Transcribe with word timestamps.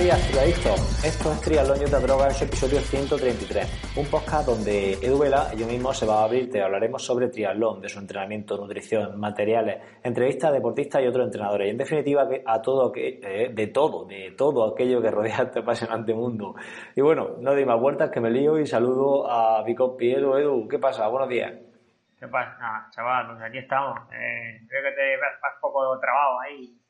Días, 0.00 0.30
triadictos. 0.30 1.04
Esto 1.04 1.30
es 1.30 1.40
Triatlón 1.42 1.82
y 1.82 1.84
otra 1.84 2.00
droga 2.00 2.28
episodio 2.28 2.80
133, 2.80 3.98
un 3.98 4.06
podcast 4.06 4.48
donde 4.48 4.94
Edu 4.94 5.18
Vela 5.18 5.50
y 5.52 5.58
yo 5.58 5.66
mismo 5.66 5.92
se 5.92 6.06
va 6.06 6.20
a 6.20 6.24
abrir, 6.24 6.50
te 6.50 6.62
hablaremos 6.62 7.04
sobre 7.04 7.28
triatlón, 7.28 7.82
de 7.82 7.90
su 7.90 7.98
entrenamiento, 7.98 8.56
nutrición, 8.56 9.20
materiales, 9.20 10.00
entrevistas 10.02 10.48
a 10.48 10.52
deportistas 10.54 11.02
y 11.02 11.06
otros 11.06 11.26
entrenadores. 11.26 11.66
Y 11.66 11.70
en 11.72 11.76
definitiva, 11.76 12.26
a 12.46 12.62
todo 12.62 12.90
eh, 12.96 13.50
de 13.52 13.66
todo, 13.66 14.06
de 14.06 14.30
todo 14.30 14.72
aquello 14.72 15.02
que 15.02 15.10
rodea 15.10 15.42
este 15.42 15.58
apasionante 15.58 16.14
mundo. 16.14 16.54
Y 16.96 17.02
bueno, 17.02 17.36
no 17.38 17.50
doy 17.50 17.66
más 17.66 17.78
vueltas 17.78 18.10
que 18.10 18.22
me 18.22 18.30
lío 18.30 18.58
y 18.58 18.64
saludo 18.64 19.30
a 19.30 19.62
compi 19.76 20.14
Edu. 20.14 20.34
Edu, 20.34 20.66
¿qué 20.66 20.78
pasa? 20.78 21.08
Buenos 21.08 21.28
días. 21.28 21.52
¿Qué 22.18 22.26
pasa? 22.26 22.88
chaval, 22.90 23.26
pues 23.26 23.42
aquí 23.42 23.58
estamos. 23.58 23.98
Eh, 24.14 24.64
creo 24.66 24.82
que 24.82 24.96
te 24.96 25.16
vas 25.18 25.54
un 25.56 25.60
poco 25.60 26.00
trabado 26.00 26.40
ahí 26.40 26.80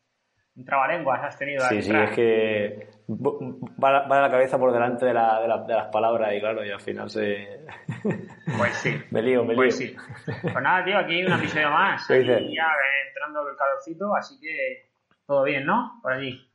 un 0.56 0.64
trabalenguas 0.64 1.22
has 1.22 1.38
tenido 1.38 1.64
Sí, 1.68 1.82
sí, 1.82 1.92
es 1.94 2.10
que 2.10 2.88
va, 3.08 4.06
va, 4.06 4.20
la 4.22 4.30
cabeza 4.30 4.58
por 4.58 4.72
delante 4.72 5.06
de, 5.06 5.14
la, 5.14 5.40
de, 5.40 5.66
de, 5.66 5.74
las 5.74 5.86
palabras 5.88 6.32
y 6.34 6.40
claro, 6.40 6.64
y 6.64 6.70
al 6.70 6.80
final 6.80 7.08
se... 7.10 7.64
Pues 8.58 8.74
sí. 8.74 9.00
me 9.10 9.22
lío, 9.22 9.44
me 9.44 9.54
pues 9.54 9.80
lío. 9.80 9.90
Sí. 9.90 10.34
Pues 10.42 10.62
nada, 10.62 10.84
tío, 10.84 10.98
aquí 10.98 11.24
un 11.24 11.32
episodio 11.32 11.70
más. 11.70 12.06
ya 12.08 12.16
entrando 12.16 13.48
el 13.48 13.56
calorcito, 13.56 14.14
así 14.14 14.38
que 14.40 14.90
todo 15.26 15.44
bien, 15.44 15.64
¿no? 15.64 16.00
Por 16.02 16.12
allí. 16.12 16.49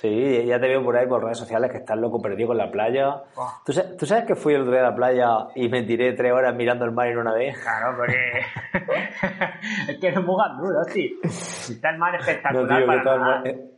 Sí, 0.00 0.44
ya 0.44 0.60
te 0.60 0.68
veo 0.68 0.84
por 0.84 0.94
ahí 0.94 1.06
por 1.06 1.24
redes 1.24 1.38
sociales 1.38 1.70
que 1.70 1.78
estás 1.78 1.96
loco 1.96 2.20
perdido 2.20 2.48
con 2.48 2.58
la 2.58 2.70
playa. 2.70 3.22
Oh. 3.34 3.50
¿Tú, 3.64 3.72
sabes, 3.72 3.96
¿Tú, 3.96 4.04
sabes, 4.04 4.26
que 4.26 4.34
fui 4.34 4.52
el 4.52 4.60
otro 4.60 4.72
día 4.72 4.82
a 4.82 4.90
la 4.90 4.94
playa 4.94 5.26
y 5.54 5.70
me 5.70 5.84
tiré 5.84 6.12
tres 6.12 6.32
horas 6.32 6.54
mirando 6.54 6.84
el 6.84 6.92
mar 6.92 7.08
en 7.08 7.16
una 7.16 7.32
vez? 7.32 7.58
Claro, 7.62 7.96
porque 7.96 8.18
es 9.88 9.98
que 9.98 10.08
es 10.08 10.16
muy 10.16 10.36
duro, 10.60 10.82
tío. 10.92 11.16
Está 11.24 11.90
el 11.92 11.98
mar 11.98 12.14
espectacular 12.14 12.70
no, 12.70 12.76
tío, 12.76 12.86
para 12.86 13.02
que, 13.02 13.18
mar... 13.18 13.46
Eh, 13.46 13.70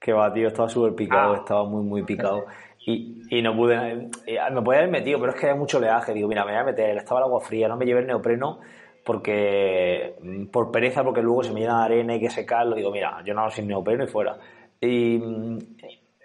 que 0.00 0.12
va, 0.12 0.32
tío, 0.32 0.48
estaba 0.48 0.68
súper 0.68 0.96
picado, 0.96 1.34
ah. 1.34 1.36
estaba 1.36 1.64
muy, 1.64 1.84
muy 1.84 2.02
picado. 2.02 2.46
Y, 2.86 3.22
y 3.30 3.40
no 3.40 3.56
pude, 3.56 4.10
me 4.52 4.62
podía 4.62 4.80
haber 4.80 4.90
metido, 4.90 5.18
pero 5.18 5.32
es 5.32 5.40
que 5.40 5.48
hay 5.48 5.56
mucho 5.56 5.78
oleaje. 5.78 6.12
Digo, 6.12 6.28
mira, 6.28 6.44
me 6.44 6.52
voy 6.52 6.60
a 6.60 6.64
meter, 6.64 6.98
estaba 6.98 7.20
el 7.20 7.24
agua 7.24 7.40
fría, 7.40 7.66
no 7.66 7.78
me 7.78 7.86
llevé 7.86 8.00
el 8.00 8.06
neopreno 8.06 8.58
porque 9.04 10.16
por 10.52 10.70
pereza, 10.70 11.02
porque 11.02 11.22
luego 11.22 11.42
se 11.42 11.54
me 11.54 11.60
llena 11.60 11.78
de 11.78 11.84
arena 11.84 12.14
y 12.16 12.20
que 12.20 12.28
secarlo. 12.28 12.76
Digo, 12.76 12.90
mira, 12.90 13.22
yo 13.24 13.32
no 13.32 13.48
sin 13.48 13.68
neopreno 13.68 14.04
y 14.04 14.06
fuera. 14.06 14.36
Y, 14.84 15.16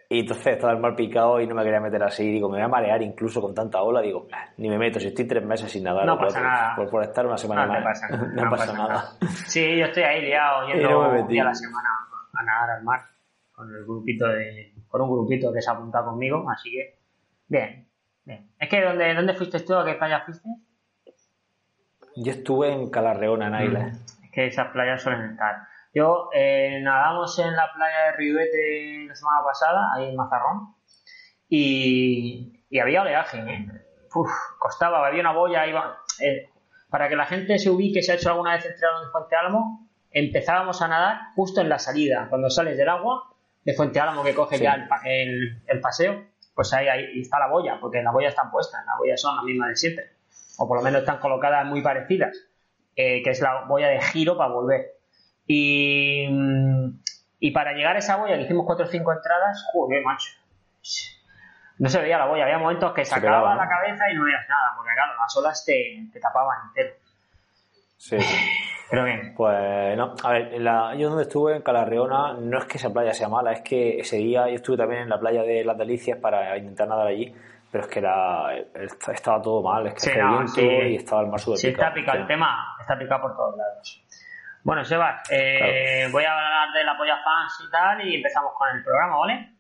y, 0.10 0.20
entonces 0.20 0.48
estaba 0.48 0.74
el 0.74 0.80
mar 0.80 0.96
picado 0.96 1.40
y 1.40 1.48
no 1.48 1.56
me 1.56 1.64
quería 1.64 1.80
meter 1.80 2.02
así. 2.04 2.30
Digo, 2.32 2.50
me 2.50 2.58
voy 2.58 2.66
a 2.66 2.68
marear 2.68 3.02
incluso 3.02 3.42
con 3.42 3.54
tanta 3.54 3.82
ola. 3.82 4.02
Digo, 4.02 4.28
ni 4.58 4.70
me 4.70 4.78
meto. 4.78 5.00
Si 5.00 5.08
estoy 5.08 5.28
tres 5.28 5.46
meses 5.46 5.72
sin 5.72 5.84
nadar, 5.84 6.06
no 6.06 6.18
pasa 6.18 6.42
nada. 6.42 6.76
Por, 6.76 6.90
por, 6.90 7.04
estar 7.04 7.26
una 7.26 7.38
semana 7.38 7.66
no 7.66 7.74
más, 7.74 7.84
pasa, 7.84 8.08
no, 8.18 8.44
no, 8.44 8.50
pasa, 8.50 8.66
pasa 8.66 8.74
nada. 8.74 8.88
nada. 8.90 9.12
Sí, 9.46 9.78
yo 9.78 9.86
estoy 9.86 10.04
ahí 10.04 10.22
liado 10.22 10.68
yendo 10.74 10.90
no 10.90 11.22
un 11.22 11.28
día 11.28 11.44
a 11.44 11.46
la 11.46 11.54
semana 11.54 11.90
a 12.34 12.44
nadar 12.44 12.70
al 12.78 12.84
mar 12.84 13.02
con 13.52 13.70
el 13.76 13.84
grupito 13.84 14.26
de, 14.28 14.74
con 14.88 15.02
un 15.02 15.12
grupito 15.12 15.52
que 15.54 15.62
se 15.62 15.70
ha 15.70 15.74
apuntado 15.74 16.12
conmigo. 16.12 16.50
Así 16.50 16.72
que, 16.72 16.98
bien, 17.48 17.88
bien. 18.24 18.52
Es 18.58 18.70
que, 18.70 18.82
¿dónde, 18.82 19.14
dónde 19.14 19.34
fuiste 19.34 19.60
tú? 19.60 19.76
¿A 19.76 19.86
qué 19.86 19.96
playa 19.96 20.22
fuiste? 20.26 20.50
Yo 22.16 22.32
estuve 22.32 22.72
en 22.72 22.90
Calarreona, 22.90 23.48
en 23.48 23.68
Isla. 23.68 23.80
Mm. 23.80 24.24
Es 24.24 24.32
que 24.32 24.48
esas 24.48 24.72
playas 24.72 25.02
suelen 25.02 25.32
estar. 25.32 25.69
Yo 25.94 26.30
eh, 26.34 26.80
nadamos 26.82 27.38
en 27.40 27.56
la 27.56 27.72
playa 27.74 28.06
de 28.06 28.12
Riuete 28.18 29.06
la 29.08 29.16
semana 29.16 29.40
pasada, 29.44 29.90
ahí 29.96 30.10
en 30.10 30.16
Mazarrón, 30.16 30.76
y, 31.48 32.64
y 32.70 32.80
había 32.80 33.02
oleaje, 33.02 33.40
¿eh? 33.40 33.66
Uf, 34.14 34.30
costaba, 34.60 35.06
había 35.08 35.22
una 35.22 35.34
boya, 35.34 35.66
iba, 35.68 35.98
eh, 36.20 36.50
para 36.90 37.10
que 37.10 37.16
la 37.16 37.26
gente 37.26 37.58
se 37.60 37.70
ubique, 37.70 38.02
se 38.02 38.12
ha 38.12 38.16
hecho 38.16 38.30
alguna 38.30 38.54
vez 38.56 38.66
el 38.66 38.76
triatlón 38.76 39.06
de 39.06 39.12
Fuente 39.12 39.36
Álamo, 39.36 39.90
empezábamos 40.12 40.82
a 40.82 40.88
nadar 40.88 41.18
justo 41.36 41.62
en 41.62 41.70
la 41.70 41.80
salida, 41.80 42.28
cuando 42.30 42.50
sales 42.50 42.78
del 42.78 42.90
agua 42.90 43.24
de 43.64 43.74
Fuente 43.74 44.00
Álamo 44.00 44.24
que 44.24 44.34
coge 44.34 44.58
Sí. 44.58 44.64
ya 44.64 44.74
el, 44.76 44.88
el- 45.06 45.62
el 45.68 45.80
paseo, 45.82 46.24
pues 46.56 46.74
ahí, 46.74 46.88
ahí 46.88 47.20
está 47.22 47.40
la 47.40 47.48
boya, 47.48 47.80
porque 47.80 48.02
las 48.02 48.14
boyas 48.14 48.34
están 48.34 48.52
puestas, 48.52 48.84
las 48.86 48.98
boyas 48.98 49.22
son 49.22 49.36
las 49.36 49.46
mismas 49.46 49.70
de 49.70 49.76
siempre, 49.76 50.06
o 50.58 50.68
por 50.68 50.78
lo 50.78 50.84
menos 50.84 51.02
están 51.02 51.20
colocadas 51.20 51.66
muy 51.66 51.82
parecidas, 51.82 52.36
eh, 52.96 53.22
que 53.24 53.30
es 53.30 53.42
la 53.42 53.66
boya 53.66 53.88
de 53.90 54.02
giro 54.02 54.38
para 54.38 54.52
volver. 54.54 54.99
Y, 55.52 56.28
mm, 56.30 57.00
y 57.40 57.50
para 57.52 57.74
llegar 57.74 57.96
a 57.96 58.00
esa 58.00 58.18
boya, 58.18 58.36
que 58.36 58.44
hicimos 58.44 58.68
cuatro 58.68 58.86
o 58.86 58.88
cinco 58.88 59.12
entradas, 59.12 59.66
joder, 59.74 60.04
macho. 60.06 60.30
No 61.80 61.90
se 61.90 62.00
veía 62.02 62.20
la 62.20 62.26
boya, 62.28 62.44
había 62.44 62.60
momentos 62.60 62.94
que 62.94 63.04
sacaba 63.04 63.56
la 63.56 63.68
cabeza 63.68 64.04
y 64.12 64.16
no 64.16 64.26
veías 64.26 64.48
nada, 64.48 64.74
porque 64.76 64.92
claro, 64.94 65.14
las 65.20 65.36
olas 65.38 65.66
te, 65.66 66.08
te 66.14 66.20
tapaban 66.20 66.68
entero. 66.68 66.94
Sí, 67.98 68.20
sí. 68.22 68.50
Pero 68.92 69.06
bien, 69.06 69.34
Pues 69.36 69.98
no, 69.98 70.14
a 70.24 70.32
ver, 70.34 70.54
en 70.54 70.64
la- 70.64 70.94
yo 70.96 71.10
donde 71.10 71.24
estuve 71.24 71.56
en 71.56 71.62
Calarreona, 71.64 72.34
no 72.34 72.60
es 72.60 72.66
que 72.66 72.78
esa 72.78 72.92
playa 72.94 73.14
sea 73.14 73.28
mala, 73.30 73.52
es 73.54 73.62
que 73.62 74.00
ese 74.00 74.18
día 74.18 74.48
yo 74.50 74.56
estuve 74.56 74.78
también 74.78 75.02
en 75.04 75.10
la 75.10 75.20
playa 75.20 75.42
de 75.42 75.64
las 75.64 75.78
Delicias 75.78 76.20
para 76.20 76.56
intentar 76.58 76.88
nadar 76.88 77.08
allí, 77.08 77.34
pero 77.72 77.86
es 77.86 77.90
que 77.90 78.00
era, 78.00 78.54
estaba 79.14 79.42
todo 79.42 79.64
mal, 79.64 79.88
es 79.88 79.94
que 79.96 80.00
Sí, 80.02 80.12
no, 80.20 80.30
viento 80.30 80.54
sí. 80.54 80.62
y 80.62 80.96
estaba 80.96 81.22
el 81.22 81.28
mar 81.28 81.40
súper 81.40 81.58
si 81.60 81.68
está 81.70 81.92
picado 81.94 82.18
el 82.18 82.24
Sí. 82.24 82.28
tema, 82.28 82.76
está 82.80 82.98
picado 83.00 83.22
por 83.22 83.36
todos 83.36 83.58
lados. 83.58 84.04
Bueno, 84.64 84.84
Sebas, 84.84 85.22
eh, 85.32 86.08
voy 86.12 86.24
a 86.26 86.32
hablar 86.34 86.74
de 86.74 86.84
la 86.84 86.98
polla 86.98 87.18
fans 87.24 87.64
y 87.68 87.72
tal, 87.72 88.08
y 88.08 88.16
empezamos 88.16 88.52
con 88.58 88.70
el 88.76 88.84
programa, 88.84 89.18
¿vale? 89.18 89.56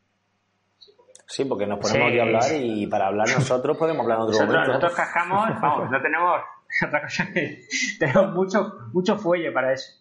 Sí, 1.26 1.46
porque 1.46 1.66
nos 1.68 1.80
ponemos 1.80 2.08
Sí. 2.12 2.14
aquí 2.14 2.20
a 2.20 2.24
hablar 2.24 2.44
y 2.56 2.88
para 2.88 3.08
hablar 3.08 3.28
nosotros 3.30 3.78
podemos 3.78 4.02
hablar 4.04 4.18
en 4.18 4.22
otro 4.24 4.32
Nosotros, 4.34 4.54
momento. 4.56 4.74
nosotros 4.74 4.96
cascamos, 4.96 5.62
vamos, 5.62 5.90
no 5.92 6.02
tenemos 6.02 6.42
otra 6.88 7.02
cosa 7.02 7.26
que 7.34 7.62
tenemos 8.00 8.32
mucho, 8.34 8.74
mucho 8.94 9.18
fuelle 9.18 9.52
para 9.52 9.74
eso. 9.74 9.94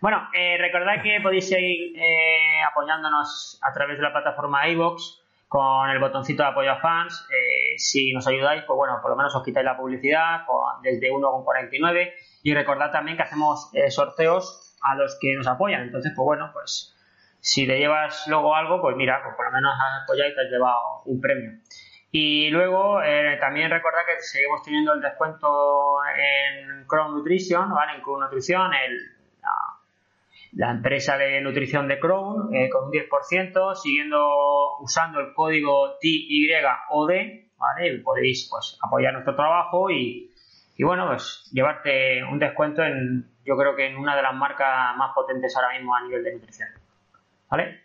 Bueno, 0.00 0.28
eh, 0.34 0.56
recordad 0.58 1.02
que 1.02 1.18
podéis 1.22 1.48
seguir 1.48 1.96
eh, 1.98 2.62
apoyándonos 2.70 3.58
a 3.62 3.72
través 3.72 3.96
de 3.96 4.02
la 4.02 4.12
plataforma 4.12 4.68
iVoox 4.68 5.23
con 5.54 5.88
el 5.88 6.00
botoncito 6.00 6.42
de 6.42 6.48
apoyo 6.48 6.72
a 6.72 6.80
fans. 6.80 7.28
Eh, 7.30 7.78
si 7.78 8.12
nos 8.12 8.26
ayudáis, 8.26 8.64
pues 8.64 8.76
bueno, 8.76 8.98
por 9.00 9.12
lo 9.12 9.16
menos 9.16 9.32
os 9.36 9.44
quitáis 9.44 9.64
la 9.64 9.76
publicidad 9.76 10.44
con- 10.46 10.82
desde 10.82 11.12
1,49 11.12 12.12
y 12.42 12.52
recordad 12.54 12.90
también 12.90 13.16
que 13.16 13.22
hacemos 13.22 13.70
eh, 13.72 13.88
sorteos 13.88 14.76
a 14.82 14.96
los 14.96 15.16
que 15.20 15.32
nos 15.36 15.46
apoyan. 15.46 15.82
Entonces, 15.82 16.12
pues 16.16 16.24
bueno, 16.24 16.50
pues 16.52 16.96
si 17.38 17.68
te 17.68 17.78
llevas 17.78 18.26
luego 18.26 18.56
algo, 18.56 18.80
pues 18.80 18.96
mira, 18.96 19.20
pues 19.22 19.36
por 19.36 19.46
lo 19.46 19.52
menos 19.52 19.72
has 19.74 20.02
apoyado 20.02 20.28
y 20.28 20.34
te 20.34 20.40
has 20.40 20.50
llevado 20.50 21.02
un 21.04 21.20
premio. 21.20 21.52
Y 22.10 22.50
luego 22.50 23.00
eh, 23.04 23.36
también 23.40 23.70
recordad 23.70 24.00
que 24.06 24.20
seguimos 24.22 24.60
teniendo 24.64 24.92
el 24.94 25.00
descuento 25.00 25.98
en 26.16 26.84
Crown 26.88 27.14
Nutrition, 27.14 27.70
¿vale? 27.72 27.92
En 27.94 28.02
Crown 28.02 28.20
Nutrition, 28.22 28.72
el, 28.74 28.98
la, 30.56 30.70
empresa 30.70 31.16
de 31.16 31.40
nutrición 31.40 31.88
de 31.88 31.98
Crown, 31.98 32.54
eh, 32.54 32.68
con 32.70 32.84
un 32.84 32.92
10%, 32.92 33.74
siguiendo 33.74 34.78
usando 34.80 35.20
el 35.20 35.32
código 35.34 35.96
TYOD, 36.00 37.10
¿vale? 37.56 37.94
Y 37.94 37.98
podéis 38.00 38.48
pues 38.50 38.78
apoyar 38.82 39.12
nuestro 39.12 39.34
trabajo 39.34 39.90
y, 39.90 40.30
y 40.76 40.84
bueno, 40.84 41.06
pues 41.08 41.48
llevarte 41.52 42.22
un 42.24 42.38
descuento 42.38 42.82
en, 42.82 43.26
yo 43.44 43.56
creo 43.56 43.74
que 43.76 43.86
en 43.86 43.96
una 43.96 44.16
de 44.16 44.22
las 44.22 44.34
marcas 44.34 44.96
más 44.96 45.12
potentes 45.14 45.54
ahora 45.56 45.76
mismo 45.76 45.94
a 45.94 46.02
nivel 46.02 46.24
de 46.24 46.34
nutrición. 46.34 46.68
¿Vale? 47.50 47.80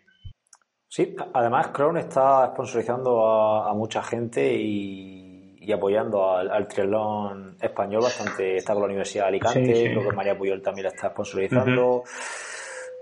Sí, 0.88 1.14
además 1.34 1.68
Crown 1.68 1.98
está 1.98 2.48
sponsorizando 2.48 3.24
a, 3.24 3.70
a 3.70 3.74
mucha 3.74 4.02
gente 4.02 4.52
y, 4.54 5.56
y 5.60 5.72
apoyando 5.72 6.34
al, 6.36 6.50
al 6.50 6.66
triatlón 6.66 7.56
español 7.60 8.02
bastante. 8.02 8.56
Está 8.56 8.72
con 8.72 8.82
la 8.82 8.86
Universidad 8.86 9.24
de 9.24 9.28
Alicante, 9.28 9.74
Sí, 9.74 9.76
sí. 9.76 9.88
creo 9.90 10.08
que 10.08 10.16
María 10.16 10.36
Puyol 10.36 10.62
también 10.62 10.84
la 10.84 10.90
está 10.90 11.10
sponsorizando. 11.10 12.02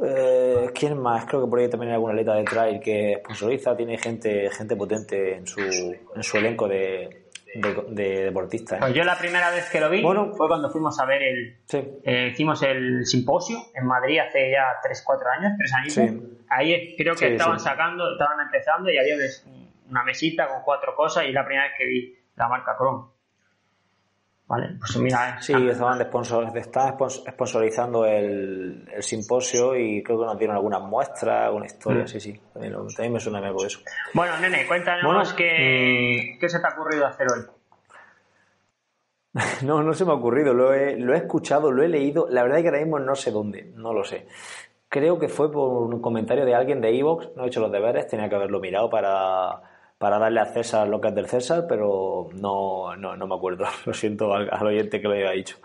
Eh, 0.05 0.71
¿Quién 0.75 0.99
más? 0.99 1.25
Creo 1.27 1.45
que 1.45 1.51
por 1.51 1.59
ahí 1.59 1.69
también 1.69 1.91
hay 1.91 1.95
alguna 1.95 2.13
atleta 2.13 2.35
de 2.35 2.45
trail 2.45 2.81
que 2.81 3.19
sponsoriza, 3.25 3.77
tiene 3.77 3.99
gente, 3.99 4.49
gente 4.51 4.77
potente 4.77 5.35
en 5.37 5.47
su, 5.47 5.61
en 5.61 6.23
su 6.23 6.37
elenco 6.37 6.69
de, 6.69 7.31
de, 7.55 7.85
de 7.89 8.25
deportistas. 8.27 8.79
¿eh? 8.79 8.81
Pues 8.81 8.95
yo 8.95 9.03
la 9.05 9.19
primera 9.19 9.51
vez 9.51 9.69
que 9.71 9.81
lo 9.81 9.91
vi 9.91 10.03
Bueno. 10.03 10.33
fue 10.37 10.47
cuando 10.47 10.71
fuimos 10.71 10.99
a 11.01 11.05
ver 11.07 11.23
el, 11.23 11.57
Sí, 11.65 11.83
Eh, 12.05 12.29
hicimos 12.33 12.63
el 12.63 13.05
simposio 13.07 13.59
en 13.75 13.87
Madrid 13.87 14.21
hace 14.21 14.51
ya 14.53 14.81
3-4 14.83 15.39
años, 15.39 15.53
3 15.59 15.73
años. 15.75 15.93
Sí. 15.93 16.37
Ahí 16.49 16.95
creo 16.97 17.15
que 17.15 17.27
Sí, 17.27 17.33
estaban 17.33 17.59
sacando, 17.59 18.13
estaban 18.13 18.41
empezando 18.41 18.91
y 18.91 18.99
había 18.99 19.17
una 19.91 20.05
mesita 20.05 20.47
con 20.49 20.63
cuatro 20.63 20.95
cosas 20.95 21.25
y 21.27 21.33
la 21.33 21.45
primera 21.45 21.65
vez 21.67 21.73
que 21.77 21.85
vi 21.87 22.19
la 22.37 22.49
marca 22.49 22.77
Chrome. 22.79 23.05
Vale, 24.49 24.77
pues 24.81 24.97
mira, 24.97 25.41
sí, 25.43 25.53
estaban 25.69 25.99
de 25.99 26.05
sponsor, 26.05 26.47
spons- 26.47 27.31
sponsorizando 27.31 28.07
el, 28.07 28.89
el 28.95 29.03
simposio 29.03 29.77
y 29.77 30.03
creo 30.03 30.19
que 30.21 30.25
nos 30.25 30.39
dieron 30.39 30.57
algunas 30.57 30.81
muestras, 30.81 31.45
alguna 31.49 31.67
historia, 31.67 32.05
Mm. 32.05 32.09
sí, 32.09 32.19
sí. 32.19 32.41
También, 32.55 32.73
lo- 32.73 32.87
también 32.87 33.13
me 33.13 33.21
suena 33.21 33.39
algo 33.47 33.65
eso. 33.67 33.81
Bueno, 34.15 34.39
nene, 34.39 34.67
cuéntanos 34.67 35.05
Bueno, 35.05 35.23
qué, 35.37 36.39
qué 36.41 36.49
se 36.49 36.61
te 36.61 36.67
ha 36.67 36.71
ocurrido 36.71 37.07
hacer 37.07 37.27
hoy. 37.31 37.45
No, 39.63 39.83
no 39.83 39.93
se 39.93 40.05
me 40.07 40.13
ha 40.13 40.15
ocurrido, 40.15 40.55
lo 40.55 40.73
he, 40.73 40.97
lo 40.97 41.13
he 41.15 41.19
escuchado, 41.19 41.71
lo 41.71 41.83
he 41.83 41.89
leído, 41.89 42.27
la 42.31 42.43
verdad 42.43 42.59
es 42.59 42.63
que 42.63 42.69
ahora 42.69 42.81
mismo 42.81 42.99
no 42.99 43.15
sé 43.15 43.31
dónde, 43.31 43.71
no 43.75 43.93
lo 43.93 44.03
sé. 44.05 44.27
Creo 44.89 45.19
que 45.19 45.29
fue 45.29 45.53
por 45.53 45.95
un 45.95 46.01
comentario 46.01 46.47
de 46.47 46.55
alguien 46.55 46.81
de 46.81 46.99
Evox, 46.99 47.37
no 47.37 47.45
he 47.45 47.49
hecho 47.49 47.61
los 47.61 47.71
deberes, 47.71 48.09
tenía 48.09 48.29
que 48.31 48.35
haberlo 48.37 48.59
mirado 48.61 48.89
para, 48.89 49.61
para 49.99 50.19
darle 50.19 50.41
a 50.41 50.47
César 50.47 50.89
lo 50.89 51.01
que 51.01 51.09
es 51.09 51.15
del 51.15 51.27
César, 51.27 51.67
pero 51.69 52.29
no, 52.35 52.95
no, 52.97 53.17
no 53.17 53.27
me 53.27 53.35
acuerdo. 53.35 53.65
Lo 53.85 53.93
siento 53.93 54.33
al, 54.33 54.67
oyente 54.67 55.01
que 55.01 55.09
lo 55.09 55.15
haya 55.15 55.33
dicho. 55.33 55.57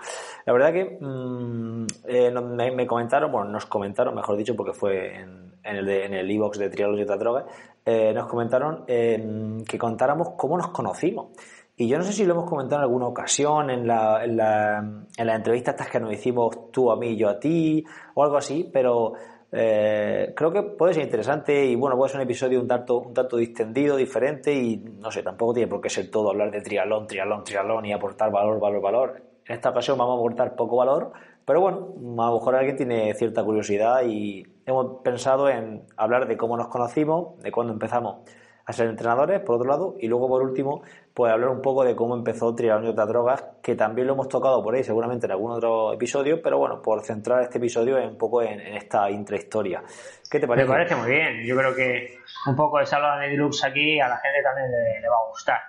La 0.45 0.53
verdad 0.53 0.73
que 0.73 0.97
mm, 0.99 1.85
eh, 2.07 2.31
me, 2.31 2.87
comentaron, 2.87 3.31
bueno, 3.31 3.49
nos 3.49 3.67
comentaron, 3.67 4.15
mejor 4.15 4.35
dicho, 4.35 4.55
porque 4.55 4.73
fue 4.73 5.19
en, 5.19 5.53
en 5.63 5.75
el 5.75 5.89
el 5.89 6.31
e-box 6.31 6.57
de 6.57 6.69
Triángulos 6.69 7.01
y 7.01 7.03
otras 7.03 7.19
drogas, 7.19 7.45
eh, 7.85 8.11
nos 8.13 8.27
comentaron 8.27 8.85
eh, 8.87 9.61
que 9.67 9.77
contáramos 9.77 10.31
cómo 10.35 10.57
nos 10.57 10.69
conocimos. 10.69 11.27
Y 11.75 11.87
yo 11.87 11.97
no 11.97 12.03
sé 12.03 12.13
si 12.13 12.25
lo 12.25 12.33
hemos 12.33 12.49
comentado 12.49 12.81
en 12.81 12.83
alguna 12.83 13.07
ocasión, 13.07 13.71
en 13.71 13.87
la, 13.87 14.23
en 14.23 14.37
la, 14.37 14.77
en 15.17 15.27
la 15.27 15.35
entrevista 15.35 15.71
estas 15.71 15.89
que 15.89 15.99
nos 15.99 16.13
hicimos 16.13 16.71
tú 16.71 16.91
a 16.91 16.95
mí 16.95 17.09
y 17.09 17.17
yo 17.17 17.29
a 17.29 17.39
ti, 17.39 17.83
o 18.13 18.23
algo 18.23 18.37
así, 18.37 18.69
pero 18.71 19.13
eh, 19.55 20.33
creo 20.35 20.51
que 20.51 20.63
puede 20.63 20.95
ser 20.95 21.03
interesante 21.03 21.65
y 21.65 21.75
bueno, 21.75 21.95
puede 21.95 22.09
ser 22.09 22.19
un 22.19 22.23
episodio 22.23 22.59
un 22.59 22.67
tanto, 22.67 22.97
un 22.99 23.13
tanto 23.13 23.37
distendido, 23.37 23.95
diferente 23.95 24.51
y 24.51 24.77
no 24.77 25.11
sé, 25.11 25.21
tampoco 25.21 25.53
tiene 25.53 25.67
por 25.67 25.79
qué 25.79 25.89
ser 25.89 26.09
todo 26.09 26.31
hablar 26.31 26.49
de 26.49 26.61
triatlón, 26.61 27.05
triatlón, 27.05 27.43
triatlón 27.43 27.85
y 27.85 27.93
aportar 27.93 28.31
valor, 28.31 28.59
valor, 28.59 28.81
valor. 28.81 29.21
En 29.45 29.55
esta 29.55 29.69
ocasión 29.69 29.97
vamos 29.97 30.15
a 30.15 30.17
aportar 30.17 30.55
poco 30.55 30.77
valor, 30.77 31.11
pero 31.45 31.61
bueno, 31.61 31.93
a 32.23 32.29
lo 32.29 32.33
mejor 32.33 32.55
alguien 32.55 32.77
tiene 32.77 33.13
cierta 33.13 33.43
curiosidad 33.43 34.03
y 34.07 34.43
hemos 34.65 35.01
pensado 35.03 35.47
en 35.47 35.83
hablar 35.97 36.27
de 36.27 36.35
cómo 36.35 36.57
nos 36.57 36.69
conocimos, 36.69 37.39
de 37.43 37.51
cuándo 37.51 37.73
empezamos 37.73 38.21
a 38.65 38.71
ser 38.71 38.87
entrenadores, 38.87 39.41
por 39.41 39.55
otro 39.55 39.67
lado, 39.67 39.95
y 39.99 40.07
luego 40.07 40.29
por 40.29 40.41
último, 40.41 40.83
pues 41.13 41.31
hablar 41.31 41.49
un 41.49 41.61
poco 41.61 41.83
de 41.83 41.95
cómo 41.95 42.15
empezó 42.15 42.55
y 42.57 42.69
otras 42.69 43.07
drogas, 43.07 43.43
que 43.61 43.75
también 43.75 44.07
lo 44.07 44.13
hemos 44.13 44.29
tocado 44.29 44.63
por 44.63 44.73
ahí 44.73 44.83
seguramente 44.83 45.25
en 45.25 45.33
algún 45.33 45.51
otro 45.51 45.93
episodio, 45.93 46.41
pero 46.41 46.57
bueno, 46.57 46.81
por 46.81 47.03
centrar 47.03 47.41
este 47.41 47.57
episodio 47.57 47.97
un 47.97 48.17
poco 48.17 48.41
en, 48.41 48.59
esta 48.61 49.09
intrahistoria. 49.09 49.83
¿Qué 50.29 50.39
te 50.39 50.47
parece? 50.47 50.67
Me 50.67 50.73
parece 50.73 50.95
muy 50.95 51.09
bien. 51.09 51.45
Yo 51.45 51.57
creo 51.57 51.75
que 51.75 52.17
un 52.47 52.55
poco 52.55 52.79
de 52.79 52.85
salva 52.85 53.19
de 53.19 53.29
Deluxe 53.29 53.65
aquí 53.65 53.99
a 53.99 54.07
la 54.07 54.17
gente 54.17 54.41
también 54.43 54.71
le, 54.71 55.09
va 55.09 55.15
a 55.15 55.29
gustar. 55.29 55.59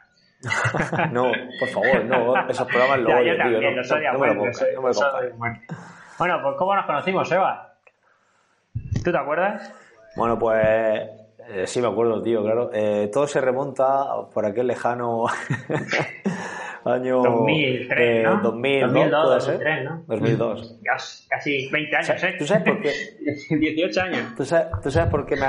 no, 1.13 1.33
por 1.59 1.69
favor, 1.69 2.05
no, 2.05 2.49
esos 2.49 2.67
programas 2.69 3.01
lo 3.01 3.09
odio, 3.19 3.35
tío, 3.35 3.61
no, 3.61 4.27
lo 4.27 4.35
Bueno, 6.19 6.43
pues 6.43 6.57
¿cómo 6.57 6.77
nos 6.77 6.87
conocimos, 6.87 7.33
Eva? 7.33 7.75
¿Tú 9.03 9.11
te 9.11 9.19
acuerdas? 9.19 9.73
Bueno, 10.17 10.39
pues 10.39 11.24
eh, 11.49 11.67
sí, 11.67 11.81
me 11.81 11.89
acuerdo, 11.89 12.23
tío, 12.23 12.43
claro. 12.43 12.71
Eh, 12.73 13.09
todo 13.13 13.27
se 13.27 13.41
remonta 13.41 14.07
por 14.33 14.47
aquel 14.47 14.67
lejano 14.67 15.27
año 16.85 17.23
2003, 17.23 17.99
eh, 17.99 18.23
¿no? 18.23 18.41
2000, 18.43 18.81
2002, 18.83 19.11
¿no? 19.11 19.31
2003, 19.31 19.85
¿no? 19.85 20.05
2002. 20.07 20.81
Casi 21.29 21.69
20 21.71 21.97
años, 21.97 22.25
¿eh? 22.25 22.35
¿Tú 22.39 22.47
sabes 22.47 22.65
por 22.65 22.81
qué? 22.81 22.93
18 23.57 24.01
años. 24.01 24.35
¿Tú 24.37 24.45
sabes, 24.45 24.67
¿Tú 24.83 24.91
sabes, 24.91 25.11
por 25.11 25.27
qué 25.27 25.37
me, 25.37 25.47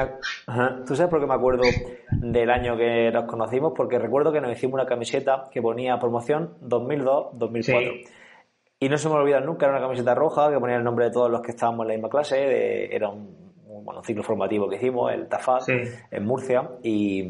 ¿Tú 0.85 0.95
sabes 0.95 1.09
por 1.09 1.19
qué 1.19 1.27
me 1.27 1.33
acuerdo 1.33 1.63
del 2.11 2.49
año 2.49 2.77
que 2.77 3.11
nos 3.11 3.25
conocimos? 3.25 3.73
Porque 3.75 3.99
recuerdo 3.99 4.31
que 4.31 4.41
nos 4.41 4.51
hicimos 4.51 4.75
una 4.75 4.85
camiseta 4.85 5.49
que 5.51 5.61
ponía 5.61 5.99
promoción 5.99 6.57
2002-2004. 6.61 8.07
Y 8.77 8.89
no 8.89 8.97
se 8.97 9.07
me 9.07 9.15
olvida 9.15 9.39
nunca, 9.39 9.65
era 9.65 9.77
una 9.77 9.85
camiseta 9.85 10.13
roja 10.13 10.51
que 10.51 10.59
ponía 10.59 10.75
el 10.75 10.83
nombre 10.83 11.05
de 11.05 11.11
todos 11.11 11.31
los 11.31 11.41
que 11.41 11.51
estábamos 11.51 11.85
en 11.85 11.87
la 11.87 11.93
misma 11.93 12.09
clase, 12.09 12.93
era 12.93 13.09
un 13.09 13.44
bueno, 13.85 14.03
ciclo 14.03 14.23
formativo 14.23 14.67
que 14.67 14.77
hicimos, 14.77 15.13
el 15.13 15.27
TAFAT, 15.27 15.69
en 15.69 16.25
Murcia, 16.25 16.71
y, 16.81 17.23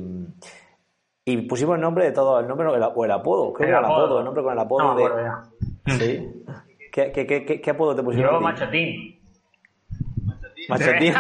y 1.26 1.38
pusimos 1.42 1.76
el 1.76 1.82
nombre 1.82 2.06
de 2.06 2.12
todo, 2.14 2.40
el 2.40 2.48
nombre 2.48 2.68
o 2.68 2.76
el, 2.76 3.12
apodo, 3.12 3.52
creo 3.52 3.66
que 3.66 3.70
era 3.70 3.80
el 3.80 3.86
apodo, 3.86 4.20
el 4.20 4.26
nombre 4.26 4.42
con 4.42 4.54
el 4.54 4.60
apodo 4.60 4.96
de... 4.96 5.92
Sí. 5.92 6.44
¿Qué, 6.94 7.12
qué, 7.12 7.28
qué, 7.28 7.62
qué, 7.62 7.70
apodo 7.70 7.94
te 7.94 8.02
pusieron? 8.02 8.36
Yo, 8.36 8.40
Machotín. 8.40 9.20
Machotín. 10.70 11.14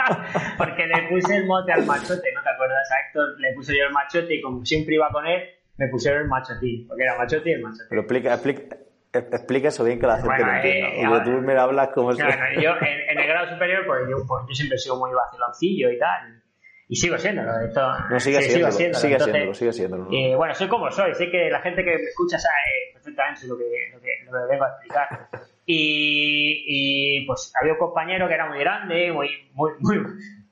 Porque 0.56 0.86
le 0.86 1.08
puse 1.08 1.36
el 1.36 1.46
mote 1.46 1.72
al 1.72 1.84
machote, 1.84 2.32
¿no 2.32 2.42
te 2.42 2.48
acuerdas? 2.48 2.88
A 2.92 3.08
Héctor 3.08 3.40
le 3.40 3.52
puse 3.54 3.76
yo 3.76 3.86
el 3.86 3.92
machote 3.92 4.36
y 4.36 4.40
como 4.40 4.64
siempre 4.64 4.94
iba 4.94 5.08
con 5.10 5.26
él, 5.26 5.42
me 5.78 5.88
pusieron 5.88 6.22
el 6.22 6.28
machotín, 6.28 6.86
porque 6.86 7.02
era 7.02 7.18
machote 7.18 7.50
y 7.50 7.52
el 7.54 7.62
machote. 7.62 7.86
Pero 7.88 8.02
explica, 8.02 8.34
explica, 8.34 8.76
Explica 9.18 9.68
eso 9.68 9.84
bien 9.84 9.98
que 9.98 10.06
la 10.06 10.16
gente 10.16 10.28
bueno, 10.28 10.46
lo 10.46 10.56
entienda. 10.56 11.16
Eh, 11.16 11.20
tú 11.24 11.30
me 11.30 11.58
hablas 11.58 11.88
como 11.94 12.12
si... 12.12 12.18
yo 12.20 12.70
en, 12.80 13.18
el 13.18 13.26
grado 13.26 13.48
superior, 13.50 13.84
pues 13.86 14.02
yo, 14.08 14.16
pues 14.26 14.44
yo, 14.48 14.54
siempre 14.54 14.76
he 14.76 14.78
sido 14.78 14.96
muy 14.96 15.10
vaciloncillo 15.12 15.90
y 15.90 15.98
tal. 15.98 16.42
Y 16.88 16.96
sigo. 16.96 17.16
Esto, 17.16 17.32
no, 17.32 18.20
sigue 18.20 18.42
sí, 18.42 18.50
siendo, 18.50 18.70
sigue 18.70 19.18
siéndolo, 19.18 19.54
sigue 19.54 19.72
siéndolo. 19.72 20.06
Y 20.10 20.34
bueno, 20.36 20.54
soy 20.54 20.68
como 20.68 20.90
soy. 20.90 21.14
Sé 21.14 21.30
que 21.30 21.50
la 21.50 21.60
gente 21.60 21.84
que 21.84 21.90
me 21.90 22.04
escucha 22.04 22.38
sabe 22.38 22.54
perfectamente 22.94 23.46
lo 23.48 23.58
que, 23.58 23.64
lo 23.92 24.00
que, 24.00 24.10
lo 24.24 24.32
que 24.32 24.38
vengo 24.48 24.64
a 24.64 24.68
explicar. 24.68 25.28
Y, 25.66 26.62
y, 26.66 27.26
pues 27.26 27.52
había 27.60 27.72
un 27.72 27.78
compañero 27.80 28.28
que 28.28 28.34
era 28.34 28.48
muy 28.48 28.60
grande, 28.60 29.10
muy, 29.10 29.28
muy, 29.54 29.72
muy, 29.80 29.98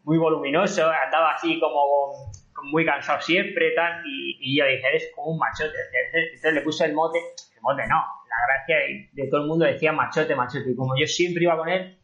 muy 0.02 0.18
voluminoso, 0.18 0.90
andaba 0.90 1.34
así 1.34 1.60
como 1.60 2.32
muy 2.64 2.84
cansado 2.84 3.20
siempre 3.20 3.70
tal, 3.76 4.02
y, 4.04 4.38
y 4.40 4.58
yo 4.58 4.64
dije, 4.64 4.88
eres 4.88 5.12
como 5.14 5.32
un 5.32 5.38
machote. 5.38 5.76
Entonces 6.12 6.52
le 6.52 6.60
puse 6.62 6.84
el 6.86 6.94
mote, 6.94 7.18
el 7.54 7.62
mote 7.62 7.82
no, 7.86 8.02
la 8.40 8.54
gracia 8.54 8.76
de 9.12 9.28
todo 9.28 9.42
el 9.42 9.46
mundo 9.46 9.64
decía 9.64 9.92
machote, 9.92 10.34
machote. 10.34 10.70
Y 10.70 10.76
como 10.76 10.96
yo 10.96 11.06
siempre 11.06 11.44
iba 11.44 11.56
con 11.56 11.68
él, 11.68 11.98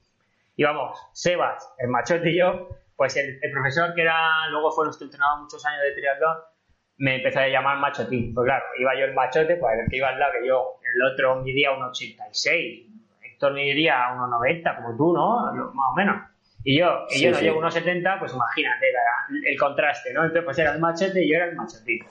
íbamos, 0.56 0.98
Sebas, 1.12 1.74
el 1.78 1.88
machote 1.88 2.30
y 2.30 2.38
yo, 2.38 2.68
pues 2.96 3.16
el, 3.16 3.38
profesor 3.52 3.94
que 3.94 4.02
era, 4.02 4.48
luego 4.50 4.70
fue 4.72 4.84
nuestro 4.84 5.06
entrenador 5.06 5.40
muchos 5.40 5.64
años 5.64 5.80
de 5.82 5.92
triatlón, 5.92 6.36
me 6.98 7.16
empezó 7.16 7.40
a 7.40 7.48
llamar 7.48 7.78
machotín. 7.78 8.34
Pues 8.34 8.44
claro, 8.44 8.64
iba 8.78 8.94
yo 8.98 9.06
el 9.06 9.14
machote, 9.14 9.56
pues 9.56 9.78
el 9.82 9.90
que 9.90 9.96
iba 9.96 10.08
al 10.08 10.18
lado 10.18 10.32
que 10.38 10.46
yo, 10.46 10.78
el 10.94 11.02
otro 11.02 11.36
midía 11.36 11.70
1,86, 11.70 12.86
Héctor 13.22 13.54
midía 13.54 14.10
1,90, 14.14 14.76
como 14.76 14.96
tú, 14.96 15.12
¿no? 15.14 15.50
Más 15.72 15.86
o 15.92 15.94
menos. 15.96 16.16
Y 16.62 16.78
yo, 16.78 17.06
y 17.08 17.22
yo 17.22 17.30
no 17.30 17.40
llego 17.40 17.62
1,70, 17.62 18.18
pues 18.18 18.34
imagínate 18.34 18.86
el 19.46 19.58
contraste, 19.58 20.12
¿no? 20.12 20.24
Entonces, 20.24 20.44
pues 20.44 20.58
era 20.58 20.74
el 20.74 20.80
machote 20.80 21.24
y 21.24 21.30
yo 21.30 21.36
era 21.36 21.46
el 21.46 21.56
machotín. 21.56 22.04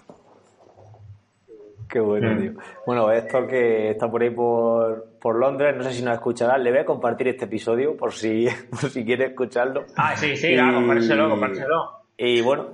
Qué 1.90 2.00
bueno, 2.00 2.40
tío. 2.40 2.52
Bueno, 2.86 3.12
Héctor, 3.12 3.48
que 3.48 3.90
está 3.90 4.10
por 4.10 4.22
ahí 4.22 4.30
por, 4.30 5.08
por, 5.20 5.40
Londres, 5.40 5.76
no 5.76 5.84
sé 5.84 5.94
si 5.94 6.04
nos 6.04 6.14
escuchará, 6.14 6.58
le 6.60 6.70
voy 6.70 6.82
a 6.82 6.86
compartir 6.86 7.30
este 7.30 7.46
episodio 7.46 7.98
por 7.98 8.14
si, 8.14 8.48
por 8.70 8.92
si 8.92 9.04
quiere 9.04 9.28
escucharlo. 9.28 9.86
Ah, 9.96 10.16
sí, 10.16 10.36
sí, 10.36 10.50
y, 10.50 10.54
claro, 10.54 10.76
compártelo, 10.76 11.30
compártelo. 11.30 11.92
Y 12.16 12.42
bueno, 12.42 12.68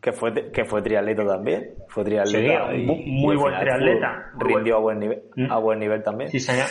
que 0.00 0.12
fue, 0.12 0.50
que 0.50 0.64
fue 0.64 0.82
triatleta 0.82 1.24
también. 1.24 1.74
Fue 1.86 2.02
triatleta. 2.02 2.72
Sí, 2.72 2.78
muy, 2.82 3.04
muy 3.06 3.36
buen 3.36 3.56
triatleta. 3.56 4.32
rindió 4.36 4.76
a 4.76 4.80
buen 4.80 4.98
nivel, 4.98 5.22
mm. 5.36 5.52
a 5.52 5.58
buen 5.58 5.78
nivel 5.78 6.02
también. 6.02 6.30
Sí, 6.30 6.40
señor. 6.40 6.66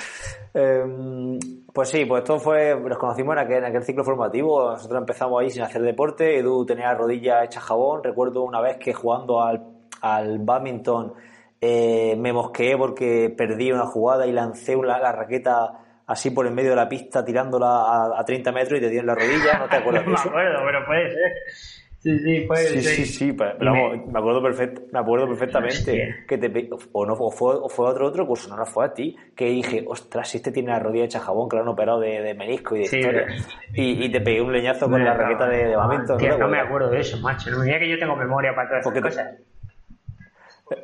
Em, 0.53 1.39
pues 1.73 1.89
sí, 1.89 2.03
pues 2.05 2.23
esto 2.23 2.39
fue, 2.39 2.75
nos 2.75 2.97
conocimos 2.97 3.33
en 3.33 3.39
aquel, 3.39 3.57
en 3.59 3.65
aquel 3.65 3.83
ciclo 3.83 4.03
formativo. 4.03 4.71
Nosotros 4.71 4.99
empezamos 4.99 5.41
ahí 5.41 5.49
sin 5.49 5.63
hacer 5.63 5.81
deporte. 5.81 6.37
Edu 6.39 6.65
tenía 6.65 6.87
la 6.87 6.95
rodilla 6.95 7.43
hecha 7.45 7.61
jabón. 7.61 8.03
Recuerdo 8.03 8.43
una 8.43 8.59
vez 8.59 8.75
que 8.77 8.93
jugando 8.93 9.41
al, 9.41 9.63
al 10.01 10.39
badminton 10.39 11.13
eh, 11.65 12.17
me 12.17 12.33
mosqueé 12.33 12.75
porque 12.75 13.33
perdí 13.37 13.71
una 13.71 13.85
jugada 13.85 14.27
y 14.27 14.33
lancé 14.33 14.75
la 14.75 15.13
raqueta 15.13 15.79
así 16.05 16.29
por 16.31 16.45
el 16.45 16.53
medio 16.53 16.71
de 16.71 16.75
la 16.75 16.89
pista 16.89 17.23
tirándola 17.23 18.17
a, 18.19 18.25
30 18.25 18.51
metros 18.51 18.79
y 18.79 18.81
te 18.81 18.89
dio 18.89 18.99
en 18.99 19.07
la 19.07 19.15
rodilla, 19.15 19.59
¿no 19.59 19.69
te 19.69 19.77
acuerdas 19.77 20.03
eso? 20.07 20.11
me 20.11 20.41
acuerdo, 20.41 20.59
pero 20.65 20.85
puede 20.85 21.11
ser. 21.11 21.31
Sí, 21.99 22.19
sí, 22.19 22.41
puede 22.41 22.65
sí, 22.65 22.81
ser. 22.81 22.95
Sí, 22.95 23.05
sí, 23.05 23.31
pero, 23.31 23.73
me... 23.73 24.19
acuerdo 24.19 24.41
me 24.91 24.99
acuerdo 24.99 25.25
perfectamente 25.25 26.25
que 26.27 26.37
te 26.37 26.69
o 26.91 27.05
no 27.05 27.13
o 27.13 27.31
fue, 27.31 27.55
o 27.55 27.69
fue 27.69 27.87
otro 27.87 28.07
otro 28.07 28.27
curso, 28.27 28.49
no, 28.49 28.57
no 28.57 28.65
fue 28.65 28.85
a 28.85 28.93
ti, 28.93 29.15
que 29.33 29.45
dije, 29.45 29.85
ostras, 29.87 30.27
si 30.27 30.35
este 30.35 30.51
tiene 30.51 30.71
la 30.71 30.79
rodilla 30.79 31.05
hecha 31.05 31.21
jabón, 31.21 31.47
que 31.47 31.55
lo 31.55 31.61
han 31.61 31.69
operado 31.69 32.01
de, 32.01 32.21
de 32.21 32.33
menisco 32.33 32.75
y 32.75 32.79
de 32.79 32.83
historia. 32.83 33.27
Y, 33.73 34.03
y, 34.03 34.11
te 34.11 34.19
pegué 34.19 34.41
un 34.41 34.51
leñazo 34.51 34.89
con 34.89 35.01
la 35.01 35.13
raqueta 35.13 35.47
de, 35.47 35.67
de 35.67 35.71
¿no? 35.71 36.37
no 36.39 36.47
me 36.49 36.59
acuerdo 36.59 36.89
de 36.89 36.99
eso, 36.99 37.17
macho. 37.21 37.51
No 37.51 37.59
me 37.59 37.79
que 37.79 37.89
yo 37.89 37.97
tengo 37.97 38.17
memoria 38.17 38.53
para 38.53 38.81
todas 38.81 38.85
esas 38.85 39.01
cosas. 39.01 39.52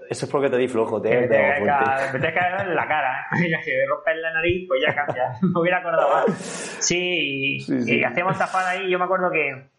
Eso 0.09 0.25
es 0.25 0.31
porque 0.31 0.49
te 0.49 0.57
di 0.57 0.67
flojo, 0.67 1.01
te, 1.01 1.09
me 1.21 1.27
te, 1.27 1.37
que 1.37 2.33
caer 2.33 2.67
en 2.67 2.75
la 2.75 2.87
cara. 2.87 3.27
¿eh? 3.31 3.47
Ya 3.49 3.61
que 3.61 3.85
rompes 3.87 4.17
la 4.17 4.33
nariz, 4.33 4.67
pues 4.67 4.81
ya 4.85 4.93
cambia. 4.93 5.31
me 5.41 5.59
hubiera 5.59 5.77
acordado 5.77 6.09
más. 6.09 6.35
Sí, 6.79 7.65
y, 7.67 8.03
hacíamos 8.03 8.37
tapada 8.37 8.71
ahí. 8.71 8.89
Yo 8.89 8.99
me 8.99 9.05
acuerdo 9.05 9.31
que, 9.31 9.69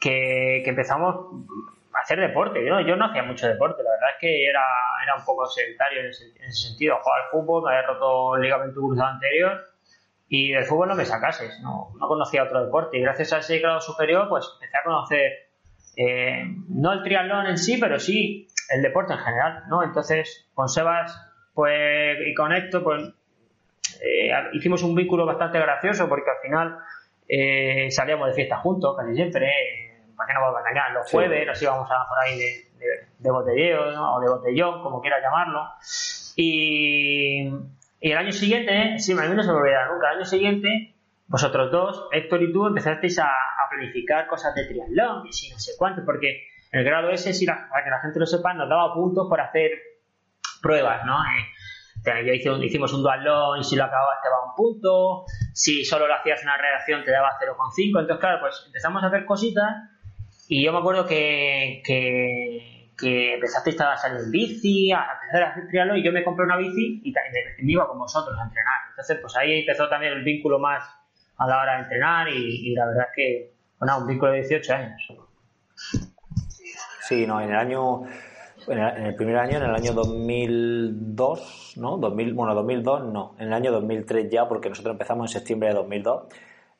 que, 0.00 0.62
empezamos 0.64 1.44
a 1.92 1.98
hacer 1.98 2.20
deporte. 2.20 2.64
Yo, 2.64 2.80
yo 2.80 2.96
no 2.96 3.06
hacía 3.06 3.24
mucho 3.24 3.48
deporte, 3.48 3.82
la 3.82 3.90
verdad 3.90 4.10
es 4.14 4.20
que 4.20 4.46
era, 4.46 4.62
era 5.02 5.16
un 5.16 5.24
poco 5.24 5.44
sedentario 5.46 6.00
en 6.00 6.06
ese, 6.06 6.26
en 6.36 6.44
ese 6.44 6.68
sentido. 6.68 6.98
Jugaba 7.02 7.24
al 7.24 7.30
fútbol, 7.30 7.64
me 7.64 7.76
había 7.76 7.88
roto 7.88 8.36
el 8.36 8.42
ligamento 8.42 8.80
cruzado 8.80 9.08
anterior 9.08 9.72
y 10.28 10.52
del 10.52 10.64
fútbol 10.64 10.88
no 10.88 10.94
me 10.94 11.04
sacases, 11.04 11.60
no, 11.60 11.92
no 12.00 12.08
conocía 12.08 12.44
otro 12.44 12.64
deporte. 12.64 12.96
Y 12.96 13.02
gracias 13.02 13.34
a 13.34 13.38
ese 13.38 13.58
grado 13.58 13.80
superior, 13.80 14.28
pues 14.30 14.48
empecé 14.54 14.78
a 14.78 14.82
conocer, 14.82 15.32
eh, 15.96 16.44
no 16.68 16.92
el 16.92 17.02
triatlón 17.02 17.48
en 17.48 17.58
sí, 17.58 17.76
pero 17.78 17.98
sí 17.98 18.48
el 18.72 18.82
deporte 18.82 19.12
en 19.12 19.18
general, 19.18 19.64
¿no? 19.68 19.82
Entonces, 19.82 20.48
con 20.54 20.68
Sebas 20.68 21.14
pues, 21.54 22.18
y 22.26 22.34
con 22.34 22.52
Héctor, 22.52 22.82
pues 22.82 23.02
eh, 24.02 24.30
hicimos 24.52 24.82
un 24.82 24.94
vínculo 24.94 25.26
bastante 25.26 25.58
gracioso 25.58 26.08
porque 26.08 26.30
al 26.30 26.38
final 26.42 26.78
eh, 27.28 27.90
salíamos 27.90 28.28
de 28.28 28.34
fiesta 28.34 28.56
juntos, 28.58 28.96
casi 28.96 29.14
siempre, 29.14 29.50
para 30.16 30.26
que 30.26 30.34
no 30.34 30.40
vamos 30.40 30.56
a 30.56 30.60
engañar, 30.60 30.92
los 30.92 31.10
jueves 31.10 31.46
nos 31.46 31.60
íbamos 31.60 31.88
a 31.90 32.08
por 32.08 32.18
ahí 32.18 32.38
de, 33.18 33.30
botelleo 33.30 34.14
o 34.14 34.20
de 34.20 34.28
botellón, 34.28 34.82
como 34.82 35.00
quieras 35.00 35.22
llamarlo. 35.22 35.68
Y, 36.36 37.48
el 38.00 38.18
año 38.18 38.32
siguiente, 38.32 38.98
sí, 38.98 39.12
a 39.12 39.16
mí 39.16 39.36
no 39.36 39.42
se 39.44 39.52
me 39.52 39.58
olvidará 39.58 39.92
nunca, 39.92 40.10
el 40.10 40.16
año 40.16 40.24
siguiente, 40.24 40.94
vosotros 41.28 41.70
dos, 41.70 42.08
Héctor 42.10 42.42
y 42.42 42.52
tú, 42.52 42.66
empezasteis 42.66 43.18
a, 43.20 43.26
a 43.28 43.68
planificar 43.70 44.26
cosas 44.26 44.54
de 44.56 44.66
triatlón 44.66 45.26
y 45.26 45.32
si 45.32 45.50
no 45.50 45.58
sé 45.58 45.72
cuánto, 45.78 46.04
porque 46.04 46.48
El 46.72 46.84
grado 46.84 47.10
S, 47.10 47.32
si 47.34 47.46
para 47.46 47.84
que 47.84 47.90
la 47.90 48.00
gente 48.00 48.18
lo 48.18 48.26
sepa, 48.26 48.54
nos 48.54 48.68
daba 48.68 48.94
puntos 48.94 49.28
por 49.28 49.40
hacer 49.40 49.70
pruebas, 50.62 51.04
¿no? 51.04 51.18
Eh, 51.22 52.24
yo 52.26 52.32
hice 52.32 52.64
hicimos 52.64 52.92
un 52.94 53.02
dual 53.02 53.22
long 53.22 53.60
y 53.60 53.64
si 53.64 53.76
lo 53.76 53.84
acababas 53.84 54.22
te 54.22 54.28
daba 54.28 54.46
un 54.46 54.54
punto, 54.56 55.24
si 55.52 55.84
solo 55.84 56.08
lo 56.08 56.14
hacías 56.14 56.42
una 56.42 56.56
redacción 56.56 57.04
te 57.04 57.12
daba 57.12 57.38
0,5, 57.38 58.00
entonces 58.00 58.16
claro, 58.18 58.40
pues 58.40 58.64
empezamos 58.66 59.04
a 59.04 59.06
hacer 59.06 59.24
cositas 59.24 59.70
y 60.48 60.64
yo 60.64 60.72
me 60.72 60.78
acuerdo 60.78 61.06
que, 61.06 61.82
que, 61.84 62.90
que 62.98 63.34
empezaste 63.34 63.76
a 63.82 63.96
salir 63.96 64.20
en 64.24 64.30
bici, 64.30 64.90
a 64.92 65.06
empezar 65.20 65.42
a 65.42 65.50
hacer 65.50 65.68
trialo 65.68 65.96
y 65.96 66.02
yo 66.02 66.10
me 66.10 66.24
compré 66.24 66.46
una 66.46 66.56
bici 66.56 67.02
y 67.04 67.12
también 67.12 67.34
me 67.60 67.72
iba 67.72 67.86
con 67.86 67.98
vosotros 67.98 68.36
a 68.38 68.44
entrenar. 68.44 68.80
Entonces 68.90 69.18
pues 69.20 69.36
ahí 69.36 69.60
empezó 69.60 69.88
también 69.88 70.14
el 70.14 70.24
vínculo 70.24 70.58
más 70.58 70.82
a 71.36 71.46
la 71.46 71.60
hora 71.60 71.74
de 71.74 71.82
entrenar 71.82 72.28
y, 72.28 72.74
la 72.74 72.86
verdad 72.86 73.06
es 73.10 73.14
que, 73.14 73.52
bueno, 73.78 73.98
un 73.98 74.06
vínculo 74.06 74.32
de 74.32 74.38
18 74.38 74.74
años. 74.74 75.02
Sí, 77.12 77.26
no, 77.26 77.40
en 77.40 77.50
el 77.50 77.56
año, 77.56 78.04
en 78.68 78.78
el, 78.78 79.14
primer 79.14 79.36
año, 79.36 79.58
en 79.58 79.64
el 79.64 79.74
año 79.74 79.92
2002, 79.92 81.74
¿no? 81.76 81.98
2000, 81.98 82.32
bueno, 82.32 82.54
2002 82.54 83.04
no, 83.04 83.34
en 83.38 83.48
el 83.48 83.52
año 83.52 83.70
2003 83.70 84.30
ya, 84.30 84.48
porque 84.48 84.70
nosotros 84.70 84.94
empezamos 84.94 85.30
en 85.30 85.38
septiembre 85.38 85.68
de 85.68 85.74
2002. 85.74 86.22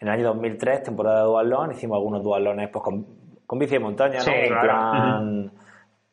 En 0.01 0.09
el 0.09 0.15
año 0.15 0.25
2003, 0.29 0.85
temporada 0.85 1.21
de 1.21 1.27
dualón, 1.27 1.73
hicimos 1.73 1.97
algunos 1.97 2.23
dualones 2.23 2.71
pues, 2.71 2.83
con, 2.83 3.07
con 3.47 3.59
bici 3.59 3.75
de 3.75 3.81
montaña, 3.81 4.21
¿no? 4.25 4.33
en, 4.33 4.61
plan, 4.61 5.53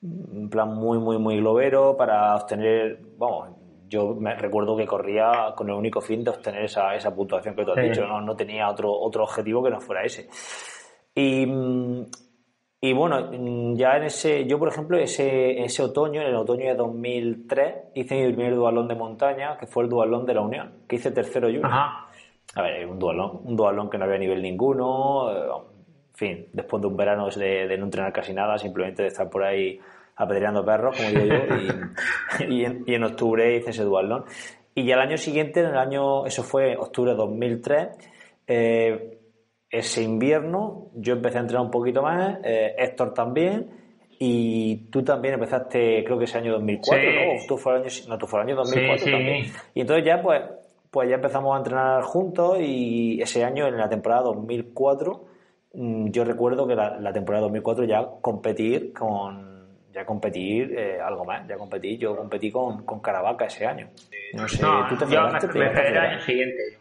en 0.01 0.49
plan 0.49 0.75
muy, 0.75 0.99
muy, 0.99 1.17
muy 1.17 1.37
globero 1.37 1.95
para 1.95 2.35
obtener, 2.35 2.99
vamos, 3.17 3.49
yo 3.87 4.15
me 4.15 4.35
recuerdo 4.35 4.75
que 4.75 4.85
corría 4.85 5.53
con 5.55 5.69
el 5.69 5.75
único 5.75 6.01
fin 6.01 6.25
de 6.25 6.31
obtener 6.31 6.65
esa, 6.65 6.93
esa 6.93 7.15
puntuación 7.15 7.55
que 7.55 7.63
tú 7.63 7.71
has 7.71 7.81
dicho, 7.81 8.05
¿no? 8.05 8.19
no 8.19 8.35
tenía 8.35 8.69
otro, 8.69 8.91
otro 8.91 9.23
objetivo 9.23 9.63
que 9.63 9.69
no 9.71 9.79
fuera 9.79 10.03
ese. 10.03 10.27
Y, 11.15 11.47
y 12.81 12.93
bueno, 12.93 13.31
ya 13.75 13.97
en 13.97 14.03
ese, 14.03 14.45
yo 14.45 14.57
por 14.57 14.69
ejemplo, 14.69 14.97
ese, 14.97 15.61
ese 15.63 15.83
otoño, 15.83 16.21
en 16.21 16.27
el 16.27 16.35
otoño 16.35 16.65
de 16.65 16.75
2003, 16.75 17.75
hice 17.95 18.15
mi 18.15 18.33
primer 18.33 18.55
dualón 18.55 18.87
de 18.87 18.95
montaña, 18.95 19.57
que 19.57 19.67
fue 19.67 19.83
el 19.83 19.89
dualón 19.89 20.25
de 20.25 20.33
la 20.33 20.41
Unión, 20.41 20.71
que 20.87 20.95
hice 20.95 21.11
tercero 21.11 21.49
y 21.49 21.61
A 21.61 22.61
ver, 22.61 22.87
un 22.87 22.97
dualón, 22.97 23.41
un 23.43 23.55
dualón 23.57 23.89
que 23.89 23.97
no 23.97 24.05
había 24.05 24.17
nivel 24.17 24.41
ninguno, 24.41 25.29
eh, 25.29 25.49
en 26.11 26.15
fin, 26.15 26.47
después 26.53 26.81
de 26.81 26.87
un 26.87 26.95
verano 26.95 27.29
de, 27.29 27.67
de 27.67 27.77
no 27.77 27.85
entrenar 27.85 28.13
casi 28.13 28.33
nada, 28.33 28.57
simplemente 28.57 29.01
de 29.01 29.09
estar 29.09 29.29
por 29.29 29.43
ahí 29.43 29.77
apedreando 30.15 30.63
perros, 30.63 30.95
como 30.95 31.09
digo 31.09 31.25
yo, 31.25 32.47
y, 32.47 32.61
y, 32.87 32.93
en, 32.93 33.03
octubre 33.03 33.57
hice 33.57 33.71
ese 33.71 33.83
dualón. 33.83 34.23
Y 34.73 34.85
ya 34.85 34.95
el 34.95 35.01
año 35.01 35.17
siguiente, 35.17 35.59
en 35.59 35.67
el 35.67 35.77
año, 35.77 36.25
eso 36.25 36.43
fue 36.43 36.77
octubre 36.77 37.11
de 37.11 37.17
2003, 37.17 37.87
eh, 38.47 39.18
ese 39.69 40.01
invierno 40.01 40.87
yo 40.95 41.13
empecé 41.13 41.37
a 41.37 41.41
entrenar 41.41 41.65
un 41.65 41.71
poquito 41.71 42.01
más, 42.01 42.39
eh, 42.43 42.75
Héctor 42.77 43.13
también, 43.13 43.69
y 44.17 44.89
tú 44.89 45.03
también 45.03 45.35
empezaste, 45.35 46.03
creo 46.03 46.17
que 46.17 46.25
ese 46.25 46.37
año 46.37 46.53
2004, 46.53 47.11
¿no? 47.11 47.45
Tú 47.47 47.57
fue 47.57 47.75
el 47.75 47.83
año, 47.83 47.89
no, 48.09 48.17
tú 48.17 48.27
fue 48.27 48.41
el 48.41 48.47
año 48.47 48.55
2004 48.57 49.11
también. 49.11 49.45
Y 49.73 49.81
entonces 49.81 50.05
ya, 50.05 50.21
pues, 50.21 50.41
pues 50.91 51.09
ya 51.09 51.15
empezamos 51.15 51.55
a 51.55 51.59
entrenar 51.59 52.01
juntos 52.03 52.57
y 52.59 53.21
ese 53.21 53.43
año, 53.43 53.67
en 53.67 53.77
la 53.77 53.87
temporada 53.87 54.23
2004, 54.23 55.25
mm, 55.73 56.09
yo 56.09 56.25
recuerdo 56.25 56.67
que 56.67 56.75
la, 56.75 56.99
la 56.99 57.13
temporada 57.13 57.43
2004 57.43 57.85
ya 57.85 58.05
competir 58.21 58.91
con 58.91 59.49
ya 59.93 60.05
competir 60.05 60.77
eh, 60.77 60.99
algo 61.01 61.25
más, 61.25 61.47
ya 61.47 61.57
competí, 61.57 61.97
yo 61.97 62.15
competí 62.15 62.51
con, 62.51 62.85
con 62.85 62.99
Caravaca 62.99 63.45
ese 63.45 63.65
año. 63.65 63.89
No 64.33 64.47
sé, 64.47 64.63
¿tú 64.89 64.95
te 64.95 65.11
yo 65.11 65.27
me, 65.27 65.59
me 65.59 65.87
el 65.87 65.97
año 65.97 66.19
siguiente. 66.21 66.79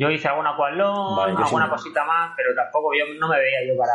Yo 0.00 0.10
hice 0.10 0.28
alguna 0.28 0.56
cualón, 0.56 1.36
alguna 1.36 1.68
cosita 1.68 2.06
más, 2.06 2.32
pero 2.34 2.54
tampoco 2.54 2.92
yo 2.94 3.04
no 3.18 3.28
me 3.28 3.36
veía 3.36 3.66
yo 3.68 3.76
para 3.76 3.92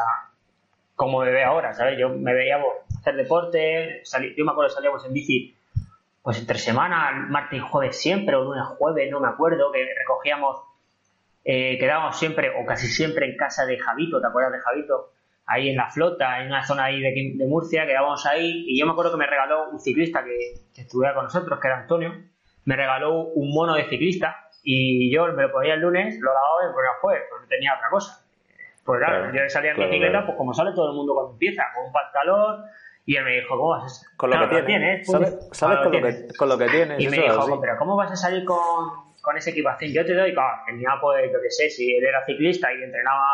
como 0.95 1.21
me 1.21 1.31
veo 1.31 1.47
ahora, 1.47 1.73
¿sabes? 1.73 1.97
Yo 1.97 2.09
me 2.09 2.31
veía 2.31 2.61
pues, 2.61 2.99
hacer 2.99 3.15
deporte, 3.15 4.03
yo 4.37 4.45
me 4.45 4.51
acuerdo 4.51 4.69
que 4.69 4.75
salíamos 4.75 5.03
en 5.03 5.13
bici 5.13 5.57
pues 6.21 6.37
entre 6.37 6.59
semana, 6.59 7.11
martes 7.27 7.57
y 7.57 7.59
jueves 7.59 7.99
siempre, 7.99 8.35
o 8.35 8.43
lunes 8.43 8.63
jueves, 8.77 9.09
no 9.09 9.19
me 9.19 9.29
acuerdo, 9.29 9.71
que 9.71 9.83
recogíamos, 9.97 10.57
eh, 11.43 11.75
quedábamos 11.79 12.19
siempre 12.19 12.51
o 12.51 12.63
casi 12.67 12.85
siempre 12.85 13.25
en 13.25 13.35
casa 13.35 13.65
de 13.65 13.79
Javito, 13.79 14.21
¿te 14.21 14.27
acuerdas 14.27 14.51
de 14.51 14.59
Javito? 14.59 15.09
ahí 15.47 15.69
en 15.69 15.75
la 15.75 15.89
flota, 15.89 16.39
en 16.39 16.47
una 16.47 16.63
zona 16.67 16.85
ahí 16.85 17.01
de, 17.01 17.45
Murcia, 17.47 17.87
quedábamos 17.87 18.23
ahí 18.27 18.65
y 18.67 18.79
yo 18.79 18.85
me 18.85 18.91
acuerdo 18.91 19.13
que 19.13 19.17
me 19.17 19.27
regaló 19.27 19.71
un 19.71 19.79
ciclista 19.79 20.23
que, 20.23 20.37
que 20.71 20.81
estuviera 20.81 21.15
con 21.15 21.23
nosotros, 21.23 21.59
que 21.59 21.67
era 21.67 21.79
Antonio, 21.79 22.13
me 22.63 22.75
regaló 22.75 23.23
un 23.23 23.51
mono 23.51 23.73
de 23.73 23.85
ciclista 23.85 24.44
y 24.65 25.13
yo 25.13 25.27
me 25.27 25.43
lo 25.43 25.51
ponía 25.51 25.75
el 25.75 25.79
lunes, 25.79 26.17
lo 26.19 26.33
lavaba 26.33 26.63
y 26.63 26.67
me 26.67 26.73
ponía 26.73 26.89
jueves, 26.99 27.23
pues 27.29 27.41
no 27.43 27.47
tenía 27.47 27.75
otra 27.75 27.89
cosa. 27.89 28.25
Pues 28.83 28.99
claro, 28.99 29.33
yo 29.33 29.49
salía 29.49 29.71
en 29.71 29.77
bicicleta, 29.77 30.25
pues 30.25 30.37
como 30.37 30.53
sale 30.53 30.71
todo 30.73 30.89
el 30.89 30.95
mundo 30.95 31.13
cuando 31.13 31.33
empieza, 31.33 31.63
con 31.73 31.85
un 31.85 31.91
pantalón, 31.91 32.65
y 33.05 33.15
él 33.15 33.23
me 33.23 33.31
dijo, 33.35 33.57
¿cómo 33.57 33.69
vas 33.69 34.03
a 34.03 34.17
Con 34.17 34.31
lo 34.31 34.49
que 34.49 34.63
tienes. 34.63 35.07
¿Sabes, 35.07 35.37
¿sabes 35.51 35.77
con, 35.77 35.91
lo 35.91 36.01
que, 36.01 36.27
con, 36.37 36.49
lo 36.49 36.57
que, 36.57 36.65
tienes? 36.65 36.99
Y 36.99 37.07
me 37.07 37.17
dijo, 37.17 37.61
pero 37.61 37.77
¿cómo 37.77 37.95
vas 37.95 38.11
a 38.11 38.15
salir 38.15 38.43
con, 38.43 39.13
con 39.21 39.37
ese 39.37 39.51
equipación? 39.51 39.91
Yo 39.93 40.03
te 40.05 40.15
doy, 40.15 40.33
claro, 40.33 40.63
tenía 40.65 40.89
pues, 40.99 41.31
yo 41.31 41.39
qué 41.41 41.51
sé, 41.51 41.69
si 41.69 41.95
él 41.95 42.03
era 42.03 42.25
ciclista 42.25 42.73
y 42.73 42.83
entrenaba 42.83 43.27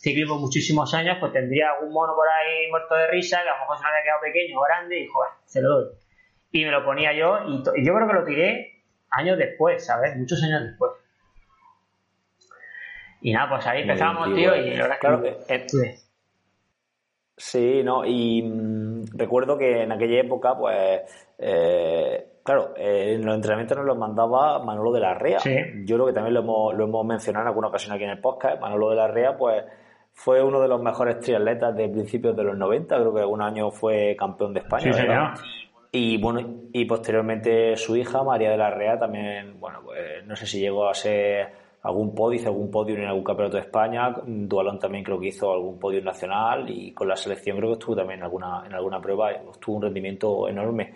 ciclismo 0.00 0.38
muchísimos 0.38 0.92
años, 0.94 1.18
pues 1.20 1.32
tendría 1.32 1.72
algún 1.72 1.92
mono 1.92 2.14
por 2.14 2.26
ahí 2.28 2.70
muerto 2.70 2.94
de 2.94 3.06
risa, 3.08 3.42
que 3.42 3.48
a 3.48 3.54
lo 3.54 3.60
mejor 3.60 3.76
se 3.76 3.82
me 3.82 3.88
había 3.90 4.02
quedado 4.02 4.20
pequeño 4.22 4.58
o 4.58 4.62
grande, 4.62 5.00
y 5.00 5.06
joder, 5.06 5.32
se 5.44 5.60
lo 5.60 5.68
doy. 5.68 5.84
Y 6.52 6.64
me 6.64 6.70
lo 6.70 6.84
ponía 6.84 7.12
yo, 7.12 7.38
y, 7.46 7.62
yo 7.84 7.94
creo 7.94 8.06
que 8.08 8.14
lo 8.14 8.24
tiré 8.24 8.79
años 9.10 9.38
después, 9.38 9.84
¿sabes? 9.84 10.16
Muchos 10.16 10.42
años 10.42 10.62
después. 10.64 10.92
Y 13.22 13.32
nada, 13.32 13.50
pues 13.50 13.66
ahí 13.66 13.82
empezamos, 13.82 14.34
tío, 14.34 14.56
y 14.56 14.76
la 14.76 14.98
es 15.48 15.72
que... 15.72 16.10
Sí, 17.36 17.82
no, 17.82 18.04
y 18.04 18.42
mm, 18.42 19.16
recuerdo 19.16 19.56
que 19.56 19.82
en 19.82 19.92
aquella 19.92 20.20
época, 20.20 20.56
pues, 20.58 21.00
eh, 21.38 22.32
claro, 22.44 22.74
eh, 22.76 23.14
en 23.14 23.24
los 23.24 23.34
entrenamientos 23.34 23.78
nos 23.78 23.86
los 23.86 23.96
mandaba 23.96 24.62
Manolo 24.62 24.92
de 24.92 25.00
la 25.00 25.14
Rea. 25.14 25.38
Yo 25.84 25.96
creo 25.96 26.06
que 26.06 26.12
también 26.12 26.34
lo 26.34 26.40
hemos, 26.40 26.74
lo 26.74 26.84
hemos 26.84 27.06
mencionado 27.06 27.44
en 27.44 27.48
alguna 27.48 27.68
ocasión 27.68 27.94
aquí 27.94 28.04
en 28.04 28.10
el 28.10 28.20
podcast. 28.20 28.60
Manolo 28.60 28.90
de 28.90 28.96
la 28.96 29.08
Rea, 29.08 29.38
pues, 29.38 29.64
fue 30.12 30.42
uno 30.42 30.60
de 30.60 30.68
los 30.68 30.82
mejores 30.82 31.18
triatletas 31.20 31.74
de 31.74 31.88
principios 31.88 32.36
de 32.36 32.44
los 32.44 32.58
90. 32.58 32.94
Creo 32.94 33.14
que 33.14 33.24
un 33.24 33.40
año 33.40 33.70
fue 33.70 34.14
campeón 34.18 34.52
de 34.52 34.60
España. 34.60 35.34
Y 35.92 36.18
bueno, 36.18 36.68
y 36.72 36.84
posteriormente 36.84 37.76
su 37.76 37.96
hija, 37.96 38.22
María 38.22 38.50
de 38.50 38.56
la 38.56 38.70
Rea, 38.70 38.98
también, 38.98 39.58
bueno, 39.58 39.80
pues 39.84 40.24
no 40.24 40.36
sé 40.36 40.46
si 40.46 40.60
llegó 40.60 40.88
a 40.88 40.94
ser 40.94 41.48
algún 41.82 42.14
podio, 42.14 42.38
hizo 42.38 42.48
algún 42.48 42.70
podio 42.70 42.94
en 42.94 43.06
algún 43.06 43.24
campeonato 43.24 43.56
de 43.56 43.64
España, 43.64 44.14
Dualón 44.24 44.78
también 44.78 45.02
creo 45.02 45.18
que 45.18 45.28
hizo 45.28 45.52
algún 45.52 45.78
podio 45.78 46.02
nacional 46.02 46.68
y 46.68 46.92
con 46.92 47.08
la 47.08 47.16
selección 47.16 47.56
creo 47.56 47.70
que 47.70 47.78
estuvo 47.78 47.96
también 47.96 48.20
en 48.20 48.24
alguna, 48.24 48.62
en 48.66 48.74
alguna 48.74 49.00
prueba, 49.00 49.32
estuvo 49.32 49.76
un 49.76 49.82
rendimiento 49.82 50.48
enorme. 50.48 50.94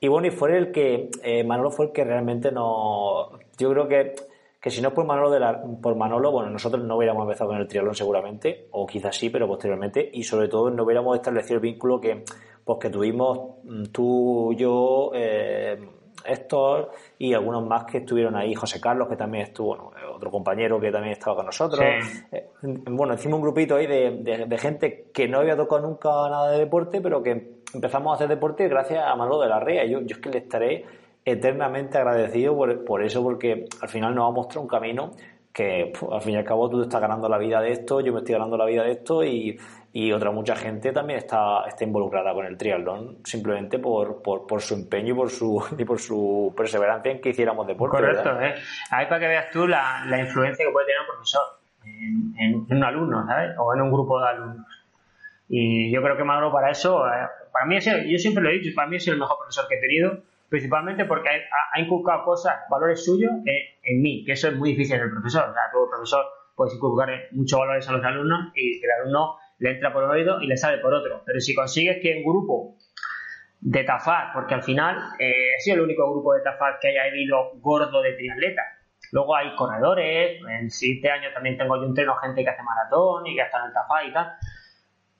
Y 0.00 0.08
bueno, 0.08 0.26
y 0.26 0.30
fue 0.30 0.58
el 0.58 0.72
que, 0.72 1.08
eh, 1.22 1.44
Manolo 1.44 1.70
fue 1.70 1.86
el 1.86 1.92
que 1.92 2.04
realmente 2.04 2.52
no, 2.52 3.30
yo 3.56 3.70
creo 3.70 3.88
que, 3.88 4.14
que 4.64 4.70
si 4.70 4.80
no 4.80 4.88
es 4.88 4.94
por 4.94 5.04
Manolo, 5.04 5.30
de 5.30 5.38
la, 5.38 5.62
por 5.82 5.94
Manolo, 5.94 6.32
bueno, 6.32 6.48
nosotros 6.48 6.82
no 6.82 6.96
hubiéramos 6.96 7.24
empezado 7.24 7.50
con 7.50 7.60
el 7.60 7.68
triatlón 7.68 7.94
seguramente, 7.94 8.68
o 8.70 8.86
quizás 8.86 9.14
sí, 9.14 9.28
pero 9.28 9.46
posteriormente, 9.46 10.08
y 10.10 10.22
sobre 10.22 10.48
todo 10.48 10.70
no 10.70 10.84
hubiéramos 10.84 11.14
establecido 11.16 11.56
el 11.56 11.60
vínculo 11.60 12.00
que, 12.00 12.24
pues 12.64 12.78
que 12.80 12.88
tuvimos 12.88 13.58
mm, 13.62 13.82
tú, 13.92 14.54
yo, 14.56 15.10
eh, 15.12 15.78
Héctor 16.24 16.92
y 17.18 17.34
algunos 17.34 17.66
más 17.66 17.84
que 17.84 17.98
estuvieron 17.98 18.36
ahí, 18.36 18.54
José 18.54 18.80
Carlos, 18.80 19.06
que 19.06 19.16
también 19.16 19.44
estuvo, 19.44 19.92
otro 20.14 20.30
compañero 20.30 20.80
que 20.80 20.90
también 20.90 21.12
estaba 21.12 21.36
con 21.36 21.44
nosotros. 21.44 21.84
Eh, 22.32 22.48
bueno, 22.62 23.12
hicimos 23.12 23.36
un 23.36 23.42
grupito 23.42 23.76
ahí 23.76 23.86
de, 23.86 24.58
gente 24.58 25.10
que 25.12 25.28
no 25.28 25.40
había 25.40 25.58
tocado 25.58 25.82
nunca 25.82 26.08
nada 26.30 26.52
de 26.52 26.60
deporte, 26.60 27.02
pero 27.02 27.22
que 27.22 27.60
empezamos 27.74 28.12
a 28.12 28.14
hacer 28.14 28.28
deporte 28.28 28.66
gracias 28.66 29.04
a 29.06 29.14
Manolo 29.14 29.42
de 29.42 29.48
la 29.50 29.60
Rea. 29.60 29.84
Yo, 29.84 30.00
yo 30.00 30.16
es 30.16 30.22
que 30.22 30.30
le 30.30 30.38
estaré 30.38 30.86
eternamente 31.24 31.98
agradecido 31.98 32.54
por, 32.56 32.84
por 32.84 33.02
eso, 33.02 33.22
porque 33.22 33.66
al 33.80 33.88
final 33.88 34.14
nos 34.14 34.28
ha 34.28 34.32
mostrado 34.32 34.62
un 34.62 34.68
camino 34.68 35.12
que 35.54 35.92
al 36.10 36.20
fin 36.20 36.34
y 36.34 36.36
al 36.36 36.44
cabo 36.44 36.68
tú 36.68 36.78
te 36.78 36.82
estás 36.82 37.00
ganando 37.00 37.28
la 37.28 37.38
vida 37.38 37.60
de 37.60 37.70
esto, 37.70 38.00
yo 38.00 38.12
me 38.12 38.18
estoy 38.18 38.32
ganando 38.32 38.56
la 38.56 38.64
vida 38.64 38.82
de 38.82 38.90
esto 38.90 39.22
y, 39.22 39.56
y 39.92 40.10
otra 40.10 40.32
mucha 40.32 40.56
gente 40.56 40.90
también 40.90 41.20
está, 41.20 41.64
está 41.68 41.84
involucrada 41.84 42.34
con 42.34 42.44
el 42.44 42.56
triatlón 42.56 43.18
simplemente 43.22 43.78
por, 43.78 44.20
por, 44.20 44.48
por, 44.48 44.60
su 44.60 44.74
empeño 44.74 45.14
y 45.14 45.16
por 45.16 45.30
su, 45.30 45.64
y 45.78 45.84
por 45.84 46.00
su 46.00 46.52
perseverancia 46.56 47.12
en 47.12 47.20
que 47.20 47.28
hiciéramos 47.28 47.68
deporte. 47.68 47.98
Correcto, 47.98 48.40
¿eh? 48.40 48.56
ahí 48.90 49.06
para 49.06 49.20
que 49.20 49.28
veas 49.28 49.50
tú 49.52 49.68
la, 49.68 50.04
la, 50.06 50.18
influencia 50.18 50.66
que 50.66 50.72
puede 50.72 50.86
tener 50.86 51.00
un 51.02 51.06
profesor 51.06 51.42
en, 52.36 52.76
un 52.76 52.84
alumno, 52.84 53.24
¿sabes? 53.24 53.52
O 53.56 53.72
en 53.74 53.80
un 53.80 53.92
grupo 53.92 54.20
de 54.20 54.28
alumnos. 54.28 54.66
Y 55.48 55.92
yo 55.92 56.02
creo 56.02 56.16
que 56.16 56.24
Manolo 56.24 56.50
para 56.50 56.70
eso, 56.70 57.06
eh, 57.06 57.28
para 57.52 57.66
mí, 57.66 57.78
yo 57.78 58.18
siempre 58.18 58.42
lo 58.42 58.50
he 58.50 58.54
dicho, 58.54 58.74
para 58.74 58.88
mí 58.88 58.96
es 58.96 59.06
el 59.06 59.18
mejor 59.18 59.38
profesor 59.38 59.68
que 59.68 59.76
he 59.76 59.80
tenido 59.80 60.18
principalmente 60.54 61.04
porque 61.04 61.30
ha, 61.30 61.80
inculcado 61.80 62.24
cosas, 62.24 62.54
valores 62.70 63.04
suyos 63.04 63.32
en, 63.44 64.00
mí, 64.00 64.24
que 64.24 64.34
eso 64.34 64.46
es 64.46 64.54
muy 64.54 64.70
difícil 64.70 64.94
en 64.94 65.02
el 65.02 65.10
profesor. 65.10 65.50
O 65.50 65.52
sea, 65.52 65.62
todo 65.72 65.90
profesor 65.90 66.24
puede 66.54 66.76
inculcar 66.76 67.08
muchos 67.32 67.58
valores 67.58 67.88
a 67.88 67.92
los 67.92 68.04
alumnos 68.04 68.52
y 68.54 68.80
el 68.80 68.90
alumno 69.00 69.34
le 69.58 69.72
entra 69.72 69.92
por 69.92 70.04
un 70.04 70.10
oído 70.10 70.40
y 70.40 70.46
le 70.46 70.56
sale 70.56 70.78
por 70.78 70.94
otro. 70.94 71.22
Pero 71.26 71.40
si 71.40 71.56
consigues 71.56 71.98
que 72.00 72.16
en 72.16 72.22
grupo 72.22 72.76
de 73.62 73.82
Tafar, 73.82 74.32
porque 74.32 74.54
al 74.54 74.62
final 74.62 74.96
eh, 75.18 75.54
sido 75.58 75.78
el 75.78 75.82
único 75.82 76.08
grupo 76.08 76.34
de 76.34 76.42
Tafar 76.42 76.78
que 76.80 76.86
haya 76.86 77.10
habido 77.10 77.50
gordo 77.54 78.00
de 78.00 78.12
triatleta. 78.12 78.62
Luego 79.10 79.34
hay 79.34 79.56
corredores, 79.56 80.40
en 80.48 80.70
siete 80.70 81.10
años 81.10 81.34
también 81.34 81.58
tengo 81.58 81.74
yo 81.82 81.88
un 81.88 81.94
treno 81.94 82.14
gente 82.14 82.44
que 82.44 82.50
hace 82.50 82.62
maratón 82.62 83.26
y 83.26 83.34
que 83.34 83.42
está 83.42 83.58
en 83.58 83.64
el 83.64 83.72
Tafar 83.72 84.06
y 84.06 84.12
tal. 84.12 84.32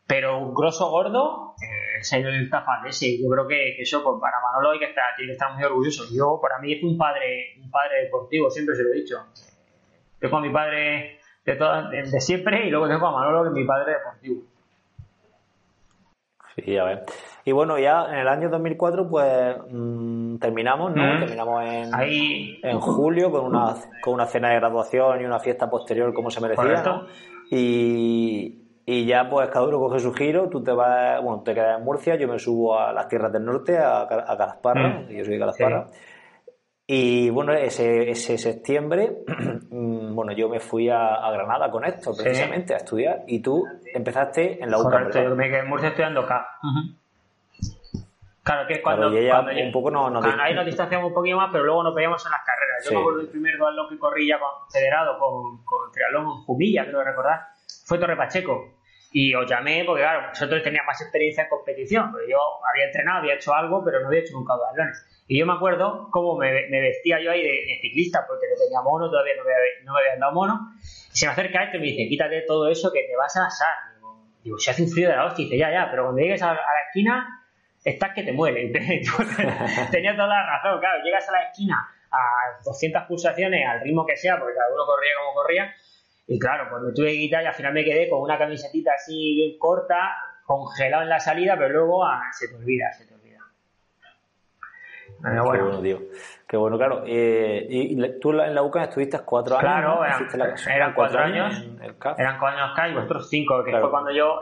Pero 0.06 0.38
un 0.38 0.54
grosso 0.54 0.90
gordo 0.90 1.54
eh, 1.62 1.98
es 2.00 2.12
el 2.12 2.50
Tafal 2.50 2.86
ese. 2.86 3.18
Yo 3.20 3.28
creo 3.30 3.46
que, 3.46 3.80
eso 3.80 4.02
pues, 4.04 4.16
para 4.20 4.40
Manolo 4.40 4.72
hay 4.72 4.78
que 4.78 4.86
estar, 4.86 5.14
tiene 5.16 5.30
que 5.30 5.32
estar 5.32 5.54
muy 5.54 5.64
orgulloso. 5.64 6.04
Yo, 6.14 6.38
para 6.42 6.58
mí, 6.58 6.72
es 6.74 6.82
un 6.82 6.98
padre, 6.98 7.56
un 7.62 7.70
padre 7.70 8.04
deportivo, 8.04 8.50
siempre 8.50 8.76
se 8.76 8.82
lo 8.82 8.92
he 8.92 8.96
dicho. 8.96 9.16
Tengo 10.18 10.36
a 10.36 10.40
mi 10.40 10.50
padre 10.50 11.18
de, 11.44 11.56
todo, 11.56 11.88
de, 11.88 12.20
siempre 12.20 12.66
y 12.66 12.70
luego 12.70 12.88
tengo 12.88 13.06
a 13.06 13.12
Manolo, 13.12 13.42
que 13.44 13.48
es 13.48 13.54
mi 13.54 13.64
padre 13.64 13.92
deportivo. 13.92 14.42
Sí, 16.56 16.76
a 16.76 16.84
ver. 16.84 17.04
Y 17.44 17.52
bueno, 17.52 17.78
ya 17.78 18.06
en 18.06 18.20
el 18.20 18.28
año 18.28 18.48
2004, 18.48 19.08
pues 19.08 19.56
mm, 19.70 20.36
terminamos, 20.36 20.94
¿no? 20.94 21.18
Terminamos 21.18 21.64
en, 21.64 21.90
en 22.62 22.80
julio 22.80 23.30
con 23.30 23.44
una, 23.44 23.74
con 24.02 24.14
una 24.14 24.26
cena 24.26 24.50
de 24.50 24.56
graduación 24.56 25.20
y 25.20 25.24
una 25.24 25.40
fiesta 25.40 25.68
posterior 25.68 26.14
como 26.14 26.30
se 26.30 26.40
merecía. 26.40 27.02
Y, 27.50 28.63
y 28.86 29.06
ya, 29.06 29.28
pues 29.30 29.48
cada 29.48 29.66
uno 29.66 29.78
coge 29.78 29.98
su 29.98 30.12
giro. 30.12 30.48
Tú 30.48 30.62
te 30.62 30.72
vas, 30.72 31.22
bueno, 31.22 31.42
te 31.42 31.54
quedas 31.54 31.78
en 31.78 31.84
Murcia, 31.84 32.16
yo 32.16 32.28
me 32.28 32.38
subo 32.38 32.78
a 32.78 32.92
las 32.92 33.08
tierras 33.08 33.32
del 33.32 33.44
norte, 33.44 33.78
a, 33.78 34.02
a 34.02 34.36
Calasparra, 34.36 35.00
mm. 35.00 35.08
yo 35.08 35.24
soy 35.24 35.34
de 35.34 35.38
Calasparra. 35.38 35.86
Y 36.86 37.30
bueno, 37.30 37.54
ese, 37.54 38.10
ese 38.10 38.36
septiembre, 38.36 39.24
mm, 39.70 40.14
bueno, 40.14 40.32
yo 40.32 40.50
me 40.50 40.60
fui 40.60 40.90
a, 40.90 41.30
Granada 41.30 41.70
con 41.70 41.84
esto, 41.84 42.14
precisamente, 42.14 42.74
a 42.74 42.78
estudiar. 42.78 43.22
Y 43.26 43.40
tú 43.40 43.64
empezaste 43.94 44.62
en 44.62 44.70
la 44.70 44.78
UCA. 44.78 44.90
Correcto, 44.90 45.22
yo 45.22 45.34
me 45.34 45.48
quedé 45.48 45.60
en 45.60 45.68
Murcia 45.68 45.88
estudiando 45.88 46.20
acá. 46.20 46.46
Claro, 48.42 48.66
que 48.66 48.74
es 48.74 48.80
cuando, 48.82 49.08
un 49.08 49.72
poco 49.72 49.90
no, 49.90 50.10
no 50.10 50.20
ahí 50.42 50.54
nos 50.54 50.66
distanciamos 50.66 51.08
un 51.08 51.14
poquito 51.14 51.38
más, 51.38 51.48
pero 51.50 51.64
luego 51.64 51.82
nos 51.82 51.94
veíamos 51.94 52.22
en 52.26 52.32
las 52.32 52.42
carreras. 52.44 52.84
Yo 52.84 52.92
me 52.92 52.98
acuerdo 52.98 53.18
del 53.20 53.28
primer 53.28 53.56
dualón 53.56 53.88
que 53.88 53.98
corrí 53.98 54.28
ya 54.28 54.38
con, 54.38 54.50
federado 54.70 55.18
con, 55.18 55.64
con 55.64 55.90
triatlón 55.90 56.44
Jumilla, 56.44 56.84
creo 56.84 57.02
recordar, 57.02 57.40
fue 57.84 57.98
Torre 57.98 58.16
Pacheco. 58.16 58.74
Y 59.12 59.32
os 59.34 59.48
llamé 59.48 59.84
porque, 59.86 60.02
claro, 60.02 60.26
nosotros 60.26 60.60
teníamos 60.64 60.88
más 60.88 61.00
experiencia 61.00 61.44
en 61.44 61.48
competición. 61.48 62.10
Porque 62.10 62.28
yo 62.28 62.38
había 62.68 62.86
entrenado, 62.86 63.20
había 63.20 63.34
hecho 63.34 63.54
algo, 63.54 63.84
pero 63.84 64.00
no 64.00 64.08
había 64.08 64.20
hecho 64.20 64.32
nunca 64.34 64.54
dualones. 64.54 65.06
Y 65.28 65.38
yo 65.38 65.46
me 65.46 65.52
acuerdo 65.52 66.08
cómo 66.10 66.36
me, 66.36 66.50
vestía 66.68 67.22
yo 67.22 67.30
ahí 67.30 67.42
de, 67.42 67.78
ciclista, 67.80 68.24
porque 68.26 68.46
no 68.50 68.56
tenía 68.58 68.80
mono, 68.82 69.08
todavía 69.08 69.34
no 69.36 69.44
me, 69.44 69.52
no 69.84 69.92
me 69.92 70.00
habían 70.00 70.18
dado 70.18 70.32
mono. 70.32 70.72
Y 71.12 71.16
se 71.16 71.26
me 71.26 71.32
acerca 71.32 71.62
este 71.62 71.76
y 71.76 71.80
me 71.80 71.86
dice, 71.86 72.08
quítate 72.08 72.42
todo 72.42 72.68
eso 72.68 72.90
que 72.92 73.04
te 73.04 73.16
vas 73.16 73.36
a 73.36 73.46
asar. 73.46 73.94
Digo, 73.94 74.20
digo 74.42 74.58
si 74.58 74.70
hace 74.70 74.82
un 74.82 74.90
frío 74.90 75.08
de 75.08 75.16
la 75.16 75.26
hostia, 75.26 75.44
dice, 75.44 75.58
ya, 75.58 75.70
ya, 75.70 75.88
pero 75.90 76.04
cuando 76.04 76.20
llegues 76.20 76.42
a, 76.42 76.54
la 76.54 76.82
esquina, 76.88 77.46
estás 77.84 78.14
que 78.14 78.24
te 78.24 78.32
mueres. 78.32 78.72
Tenía 79.92 80.16
toda 80.16 80.26
la 80.26 80.44
razón, 80.44 80.80
claro, 80.80 81.04
llegas 81.04 81.28
a 81.28 81.32
la 81.32 81.42
esquina 81.44 81.88
a 82.10 82.62
200 82.64 83.02
pulsaciones, 83.04 83.66
al 83.66 83.80
ritmo 83.80 84.06
que 84.06 84.16
sea, 84.16 84.38
porque 84.38 84.54
cada 84.54 84.72
uno 84.72 84.84
corría 84.86 85.12
como 85.20 85.34
corría. 85.34 85.74
Y 86.26 86.38
claro, 86.38 86.66
pues 86.70 86.82
me 86.82 86.92
tuve 86.92 87.12
que 87.12 87.18
quitar 87.18 87.42
y 87.42 87.46
al 87.46 87.54
final 87.54 87.72
me 87.72 87.84
quedé 87.84 88.08
con 88.08 88.20
una 88.22 88.38
camisetita 88.38 88.92
así 88.94 89.34
bien 89.34 89.58
corta, 89.58 90.16
congelado 90.44 91.02
en 91.02 91.08
la 91.10 91.20
salida, 91.20 91.56
pero 91.58 91.74
luego 91.74 92.04
ah, 92.04 92.22
se 92.32 92.48
te 92.48 92.56
olvida, 92.56 92.92
se 92.92 93.06
te 93.06 93.14
olvida. 93.14 93.40
Qué 95.22 95.40
bueno, 95.40 95.80
tío. 95.80 96.00
Qué 96.46 96.56
bueno, 96.56 96.76
claro. 96.76 97.04
Eh, 97.06 97.66
y 97.68 98.18
tú 98.20 98.38
en 98.40 98.54
la 98.54 98.62
UCA 98.62 98.84
estuviste 98.84 99.18
cuatro 99.20 99.56
años. 99.56 99.64
Claro, 99.64 100.04
eran, 100.04 100.94
cuatro, 100.94 101.20
años. 101.20 101.64
eran 102.18 102.38
cuatro 102.38 102.60
años 102.60 102.90
y 102.90 102.94
vosotros 102.94 103.28
cinco, 103.28 103.64
que 103.64 103.70
fue 103.70 103.90
cuando 103.90 104.10
yo, 104.10 104.40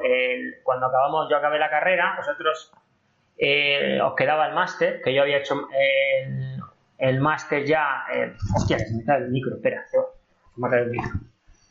cuando 0.63 0.87
acabamos, 0.87 1.29
yo 1.31 1.37
acabé 1.37 1.59
la 1.59 1.71
carrera, 1.71 2.15
vosotros 2.17 2.73
eh, 3.45 4.01
os 4.01 4.15
quedaba 4.15 4.47
el 4.47 4.55
máster, 4.55 5.01
que 5.03 5.13
yo 5.13 5.23
había 5.23 5.39
hecho 5.39 5.55
el, 5.73 6.61
el 6.99 7.21
máster 7.21 7.65
ya. 7.65 8.05
Eh, 8.13 8.35
hostia, 8.57 8.79
se 8.79 8.95
me 8.95 9.05
cae 9.05 9.19
el 9.19 9.31
micro, 9.31 9.57
espera, 9.57 9.85
se 9.87 9.99
me 10.57 10.71
cae 10.71 10.83
el 10.83 10.91
micro. 10.91 11.11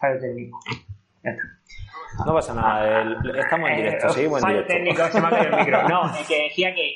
El 0.08 0.36
micro. 0.36 0.58
Ya 1.24 1.32
está. 1.32 1.44
No 2.26 2.34
pasa 2.34 2.54
nada, 2.54 3.16
estamos 3.38 3.70
en 3.70 3.78
directo, 3.78 4.10
sí, 4.10 4.26
buen 4.28 4.44
directo. 4.44 4.74
técnico, 4.74 5.08
se 5.08 5.22
me 5.22 5.28
ha 5.28 5.30
caído 5.30 5.58
el 5.58 5.66
micro. 5.66 5.88
No, 5.88 6.14
es 6.14 6.28
que 6.28 6.44
decía 6.44 6.76
que 6.76 6.96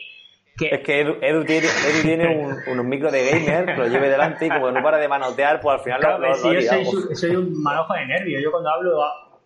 es 0.57 0.81
que 0.83 1.01
Edu, 1.01 1.43
tiene, 1.43 1.67
Edu 1.67 2.01
tiene 2.01 2.27
un, 2.37 2.57
unos 2.67 2.85
micros 2.85 3.11
de 3.11 3.29
gamer, 3.29 3.77
lo 3.77 3.87
lleve 3.87 4.09
delante 4.09 4.45
y 4.45 4.49
como 4.49 4.71
no 4.71 4.81
para 4.81 4.97
de 4.97 5.07
manotear, 5.07 5.59
pues 5.59 5.79
al 5.79 5.83
final 5.83 5.99
claro, 5.99 6.19
lo, 6.19 6.53
yo 6.53 6.61
soy, 6.61 7.15
soy, 7.15 7.35
un 7.35 7.61
manojo 7.61 7.93
de 7.93 8.05
nervios. 8.05 8.41
Yo 8.41 8.51
cuando 8.51 8.69
hablo 8.69 9.01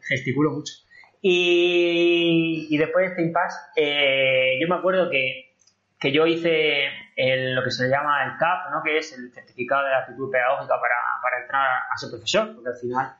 gesticulo 0.07 0.51
mucho. 0.51 0.73
Y, 1.21 2.67
y 2.69 2.77
después 2.77 3.05
de 3.05 3.09
este 3.09 3.21
impasse, 3.23 3.57
eh, 3.75 4.57
yo 4.61 4.67
me 4.67 4.75
acuerdo 4.75 5.09
que, 5.09 5.55
que 5.99 6.11
yo 6.11 6.27
hice 6.27 6.85
el, 7.15 7.55
lo 7.55 7.63
que 7.63 7.71
se 7.71 7.89
llama 7.89 8.23
el 8.25 8.37
CAP, 8.37 8.71
¿no? 8.71 8.83
que 8.83 8.97
es 8.99 9.11
el 9.17 9.33
certificado 9.33 9.85
de 9.85 9.95
actitud 9.95 10.31
pedagógica 10.31 10.75
para, 10.79 10.95
para 11.21 11.41
entrar 11.41 11.67
a 11.91 11.97
ser 11.97 12.09
profesor, 12.11 12.53
porque 12.53 12.69
al 12.69 12.77
final 12.77 13.15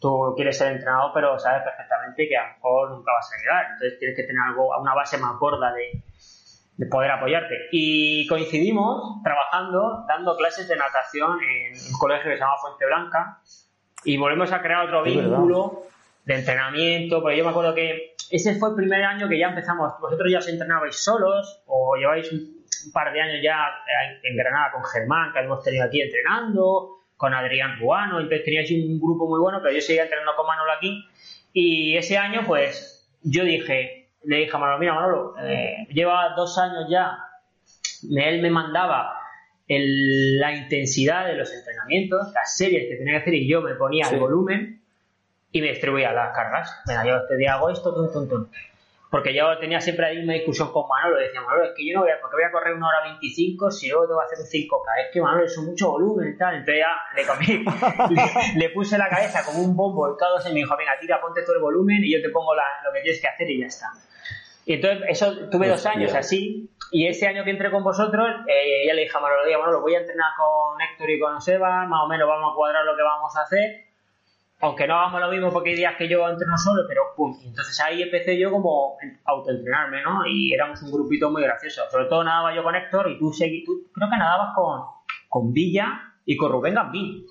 tú 0.00 0.34
quieres 0.36 0.58
ser 0.58 0.72
entrenador, 0.72 1.10
pero 1.14 1.38
sabes 1.38 1.62
perfectamente 1.62 2.28
que 2.28 2.36
a 2.36 2.48
lo 2.48 2.54
mejor 2.54 2.90
nunca 2.90 3.12
vas 3.12 3.30
a 3.32 3.38
llegar. 3.38 3.66
Entonces 3.72 3.98
tienes 3.98 4.16
que 4.16 4.24
tener 4.24 4.42
algo, 4.48 4.70
una 4.80 4.94
base 4.94 5.18
más 5.18 5.38
gorda 5.38 5.72
de, 5.72 6.02
de 6.76 6.86
poder 6.86 7.10
apoyarte. 7.10 7.68
Y 7.72 8.26
coincidimos 8.26 9.22
trabajando, 9.22 10.04
dando 10.06 10.36
clases 10.36 10.68
de 10.68 10.76
natación 10.76 11.38
en 11.42 11.72
un 11.72 11.98
colegio 11.98 12.30
que 12.30 12.36
se 12.36 12.40
llama 12.40 12.56
Fuente 12.60 12.86
Blanca 12.86 13.40
y 14.04 14.16
volvemos 14.16 14.52
a 14.52 14.62
crear 14.62 14.84
otro 14.84 15.02
vínculo 15.02 15.82
de 16.24 16.34
entrenamiento, 16.34 17.22
porque 17.22 17.36
yo 17.36 17.44
me 17.44 17.50
acuerdo 17.50 17.74
que 17.74 18.14
ese 18.30 18.58
fue 18.58 18.70
el 18.70 18.74
primer 18.74 19.04
año 19.04 19.28
que 19.28 19.38
ya 19.38 19.48
empezamos, 19.48 19.92
vosotros 20.00 20.30
ya 20.30 20.38
os 20.38 20.48
entrenabais 20.48 20.96
solos 20.96 21.62
o 21.66 21.96
lleváis 21.96 22.30
un, 22.32 22.56
par 22.92 23.12
de 23.12 23.20
años 23.20 23.38
ya 23.42 23.56
en 24.22 24.36
Granada 24.36 24.70
con 24.72 24.84
Germán, 24.84 25.32
que 25.32 25.40
hemos 25.40 25.62
tenido 25.62 25.86
aquí 25.86 26.00
entrenando, 26.00 26.95
con 27.16 27.34
Adrián 27.34 27.78
Ruano, 27.78 28.20
entonces 28.20 28.44
teníais 28.44 28.70
un 28.70 29.00
grupo 29.00 29.28
muy 29.28 29.40
bueno, 29.40 29.60
pero 29.62 29.74
yo 29.74 29.80
seguía 29.80 30.02
entrenando 30.02 30.34
con 30.36 30.46
Manolo 30.46 30.72
aquí 30.72 31.04
y 31.52 31.96
ese 31.96 32.18
año 32.18 32.42
pues 32.46 33.08
yo 33.22 33.44
dije, 33.44 34.10
le 34.24 34.36
dije 34.36 34.50
a 34.54 34.58
Manolo, 34.58 34.78
mira 34.78 34.94
Manolo, 34.94 35.34
eh, 35.42 35.86
lleva 35.90 36.34
dos 36.36 36.58
años 36.58 36.86
ya, 36.90 37.18
él 38.02 38.42
me 38.42 38.50
mandaba 38.50 39.14
la 39.68 40.54
intensidad 40.54 41.26
de 41.26 41.34
los 41.34 41.52
entrenamientos, 41.52 42.32
las 42.34 42.56
series 42.56 42.88
que 42.88 42.96
tenía 42.96 43.14
que 43.14 43.18
hacer 43.18 43.34
y 43.34 43.48
yo 43.48 43.62
me 43.62 43.74
ponía 43.74 44.08
el 44.08 44.18
volumen 44.20 44.80
y 45.50 45.60
me 45.60 45.68
distribuía 45.68 46.12
las 46.12 46.34
cargas. 46.34 46.82
Venga, 46.86 47.04
yo 47.04 47.16
este 47.16 47.36
día 47.36 47.54
hago 47.54 47.70
esto, 47.70 47.92
tum, 47.94 48.12
tum, 48.12 48.28
tum. 48.28 48.46
Porque 49.16 49.32
yo 49.32 49.56
tenía 49.58 49.80
siempre 49.80 50.12
la 50.12 50.14
misma 50.14 50.34
discusión 50.34 50.70
con 50.70 50.86
Manolo. 50.86 51.16
Decía, 51.16 51.40
Manolo, 51.40 51.64
es 51.64 51.72
que 51.74 51.88
yo 51.88 51.94
no 51.94 52.02
voy 52.02 52.10
a, 52.10 52.20
porque 52.20 52.36
voy 52.36 52.44
a 52.44 52.52
correr 52.52 52.74
una 52.74 52.88
hora 52.88 53.00
25 53.16 53.70
si 53.70 53.88
luego 53.88 54.06
tengo 54.06 54.20
que 54.20 54.26
hacer 54.26 54.44
un 54.44 54.68
5K. 54.68 55.06
Es 55.06 55.10
que 55.10 55.22
Manolo, 55.22 55.44
es 55.46 55.56
mucho 55.56 55.90
volumen 55.92 56.34
y 56.34 56.36
tal. 56.36 56.56
Entonces 56.56 56.84
ya 56.84 56.92
le 57.16 57.24
comí, 57.24 57.64
le, 58.60 58.68
puse 58.68 58.98
la 58.98 59.08
cabeza 59.08 59.42
como 59.42 59.64
un 59.64 59.74
bombo 59.74 60.06
el 60.06 60.16
K2 60.20 60.50
y 60.50 60.52
me 60.52 60.60
dijo, 60.60 60.76
venga, 60.76 60.92
tira, 61.00 61.18
ponte 61.18 61.40
todo 61.44 61.56
el 61.56 61.62
volumen 61.62 62.04
y 62.04 62.12
yo 62.12 62.20
te 62.20 62.28
pongo 62.28 62.54
lo 62.54 62.92
que 62.92 63.00
tienes 63.00 63.18
que 63.18 63.26
hacer 63.26 63.48
y 63.48 63.58
ya 63.58 63.66
está. 63.68 63.86
Y 64.66 64.74
entonces, 64.74 65.06
eso 65.08 65.48
tuve 65.48 65.68
dos 65.68 65.86
años 65.86 66.14
así. 66.14 66.68
Y 66.92 67.06
ese 67.06 67.26
año 67.26 67.42
que 67.42 67.52
entré 67.52 67.70
con 67.70 67.82
vosotros, 67.82 68.28
eh, 68.46 68.86
ya 68.86 68.92
le 68.92 69.00
dije 69.00 69.16
a 69.16 69.20
Manolo, 69.20 69.44
bueno, 69.44 69.72
lo 69.72 69.80
voy 69.80 69.94
a 69.94 70.00
entrenar 70.00 70.32
con 70.36 70.78
Héctor 70.78 71.08
y 71.08 71.18
con 71.18 71.40
Seba, 71.40 71.86
más 71.86 72.04
o 72.04 72.06
menos 72.06 72.28
vamos 72.28 72.52
a 72.52 72.54
cuadrar 72.54 72.84
lo 72.84 72.94
que 72.94 73.02
vamos 73.02 73.34
a 73.34 73.40
hacer. 73.40 73.85
Aunque 74.60 74.86
no 74.86 74.94
hagamos 74.98 75.20
lo 75.20 75.30
mismo 75.30 75.52
porque 75.52 75.70
hay 75.70 75.76
días 75.76 75.96
que 75.96 76.08
yo 76.08 76.26
entreno 76.26 76.56
solo, 76.56 76.82
pero 76.88 77.02
pum. 77.14 77.38
Entonces 77.44 77.78
ahí 77.80 78.02
empecé 78.02 78.38
yo 78.38 78.50
como 78.50 78.96
a 79.24 79.30
autoentrenarme, 79.30 80.02
¿no? 80.02 80.26
Y 80.26 80.52
éramos 80.52 80.82
un 80.82 80.90
grupito 80.90 81.30
muy 81.30 81.42
gracioso. 81.42 81.82
Sobre 81.90 82.06
todo 82.06 82.24
nadaba 82.24 82.54
yo 82.54 82.62
con 82.62 82.74
Héctor 82.74 83.10
y 83.10 83.18
tú, 83.18 83.32
seguí, 83.32 83.64
tú 83.64 83.84
creo 83.92 84.08
que 84.08 84.16
nadabas 84.16 84.54
con, 84.54 84.80
con 85.28 85.52
Villa 85.52 86.14
y 86.24 86.36
con 86.36 86.50
Rubén 86.52 86.74
Gambín. 86.74 87.26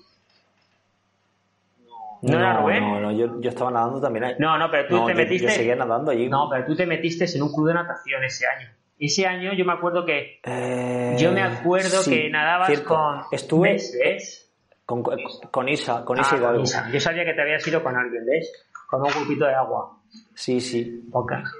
¿No, 2.22 2.38
era 2.38 2.60
Rubén? 2.60 2.80
No, 2.80 3.00
no, 3.00 3.12
yo, 3.12 3.40
yo, 3.40 3.50
estaba 3.50 3.70
nadando 3.70 4.00
también 4.00 4.24
ahí. 4.24 4.34
No, 4.38 4.56
no, 4.56 4.70
pero 4.70 4.88
tú 4.88 5.06
te 5.06 5.14
metiste. 5.14 5.46
Yo 5.46 5.52
seguía 5.52 5.76
nadando 5.76 6.12
allí. 6.12 6.28
No, 6.28 6.48
pero 6.50 6.64
tú 6.64 6.76
te 6.76 6.86
metiste 6.86 7.26
en 7.34 7.42
un 7.42 7.52
club 7.52 7.68
de 7.68 7.74
natación 7.74 8.22
ese 8.24 8.46
año. 8.46 8.68
Ese 8.98 9.26
año 9.26 9.52
yo 9.52 9.64
me 9.64 9.72
acuerdo 9.72 10.04
que. 10.04 10.40
Eh, 10.44 11.16
yo 11.18 11.32
me 11.32 11.42
acuerdo 11.42 12.02
que 12.04 12.30
nadabas 12.30 12.80
con. 12.80 13.22
Estuve. 13.30 13.72
¿ves? 13.72 14.45
Con, 14.86 15.02
con, 15.02 15.68
Isa, 15.68 16.04
con 16.04 16.18
Isa 16.18 16.36
ah, 16.40 16.56
Isa. 16.62 16.88
Yo 16.92 17.00
sabía 17.00 17.24
que 17.24 17.34
te 17.34 17.42
habías 17.42 17.66
ido 17.66 17.82
con 17.82 17.96
alguien, 17.96 18.24
¿ves? 18.24 18.52
Con 18.88 19.02
un 19.02 19.08
grupito 19.08 19.44
de 19.44 19.54
agua. 19.54 19.98
Sí, 20.32 20.60
sí. 20.60 21.10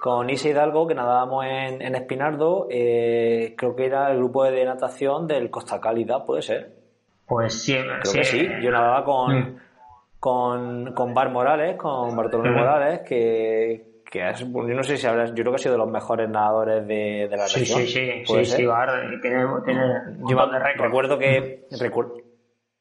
Con 0.00 0.30
Isa 0.30 0.48
Hidalgo, 0.48 0.86
que 0.86 0.94
nadábamos 0.94 1.44
en, 1.44 1.82
en 1.82 1.94
Espinardo, 1.96 2.68
eh, 2.70 3.54
creo 3.58 3.74
que 3.74 3.86
era 3.86 4.12
el 4.12 4.18
grupo 4.18 4.44
de 4.44 4.64
natación 4.64 5.26
del 5.26 5.50
Costa 5.50 5.80
Cálida, 5.80 6.24
¿puede 6.24 6.42
ser? 6.42 6.76
Pues 7.26 7.62
sí. 7.64 7.76
Creo 7.76 8.12
que 8.12 8.24
sí. 8.24 8.48
Yo 8.62 8.70
nadaba 8.70 9.04
con, 9.04 9.34
mm 9.34 9.58
con, 10.26 10.92
con 10.92 11.14
Bar 11.14 11.30
Morales, 11.30 11.76
con 11.76 12.16
Bartolomé 12.16 12.50
Morales, 12.50 13.00
que, 13.06 14.02
que 14.10 14.28
es, 14.28 14.40
yo 14.40 14.62
no 14.62 14.82
sé 14.82 14.96
si 14.96 15.06
habrás, 15.06 15.30
yo 15.30 15.42
creo 15.42 15.52
que 15.52 15.56
ha 15.56 15.58
sido 15.58 15.72
de 15.74 15.78
los 15.78 15.90
mejores 15.90 16.28
nadadores 16.28 16.86
de, 16.86 17.28
de 17.30 17.36
la 17.36 17.44
región. 17.46 17.80
Sí, 17.80 17.86
sí, 17.86 18.24
sí, 18.24 18.44
sí, 18.44 18.66
Bar 18.66 18.90
tiene, 19.22 19.44
tiene 19.64 19.82
yo 20.28 20.36
recuerdo 20.78 21.16
que, 21.16 21.66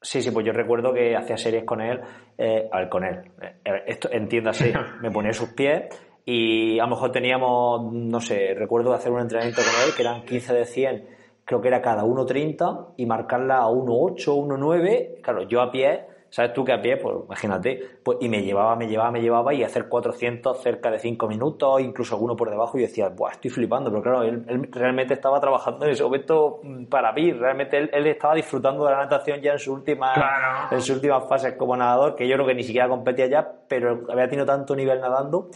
sí, 0.00 0.22
sí, 0.22 0.30
pues 0.30 0.46
yo 0.46 0.52
recuerdo 0.52 0.92
que 0.92 1.16
hacía 1.16 1.36
series 1.36 1.64
con 1.64 1.80
él, 1.80 2.00
eh, 2.38 2.68
a 2.70 2.80
ver, 2.80 2.88
con 2.88 3.04
él, 3.04 3.30
eh, 3.40 3.82
esto, 3.86 4.08
entiéndase, 4.10 4.72
me 5.00 5.10
ponía 5.10 5.32
sus 5.32 5.50
pies 5.50 5.84
y 6.24 6.78
a 6.78 6.84
lo 6.84 6.90
mejor 6.90 7.12
teníamos, 7.12 7.92
no 7.92 8.20
sé, 8.20 8.54
recuerdo 8.54 8.92
hacer 8.92 9.12
un 9.12 9.20
entrenamiento 9.20 9.62
con 9.62 9.88
él 9.88 9.94
que 9.94 10.02
eran 10.02 10.24
15 10.24 10.54
de 10.54 10.64
100, 10.64 11.08
creo 11.44 11.60
que 11.60 11.68
era 11.68 11.80
cada 11.80 12.04
1.30 12.04 12.94
y 12.96 13.06
marcarla 13.06 13.58
a 13.58 13.68
1.8, 13.68 14.24
1.9, 14.26 15.20
claro, 15.22 15.42
yo 15.42 15.60
a 15.60 15.70
pie 15.70 16.15
¿sabes 16.30 16.52
tú 16.52 16.64
que 16.64 16.72
a 16.72 16.80
pie? 16.80 16.96
Pues 16.96 17.16
imagínate, 17.24 17.98
pues, 18.02 18.18
y 18.20 18.28
me 18.28 18.42
llevaba, 18.42 18.76
me 18.76 18.86
llevaba, 18.86 19.10
me 19.10 19.20
llevaba 19.20 19.54
y 19.54 19.62
hacer 19.62 19.88
400 19.88 20.60
cerca 20.60 20.90
de 20.90 20.98
5 20.98 21.28
minutos, 21.28 21.80
incluso 21.80 22.14
alguno 22.14 22.36
por 22.36 22.50
debajo, 22.50 22.78
y 22.78 22.82
decía, 22.82 23.08
Buah, 23.08 23.32
estoy 23.32 23.50
flipando, 23.50 23.90
pero 23.90 24.02
claro, 24.02 24.22
él, 24.22 24.68
realmente 24.72 25.14
estaba 25.14 25.40
trabajando 25.40 25.86
en 25.86 25.92
ese 25.92 26.02
momento 26.02 26.60
mm, 26.62 26.84
para 26.86 27.12
mí, 27.12 27.32
realmente 27.32 27.78
él, 27.78 28.06
estaba 28.06 28.34
disfrutando 28.34 28.84
de 28.84 28.92
la 28.92 28.98
natación 28.98 29.40
ya 29.40 29.52
en 29.52 29.58
su 29.58 29.72
última, 29.72 30.68
en 30.70 30.80
sus 30.80 30.96
últimas 30.96 31.28
fases 31.28 31.54
como 31.54 31.76
nadador, 31.76 32.14
que 32.14 32.28
yo 32.28 32.34
creo 32.34 32.46
que 32.46 32.54
ni 32.54 32.62
siquiera 32.62 32.88
competía 32.88 33.26
ya, 33.26 33.52
pero 33.68 34.04
había 34.10 34.28
tenido 34.28 34.46
tanto 34.46 34.74
nivel 34.74 35.00
nadando 35.00 35.50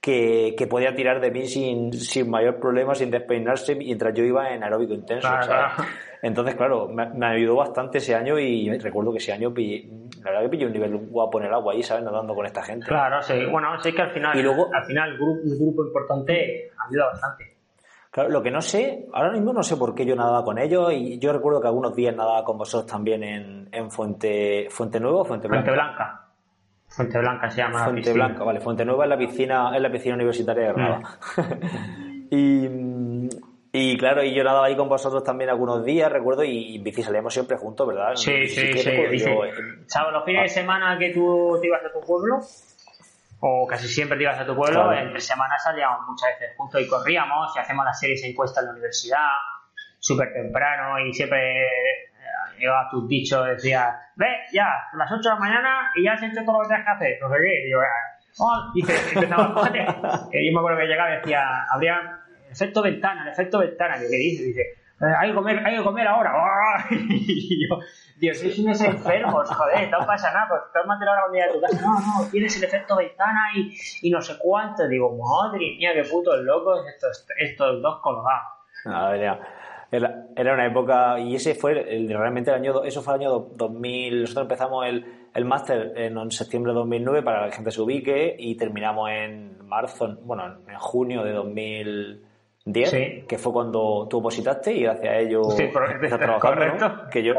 que, 0.00 0.66
podía 0.68 0.94
tirar 0.94 1.20
de 1.20 1.30
mí 1.30 1.46
sin, 1.46 1.92
sin 1.92 2.30
mayor 2.30 2.58
problema, 2.58 2.94
sin 2.94 3.10
despeinarse, 3.10 3.74
mientras 3.74 4.14
yo 4.14 4.24
iba 4.24 4.50
en 4.50 4.62
aeróbico 4.62 4.94
intenso. 4.94 5.28
Entonces, 6.22 6.54
claro, 6.54 6.88
me, 6.88 7.26
ayudó 7.26 7.56
bastante 7.56 7.98
ese 7.98 8.14
año 8.14 8.38
y 8.38 8.70
recuerdo 8.78 9.12
que 9.12 9.18
ese 9.18 9.32
año 9.32 9.54
la 9.56 10.30
verdad 10.30 10.42
que 10.42 10.48
pillé 10.50 10.66
un 10.66 10.72
nivel 10.72 10.96
guapo 11.08 11.40
en 11.40 11.46
el 11.46 11.54
agua 11.54 11.72
ahí, 11.72 11.82
¿sabes? 11.82 12.04
Nadando 12.04 12.34
con 12.34 12.44
esta 12.44 12.62
gente. 12.62 12.86
Claro, 12.86 13.22
sí. 13.22 13.46
Bueno, 13.50 13.80
sí 13.80 13.92
que 13.92 14.02
al 14.02 14.10
final, 14.10 14.38
y 14.38 14.42
luego, 14.42 14.68
al 14.72 14.84
final 14.84 15.20
un 15.20 15.58
grupo 15.58 15.86
importante 15.86 16.70
ayuda 16.88 17.06
bastante. 17.06 17.56
Claro, 18.10 18.28
lo 18.28 18.42
que 18.42 18.50
no 18.50 18.60
sé, 18.60 19.06
ahora 19.12 19.30
mismo 19.30 19.52
no 19.52 19.62
sé 19.62 19.76
por 19.76 19.94
qué 19.94 20.04
yo 20.04 20.16
nadaba 20.16 20.44
con 20.44 20.58
ellos 20.58 20.92
y 20.92 21.18
yo 21.18 21.32
recuerdo 21.32 21.60
que 21.60 21.68
algunos 21.68 21.94
días 21.94 22.14
nadaba 22.14 22.44
con 22.44 22.58
vosotros 22.58 22.90
también 22.90 23.22
en, 23.22 23.68
en 23.70 23.90
Fuente, 23.90 24.66
Fuente 24.68 24.98
Nuevo 24.98 25.20
o 25.20 25.24
Fuente 25.24 25.46
Blanca. 25.46 25.64
Fuente 25.64 25.80
Blanca. 25.80 26.20
Fuente 26.90 27.18
Blanca 27.18 27.48
se 27.50 27.58
llama. 27.58 27.84
Fuente 27.84 28.12
Blanca, 28.12 28.44
vale. 28.44 28.60
Fuente 28.60 28.84
Nueva 28.84 29.04
es 29.04 29.10
la 29.10 29.18
piscina, 29.18 29.76
es 29.76 29.80
la 29.80 29.92
piscina 29.92 30.16
universitaria 30.16 30.66
de 30.66 30.72
Granada. 30.72 31.18
y, 32.30 32.68
y 33.72 33.96
claro, 33.96 34.24
y 34.24 34.34
yo 34.34 34.42
nadaba 34.42 34.66
ahí 34.66 34.76
con 34.76 34.88
vosotros 34.88 35.22
también 35.22 35.50
algunos 35.50 35.84
días, 35.84 36.10
recuerdo, 36.10 36.42
y, 36.42 36.76
en 36.76 36.82
bici 36.82 37.02
salíamos 37.02 37.32
siempre 37.32 37.56
juntos, 37.56 37.86
¿verdad? 37.86 38.14
Sí, 38.16 38.46
sí, 38.48 38.72
sí. 38.72 38.90
¿Sabes? 39.86 40.12
Los 40.12 40.24
fines 40.24 40.42
de 40.42 40.48
semana 40.48 40.98
que 40.98 41.10
tú 41.10 41.56
te 41.60 41.68
ibas 41.68 41.82
a 41.84 41.92
tu 41.92 42.00
pueblo, 42.00 42.40
o 43.40 43.66
casi 43.68 43.86
siempre 43.86 44.16
te 44.16 44.24
ibas 44.24 44.40
a 44.40 44.46
tu 44.46 44.56
pueblo, 44.56 44.92
entre 44.92 45.20
semanas 45.20 45.62
salíamos 45.62 46.00
muchas 46.08 46.30
veces 46.30 46.56
juntos 46.56 46.80
y 46.80 46.88
corríamos, 46.88 47.56
y 47.56 47.58
hacemos 47.60 47.84
las 47.84 47.98
series 47.98 48.24
encuestas 48.24 48.64
en 48.64 48.66
la 48.66 48.72
universidad, 48.72 49.28
súper 50.00 50.32
temprano, 50.32 50.98
y 51.06 51.12
siempre 51.12 51.68
llevaba 52.58 52.88
tus 52.90 53.08
dichos, 53.08 53.46
decía, 53.46 53.96
ve, 54.16 54.26
ya, 54.52 54.66
a 54.92 54.96
las 54.96 55.10
8 55.10 55.20
de 55.22 55.28
la 55.28 55.40
mañana 55.40 55.92
y 55.94 56.04
ya 56.04 56.12
has 56.12 56.22
hecho 56.22 56.44
todo 56.44 56.58
lo 56.58 56.62
que 56.62 56.68
tienes 56.68 56.86
que 56.86 56.92
hacer, 56.92 57.18
no 57.20 57.30
sé 57.30 57.36
qué, 57.40 57.66
y 57.66 57.70
yo, 57.70 57.78
oh, 58.38 58.72
dice, 58.74 59.14
empezaba, 59.14 59.54
fíjate, 59.54 59.78
yo 60.46 60.52
me 60.52 60.58
acuerdo 60.58 60.78
que 60.80 60.86
llegaba 60.86 61.14
y 61.14 61.16
decía, 61.18 61.64
habría 61.70 62.19
efecto 62.50 62.82
ventana, 62.82 63.22
el 63.22 63.32
efecto 63.32 63.58
ventana, 63.58 63.96
¿qué 63.98 64.16
dice? 64.16 64.44
Dice, 64.44 64.60
eh, 65.00 65.14
hay 65.18 65.30
que 65.30 65.34
comer, 65.34 65.66
hay 65.66 65.78
que 65.78 65.82
comer 65.82 66.06
ahora, 66.06 66.32
y 66.90 67.66
yo, 67.66 67.78
Dios, 68.16 68.38
sois 68.38 68.58
unos 68.58 68.80
enfermos, 68.82 69.48
joder, 69.48 69.90
no 69.90 70.06
pasa 70.06 70.30
nada, 70.32 70.46
pues 70.48 70.60
tómate 70.74 71.04
la 71.06 71.12
hora 71.12 71.26
un 71.26 71.32
día 71.32 71.46
de 71.46 71.52
tu 71.54 71.60
casa, 71.60 71.80
no, 71.80 72.00
no, 72.00 72.30
tienes 72.30 72.54
el 72.58 72.64
efecto 72.64 72.96
ventana 72.96 73.50
y, 73.56 73.74
y 74.02 74.10
no 74.10 74.20
sé 74.20 74.34
cuánto, 74.38 74.86
digo, 74.86 75.16
madre 75.16 75.76
mía, 75.78 75.92
qué 75.94 76.04
putos 76.04 76.38
locos 76.42 76.86
estos, 76.86 77.26
estos 77.38 77.80
dos 77.80 78.00
colgados. 78.02 78.60
Ya. 78.84 79.40
Era, 79.92 80.26
era, 80.36 80.54
una 80.54 80.66
época, 80.66 81.18
y 81.18 81.34
ese 81.34 81.54
fue 81.56 81.74
realmente 81.74 82.50
el 82.50 82.56
año, 82.56 82.84
eso 82.84 83.02
fue 83.02 83.14
el 83.14 83.22
año 83.22 83.30
2000, 83.56 84.20
nosotros 84.20 84.44
empezamos 84.44 84.86
el, 84.86 85.04
el 85.34 85.44
máster 85.44 85.92
en, 85.96 86.30
septiembre 86.30 86.72
de 86.72 86.78
2009 86.78 87.22
para 87.22 87.40
que 87.40 87.46
la 87.46 87.52
gente 87.56 87.70
se 87.72 87.80
ubique 87.80 88.36
y 88.38 88.56
terminamos 88.56 89.10
en 89.10 89.66
marzo, 89.66 90.16
bueno, 90.22 90.58
en 90.68 90.78
junio 90.78 91.24
de 91.24 91.32
2010, 92.64 93.26
que 93.26 93.38
fue 93.38 93.52
cuando 93.52 94.06
tú 94.08 94.18
opositaste 94.18 94.72
y 94.72 94.82
gracias 94.82 95.08
a 95.08 95.18
ello 95.18 95.42
estás 95.52 96.18
trabajando, 96.18 97.08
que 97.10 97.22
yo 97.22 97.34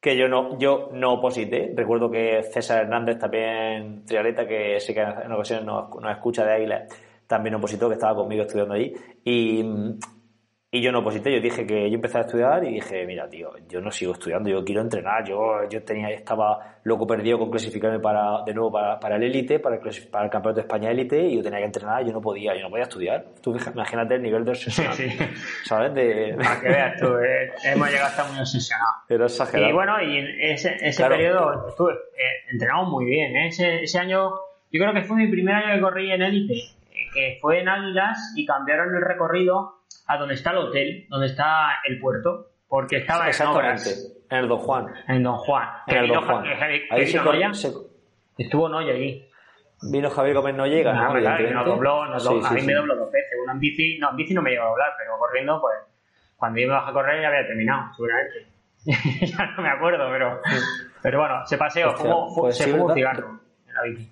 que 0.00 0.16
yo 0.16 0.28
no 0.28 0.58
yo 0.58 0.90
no 0.92 1.14
oposité. 1.14 1.72
Recuerdo 1.76 2.10
que 2.10 2.42
César 2.42 2.82
Hernández 2.82 3.18
también, 3.18 4.04
trialeta, 4.04 4.46
que 4.46 4.80
sé 4.80 4.92
que 4.92 5.00
en 5.00 5.32
ocasiones 5.32 5.64
nos, 5.64 5.90
nos 6.00 6.10
escucha 6.10 6.44
de 6.44 6.52
Águila, 6.54 6.86
también 7.26 7.54
opositó, 7.54 7.88
que 7.88 7.94
estaba 7.94 8.14
conmigo 8.16 8.42
estudiando 8.42 8.74
allí. 8.74 8.92
Y, 9.24 9.64
y 10.74 10.80
yo 10.80 10.90
no 10.90 11.00
oposité, 11.00 11.30
yo 11.30 11.38
dije 11.38 11.66
que 11.66 11.90
yo 11.90 11.96
empecé 11.96 12.16
a 12.16 12.20
estudiar 12.22 12.64
y 12.64 12.72
dije, 12.72 13.04
mira, 13.04 13.28
tío, 13.28 13.50
yo 13.68 13.82
no 13.82 13.90
sigo 13.90 14.14
estudiando, 14.14 14.48
yo 14.48 14.64
quiero 14.64 14.80
entrenar, 14.80 15.22
yo, 15.22 15.68
yo 15.68 15.82
tenía, 15.82 16.08
estaba 16.08 16.78
loco 16.84 17.06
perdido 17.06 17.38
con 17.38 17.50
clasificarme 17.50 18.00
para, 18.00 18.42
de 18.46 18.54
nuevo 18.54 18.72
para, 18.72 18.98
para 18.98 19.16
el 19.16 19.24
élite, 19.24 19.58
para 19.58 19.76
el, 19.76 19.82
para 20.10 20.24
el 20.24 20.30
campeonato 20.30 20.54
de 20.54 20.60
España 20.62 20.90
élite, 20.90 21.20
y 21.20 21.36
yo 21.36 21.42
tenía 21.42 21.58
que 21.58 21.66
entrenar, 21.66 22.06
yo 22.06 22.12
no 22.14 22.22
podía, 22.22 22.54
yo 22.54 22.62
no 22.62 22.70
podía 22.70 22.84
estudiar. 22.84 23.22
Tú 23.42 23.54
imagínate 23.54 24.14
el 24.14 24.22
nivel 24.22 24.46
de 24.46 24.50
obsesión, 24.52 24.94
sí, 24.94 25.10
sí. 25.10 25.18
¿sabes? 25.64 25.92
De... 25.92 26.36
Para 26.38 26.60
que 26.62 26.68
veas 26.68 26.98
tú, 26.98 27.18
eh, 27.18 27.52
hemos 27.66 27.88
llegado 27.88 28.06
a 28.06 28.10
estar 28.10 28.30
muy 28.30 28.40
obsesionados. 28.40 28.94
Era 29.10 29.26
exagerado. 29.26 29.68
Y 29.68 29.72
bueno, 29.74 30.02
y 30.02 30.16
en 30.16 30.40
ese, 30.40 30.76
ese 30.80 31.06
periodo 31.06 31.68
estuve, 31.68 31.92
eh, 31.92 32.50
entrenamos 32.50 32.88
muy 32.88 33.04
bien, 33.04 33.36
¿eh? 33.36 33.48
ese, 33.48 33.82
ese 33.82 33.98
año, 33.98 34.30
yo 34.70 34.80
creo 34.80 34.94
que 34.94 35.02
fue 35.02 35.18
mi 35.18 35.30
primer 35.30 35.54
año 35.54 35.74
que 35.74 35.80
corrí 35.82 36.10
en 36.10 36.22
élite, 36.22 36.54
eh, 37.14 37.34
que 37.34 37.38
fue 37.40 37.60
en 37.60 37.68
Águilas 37.68 38.32
y 38.36 38.46
cambiaron 38.46 38.94
el 38.94 39.02
recorrido 39.02 39.82
a 40.06 40.16
donde 40.16 40.34
está 40.34 40.50
el 40.50 40.58
hotel, 40.58 41.06
donde 41.08 41.26
está 41.26 41.80
el 41.84 41.98
puerto, 42.00 42.50
porque 42.68 42.98
estaba 42.98 43.28
en 43.28 43.46
obras. 43.46 44.14
En 44.30 44.38
el 44.38 44.48
Don 44.48 44.58
Juan. 44.58 44.86
En 45.08 45.22
Don 45.22 45.36
Juan. 45.36 45.68
En 45.86 45.96
el 45.96 46.08
Don 46.08 46.24
Juan. 46.24 46.44
Ahí 46.90 47.06
se, 47.06 47.20
se... 47.54 47.72
Estuvo 48.38 48.68
Noya 48.68 48.94
allí. 48.94 49.28
Vino 49.82 50.08
Javier 50.10 50.36
Gómez 50.36 50.54
no 50.54 50.66
llega, 50.66 50.92
¿no? 50.92 51.12
nos 51.12 51.66
dobló, 51.66 52.06
nos 52.06 52.24
dobló. 52.24 52.46
a 52.46 52.52
mí 52.52 52.62
me 52.62 52.72
dobló 52.72 52.96
dos 52.96 53.10
veces. 53.10 53.32
Una 53.42 53.52
en 53.52 53.58
bici, 53.58 53.98
no, 53.98 54.10
en 54.10 54.16
bici 54.16 54.32
no 54.32 54.40
me 54.40 54.50
llegó 54.50 54.64
a 54.64 54.68
doblar, 54.68 54.90
pero 54.96 55.18
corriendo, 55.18 55.60
pues, 55.60 55.74
cuando 56.36 56.60
iba 56.60 56.88
a 56.88 56.92
correr 56.92 57.20
ya 57.20 57.28
había 57.28 57.46
terminado, 57.46 57.92
seguramente. 57.94 58.46
ya 58.84 59.46
no 59.56 59.62
me 59.62 59.68
acuerdo, 59.68 60.08
pero, 60.10 60.40
pero 61.02 61.18
bueno, 61.18 61.46
se 61.46 61.58
paseó, 61.58 61.94
pues 62.34 62.56
se 62.56 62.68
fumó 62.68 62.86
un 62.86 62.94
cigarro 62.94 63.40
en 63.66 63.74
la 63.74 63.82
bici. 63.82 64.11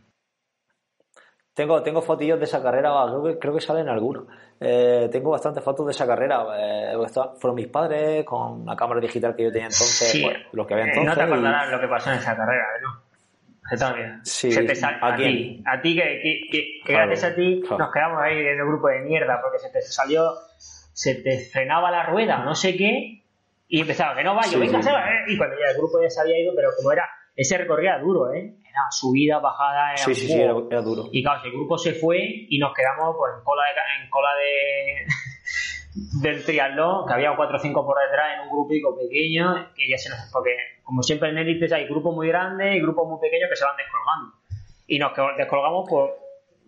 Tengo, 1.61 1.83
tengo 1.83 2.01
fotillos 2.01 2.39
de 2.39 2.47
esa 2.47 2.63
carrera, 2.63 2.91
creo 3.07 3.23
que, 3.23 3.39
creo 3.39 3.55
que 3.55 3.61
salen 3.61 3.87
algunos. 3.87 4.25
Eh, 4.59 5.11
tengo 5.13 5.33
bastantes 5.33 5.63
fotos 5.63 5.85
de 5.85 5.93
esa 5.93 6.07
carrera. 6.07 6.43
Eh, 6.59 6.97
fueron 7.39 7.55
mis 7.55 7.67
padres 7.67 8.25
con 8.25 8.65
la 8.65 8.75
cámara 8.75 8.99
digital 8.99 9.37
que 9.37 9.43
yo 9.43 9.53
tenía 9.53 9.67
entonces, 9.67 10.11
sí. 10.11 10.27
lo 10.53 10.67
que 10.67 10.73
había 10.73 10.87
entonces. 10.87 11.07
no 11.07 11.15
te 11.15 11.21
acordarás 11.21 11.71
lo 11.71 11.79
que 11.79 11.87
pasó 11.87 12.13
en 12.13 12.17
esa 12.17 12.35
carrera, 12.35 12.65
¿no? 12.81 14.23
Sí, 14.25 14.51
se 14.51 14.63
te 14.63 14.75
sal, 14.75 14.99
¿A, 15.03 15.15
ti, 15.15 15.63
a 15.67 15.83
ti 15.83 15.95
que, 15.95 16.49
que, 16.51 16.81
que, 16.83 16.93
gracias 16.95 17.25
a 17.25 17.35
ti 17.35 17.63
nos 17.79 17.93
quedamos 17.93 18.23
ahí 18.23 18.39
en 18.39 18.59
el 18.59 18.67
grupo 18.67 18.89
de 18.89 19.01
mierda 19.01 19.39
porque 19.43 19.59
se 19.59 19.69
te 19.69 19.83
salió, 19.83 20.33
se 20.57 21.17
te 21.17 21.41
frenaba 21.41 21.91
la 21.91 22.07
rueda, 22.07 22.39
no 22.39 22.55
sé 22.55 22.75
qué, 22.75 23.23
y 23.69 23.83
empezaba 23.83 24.17
que 24.17 24.25
no 24.25 24.35
vaya, 24.35 24.59
venga, 24.59 24.83
se 24.83 24.91
va, 24.91 25.11
¿eh? 25.11 25.25
y 25.29 25.37
cuando 25.37 25.57
ya 25.57 25.73
el 25.73 25.77
grupo 25.77 26.03
ya 26.03 26.09
se 26.09 26.23
había 26.23 26.41
ido, 26.41 26.55
pero 26.57 26.71
como 26.75 26.91
era, 26.91 27.07
ese 27.41 27.57
recorría 27.57 27.99
duro, 27.99 28.35
¿eh? 28.35 28.55
Era 28.69 28.91
subida, 28.91 29.39
bajada, 29.39 29.95
era 29.95 29.97
Sí, 29.97 30.15
sí, 30.15 30.27
sí, 30.27 30.39
era, 30.39 30.53
duro. 30.53 31.09
Y 31.11 31.23
claro, 31.23 31.41
el 31.43 31.53
grupo 31.53 31.79
se 31.79 31.95
fue 31.95 32.19
y 32.21 32.59
nos 32.59 32.75
quedamos 32.75 33.17
pues 33.17 33.33
en 33.39 33.45
cola 33.45 33.63
de, 33.63 34.05
en 34.05 34.11
cola 34.11 34.29
de 34.37 35.07
del 36.29 36.45
triatlón, 36.45 37.07
que 37.07 37.15
había 37.15 37.35
cuatro 37.35 37.57
o 37.57 37.59
cinco 37.59 37.87
por 37.87 37.97
detrás 37.99 38.35
en 38.35 38.41
un 38.41 38.51
grupico 38.51 38.95
pequeño, 38.95 39.73
que 39.75 39.89
ya 39.89 39.97
se 39.97 40.11
nos, 40.11 40.19
porque 40.31 40.55
como 40.83 41.03
siempre 41.03 41.31
en 41.31 41.39
élites 41.39 41.73
hay 41.73 41.87
grupos 41.87 42.15
muy 42.15 42.29
grandes 42.29 42.77
y 42.77 42.81
grupos 42.83 43.09
muy 43.09 43.19
pequeños 43.19 43.49
que 43.49 43.57
se 43.57 43.65
van 43.65 43.77
descolgando. 43.79 44.35
Y 44.87 44.99
nos 44.99 45.13
descolgamos 45.39 45.89
por, 45.89 46.11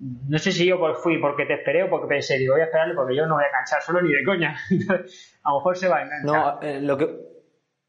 no 0.00 0.38
sé 0.38 0.52
si 0.52 0.64
yo 0.64 0.78
fui 0.94 1.18
porque 1.18 1.44
te 1.44 1.52
esperé 1.52 1.82
o 1.82 1.90
porque 1.90 2.06
pensé, 2.06 2.38
digo, 2.38 2.54
voy 2.54 2.62
a 2.62 2.64
esperarle 2.64 2.94
porque 2.94 3.14
yo 3.14 3.26
no 3.26 3.34
voy 3.34 3.44
a 3.44 3.50
canchar 3.50 3.82
solo 3.82 4.00
ni 4.00 4.10
de 4.10 4.24
coña. 4.24 4.56
a 5.42 5.50
lo 5.50 5.56
mejor 5.56 5.76
se 5.76 5.88
va 5.88 5.98
a 5.98 6.02
enganchar. 6.04 6.54
No, 6.54 6.62
eh, 6.62 6.80
lo 6.80 6.96
que, 6.96 7.08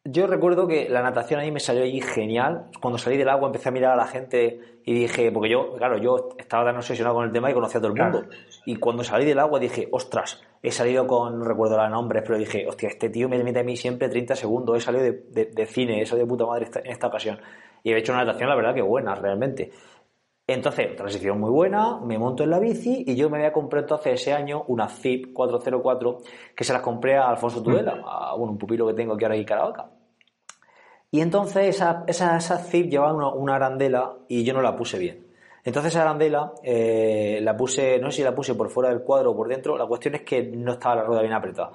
yo 0.06 0.28
recuerdo 0.28 0.68
que 0.68 0.90
la 0.90 1.02
natación 1.02 1.40
ahí 1.40 1.52
me 1.52 1.62
salió 1.62 1.84
ahí 1.84 2.02
genial. 2.02 2.66
Cuando 2.82 2.98
salí 2.98 3.16
del 3.16 3.30
agua 3.30 3.48
empecé 3.48 3.70
a 3.70 3.72
mirar 3.72 3.94
a 3.94 3.96
la 3.96 4.06
gente 4.06 4.60
y 4.84 4.94
dije, 4.94 5.32
porque 5.32 5.50
yo, 5.50 5.76
claro, 5.78 5.98
yo 5.98 6.30
estaba 6.38 6.66
tan 6.66 6.76
obsesionado 6.76 7.16
con 7.16 7.26
el 7.26 7.32
tema 7.32 7.50
y 7.50 7.54
conocía 7.54 7.78
a 7.78 7.82
todo 7.82 7.94
el 7.94 8.02
mundo. 8.02 8.26
Y 8.66 8.76
cuando 8.76 9.04
salí 9.06 9.24
del 9.24 9.40
agua 9.40 9.60
dije, 9.60 9.88
ostras, 9.92 10.44
he 10.62 10.72
salido 10.72 11.08
con, 11.08 11.40
no 11.40 11.46
recuerdo 11.46 11.78
los 11.78 11.90
nombres, 11.90 12.24
pero 12.26 12.38
dije, 12.38 12.68
hostia, 12.68 12.90
este 12.90 13.10
tío 13.10 13.30
me 13.30 13.42
mete 13.42 13.60
a 13.60 13.64
mí 13.64 13.78
siempre 13.78 14.10
30 14.10 14.36
segundos. 14.36 14.78
He 14.78 14.82
salido 14.82 15.04
de, 15.06 15.46
de, 15.46 15.66
cine, 15.66 16.02
eso 16.02 16.18
de 16.18 16.26
puta 16.26 16.46
madre 16.46 16.68
en 16.84 16.92
esta 16.92 17.08
ocasión. 17.08 17.40
Y 17.82 17.94
he 17.94 17.98
hecho 17.98 18.12
una 18.12 18.26
natación, 18.26 18.50
la 18.50 18.56
verdad, 18.56 18.74
que 18.74 18.82
buena, 18.82 19.16
realmente. 19.16 19.72
Entonces, 20.46 20.94
transición 20.98 21.40
muy 21.40 21.52
buena, 21.52 22.00
me 22.02 22.18
monto 22.18 22.44
en 22.44 22.50
la 22.50 22.60
bici 22.60 23.06
y 23.08 23.16
yo 23.16 23.30
me 23.30 23.38
había 23.38 23.54
comprado 23.54 23.86
entonces 23.86 24.22
ese 24.22 24.34
año 24.34 24.66
una 24.68 24.90
Zip 24.90 25.32
404 25.32 26.18
que 26.54 26.66
se 26.66 26.74
las 26.74 26.82
compré 26.82 27.16
a 27.16 27.30
Alfonso 27.30 27.64
Tudela, 27.64 28.02
a 28.06 28.36
un 28.36 28.58
pupilo 28.58 28.86
que 28.88 28.94
tengo 28.94 29.14
aquí 29.14 29.24
ahora 29.24 29.38
en 29.38 29.46
Caravaca. 29.46 29.90
Y 31.12 31.22
entonces 31.22 31.76
esa, 31.76 32.04
esa, 32.08 32.36
esa 32.36 32.58
Zip 32.58 32.90
llevaba 32.90 33.34
una, 33.34 33.56
arandela 33.56 34.16
y 34.28 34.44
yo 34.44 34.54
no 34.54 34.62
la 34.62 34.76
puse 34.76 35.00
bien. 35.00 35.28
Entonces 35.64 35.94
esa 35.94 36.02
arandela 36.02 36.52
eh, 36.62 37.40
la 37.42 37.56
puse, 37.56 37.98
no 38.00 38.12
sé 38.12 38.18
si 38.18 38.24
la 38.24 38.36
puse 38.36 38.54
por 38.54 38.70
fuera 38.70 38.90
del 38.90 39.02
cuadro 39.02 39.32
o 39.32 39.38
por 39.38 39.48
dentro, 39.48 39.78
la 39.78 39.86
cuestión 39.86 40.16
es 40.16 40.24
que 40.24 40.44
no 40.44 40.74
estaba 40.74 40.96
la 40.96 41.04
rueda 41.04 41.22
bien 41.22 41.34
apretada. 41.34 41.72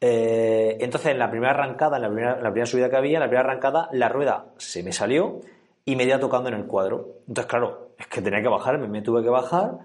Eh, 0.00 0.76
entonces 0.80 1.10
en 1.10 1.18
la 1.18 1.28
primera 1.30 1.52
arrancada, 1.52 1.96
en 1.96 2.02
la 2.02 2.08
primera, 2.08 2.36
la 2.36 2.50
primera 2.50 2.66
subida 2.66 2.88
que 2.88 2.96
había, 2.96 3.16
en 3.16 3.22
la 3.22 3.28
primera 3.28 3.48
arrancada, 3.48 3.88
la 3.90 4.08
rueda 4.08 4.46
se 4.56 4.84
me 4.84 4.92
salió 4.92 5.40
y 5.84 5.96
me 5.96 6.06
dio 6.06 6.18
tocando 6.18 6.48
en 6.48 6.56
el 6.56 6.66
cuadro. 6.66 7.18
Entonces, 7.28 7.46
claro, 7.46 7.90
es 7.98 8.06
que 8.06 8.22
tenía 8.22 8.42
que 8.42 8.48
bajarme, 8.48 8.88
me 8.88 9.02
tuve 9.02 9.22
que 9.22 9.28
bajar, 9.28 9.78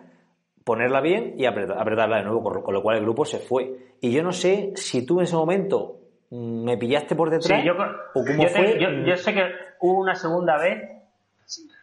ponerla 0.63 1.01
bien 1.01 1.35
y 1.37 1.45
apretarla 1.45 2.17
de 2.17 2.23
nuevo, 2.23 2.43
con 2.63 2.73
lo 2.73 2.81
cual 2.81 2.97
el 2.97 3.03
grupo 3.03 3.25
se 3.25 3.39
fue. 3.39 3.95
Y 4.01 4.11
yo 4.11 4.23
no 4.23 4.31
sé 4.31 4.71
si 4.75 5.05
tú 5.05 5.19
en 5.19 5.25
ese 5.25 5.35
momento 5.35 5.99
¿Me 6.31 6.77
pillaste 6.77 7.15
por 7.15 7.31
detrás? 7.31 7.59
Sí, 7.59 7.65
yo, 7.65 7.73
¿O 7.73 8.25
cómo 8.25 8.47
fue? 8.47 8.77
yo, 8.79 9.15
sé 9.17 9.33
que 9.33 9.43
hubo 9.79 9.99
una 9.99 10.13
segunda 10.13 10.57
vez. 10.57 10.77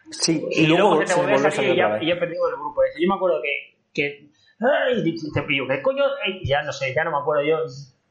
Sí, 0.09 0.41
y, 0.51 0.67
luego, 0.67 1.05
se 1.05 1.13
te 1.13 1.19
volvió 1.19 1.35
a 1.35 1.51
salir 1.51 1.71
y 1.71 1.75
ya, 1.75 1.99
y 2.01 2.07
ya 2.07 2.17
perdimos 2.17 2.49
el 2.49 2.55
grupo 2.55 2.81
ese. 2.83 3.01
Yo 3.01 3.09
me 3.09 3.15
acuerdo 3.15 3.41
que. 3.41 3.75
que 3.93 4.29
¡Ay! 4.59 5.03
Te 5.33 5.41
pillo, 5.41 5.67
¿qué 5.67 5.81
coño? 5.81 6.05
Ya 6.43 6.63
no 6.63 6.71
sé, 6.71 6.93
ya 6.95 7.03
no 7.03 7.11
me 7.11 7.17
acuerdo. 7.17 7.43
Yo 7.43 7.57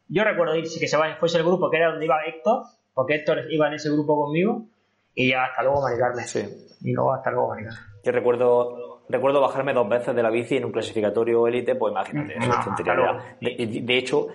yo 0.08 0.24
recuerdo 0.24 0.54
ir, 0.54 0.64
que 0.64 0.86
se 0.86 0.98
fuese 1.18 1.38
el 1.38 1.44
grupo 1.44 1.70
que 1.70 1.78
era 1.78 1.90
donde 1.90 2.04
iba 2.04 2.22
Héctor, 2.26 2.64
porque 2.92 3.14
Héctor 3.14 3.46
iba 3.50 3.66
en 3.68 3.74
ese 3.74 3.90
grupo 3.90 4.16
conmigo, 4.16 4.66
y 5.16 5.30
ya 5.30 5.44
hasta 5.46 5.62
luego 5.62 5.80
Maricarme. 5.82 6.22
Sí. 6.22 6.44
Y 6.82 6.92
luego 6.92 7.14
hasta 7.14 7.30
luego 7.30 7.48
Maricarme. 7.48 7.78
Yo 8.04 8.12
recuerdo, 8.12 9.02
recuerdo 9.08 9.40
bajarme 9.40 9.72
dos 9.72 9.88
veces 9.88 10.14
de 10.14 10.22
la 10.22 10.30
bici 10.30 10.58
en 10.58 10.66
un 10.66 10.72
clasificatorio 10.72 11.48
élite, 11.48 11.74
pues 11.74 11.90
imagínate, 11.90 12.36
eso 12.38 12.52
es 12.52 12.64
tontería. 12.64 12.94
De, 13.40 13.82
de, 13.82 13.98
hecho, 13.98 14.28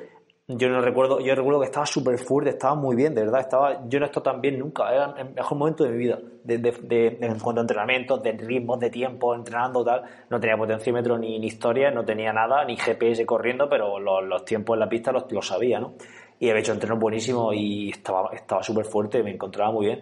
yo 0.48 0.70
no 0.70 0.82
recuerdo, 0.82 1.20
yo 1.20 1.36
recuerdo 1.36 1.60
que 1.62 1.68
estaba 1.68 1.86
súper 1.86 2.18
fuerte, 2.18 2.50
estaba 2.50 2.74
muy 2.74 2.96
bien, 2.96 3.14
de 3.14 3.22
verdad, 3.22 3.42
estaba, 3.42 3.88
yo 3.88 4.00
no 4.00 4.06
he 4.06 4.10
estado 4.10 4.24
tan 4.24 4.42
bien 4.42 4.58
nunca, 4.58 4.92
era 4.92 5.14
el 5.18 5.34
mejor 5.36 5.58
momento 5.58 5.84
de 5.84 5.92
mi 5.92 5.98
vida, 6.00 6.20
de, 6.44 6.58
de, 6.58 7.18
en 7.22 7.40
cuanto 7.40 7.62
a 7.62 7.64
entrenamientos, 7.64 8.24
de 8.24 8.32
ritmos, 8.32 8.80
de 8.80 8.90
tiempo, 8.90 9.36
entrenando 9.36 9.86
tal, 9.86 10.04
no 10.30 10.40
tenía 10.40 10.58
potenciómetro 10.58 11.18
ni, 11.18 11.40
ni 11.40 11.48
historia, 11.48 11.92
no 11.92 12.04
tenía 12.04 12.34
nada, 12.34 12.66
ni 12.66 12.76
GPS 12.76 13.24
corriendo, 13.26 13.70
pero 13.70 14.00
los, 14.00 14.24
los 14.24 14.44
tiempos 14.44 14.76
en 14.76 14.80
la 14.80 14.90
pista 14.90 15.12
los, 15.12 15.32
los 15.32 15.48
sabía, 15.48 15.80
¿no? 15.80 15.94
Y 16.40 16.50
había 16.50 16.62
hecho 16.62 16.74
entrenos 16.74 17.00
buenísimos 17.00 17.54
y 17.56 17.92
estaba 17.92 18.32
estaba 18.34 18.64
súper 18.64 18.86
fuerte, 18.86 19.22
me 19.22 19.32
encontraba 19.32 19.72
muy 19.72 19.86
bien. 19.86 20.02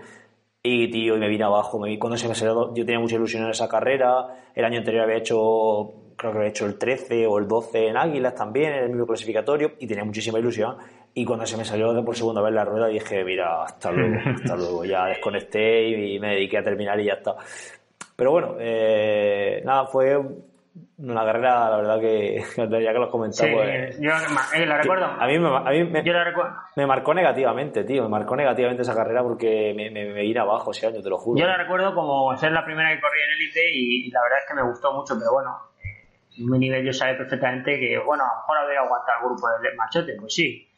Y, 0.71 0.91
tío, 0.91 1.15
y 1.15 1.19
me 1.19 1.27
vine 1.27 1.45
abajo, 1.45 1.79
me 1.79 1.89
vi, 1.89 1.97
cuando 1.97 2.17
se 2.17 2.27
me 2.27 2.35
salió, 2.35 2.73
yo 2.73 2.85
tenía 2.85 2.99
mucha 2.99 3.15
ilusión 3.15 3.43
en 3.43 3.49
esa 3.49 3.67
carrera, 3.67 4.27
el 4.53 4.65
año 4.65 4.77
anterior 4.77 5.03
había 5.03 5.17
hecho 5.17 5.93
creo 6.19 6.33
que 6.33 6.37
había 6.37 6.49
hecho 6.49 6.65
el 6.65 6.77
13 6.77 7.25
o 7.27 7.39
el 7.39 7.47
12 7.47 7.87
en 7.87 7.97
Águilas 7.97 8.35
también, 8.35 8.73
en 8.73 8.83
el 8.83 8.89
mismo 8.89 9.07
clasificatorio, 9.07 9.71
y 9.79 9.87
tenía 9.87 10.03
muchísima 10.03 10.37
ilusión. 10.37 10.75
Y 11.13 11.25
cuando 11.25 11.45
se 11.45 11.57
me 11.57 11.65
salió 11.65 12.03
por 12.03 12.15
segunda 12.15 12.41
vez 12.41 12.53
la 12.53 12.65
rueda, 12.65 12.87
dije, 12.87 13.23
mira, 13.23 13.63
hasta 13.63 13.89
luego, 13.93 14.17
hasta 14.35 14.55
luego. 14.55 14.85
Ya 14.85 15.05
desconecté 15.05 15.87
y 15.87 16.19
me 16.19 16.35
dediqué 16.35 16.57
a 16.57 16.63
terminar 16.63 16.99
y 16.99 17.05
ya 17.05 17.13
está. 17.13 17.35
Pero 18.15 18.31
bueno, 18.31 18.57
eh, 18.59 19.61
nada, 19.63 19.85
fue 19.87 20.19
una 20.97 21.25
carrera, 21.25 21.69
la 21.69 21.77
verdad 21.77 21.99
que 21.99 22.43
ya 22.57 22.93
que 22.93 22.99
los 22.99 23.09
comentamos. 23.09 23.61
Sí, 23.61 24.03
yo 24.03 24.11
eh, 24.53 24.65
la 24.65 24.77
recuerdo. 24.77 25.05
A 25.05 25.27
mí, 25.27 25.39
me, 25.39 25.47
a 25.47 25.69
mí 25.71 25.83
me, 25.85 26.03
me, 26.75 26.85
marcó 26.85 27.13
negativamente, 27.13 27.83
tío. 27.83 28.03
Me 28.03 28.09
marcó 28.09 28.35
negativamente 28.35 28.83
esa 28.83 28.95
carrera 28.95 29.23
porque 29.23 29.73
me, 29.75 29.89
me, 29.89 30.13
me 30.13 30.21
vine 30.21 30.39
abajo 30.39 30.71
ese 30.71 30.87
año, 30.87 31.01
te 31.01 31.09
lo 31.09 31.17
juro. 31.17 31.39
Yo 31.39 31.47
la 31.47 31.57
recuerdo 31.57 31.93
como 31.95 32.35
ser 32.37 32.51
la 32.51 32.65
primera 32.65 32.93
que 32.93 33.01
corrí 33.01 33.19
en 33.21 33.31
élite 33.31 33.61
y, 33.73 34.11
la 34.11 34.21
verdad 34.21 34.39
es 34.39 34.45
que 34.47 34.53
me 34.55 34.63
gustó 34.63 34.93
mucho, 34.93 35.15
pero 35.17 35.31
bueno, 35.33 35.57
en 36.37 36.49
mi 36.49 36.59
nivel 36.59 36.85
yo 36.85 36.93
sabía 36.93 37.17
perfectamente 37.17 37.79
que, 37.79 37.97
bueno, 37.99 38.23
a 38.23 38.27
lo 38.27 38.41
mejor 38.41 38.57
habría 38.57 38.79
aguantado 38.81 39.19
el 39.19 39.25
grupo 39.25 39.47
del 39.61 39.75
machote, 39.75 40.15
pues 40.19 40.33
sí. 40.33 40.69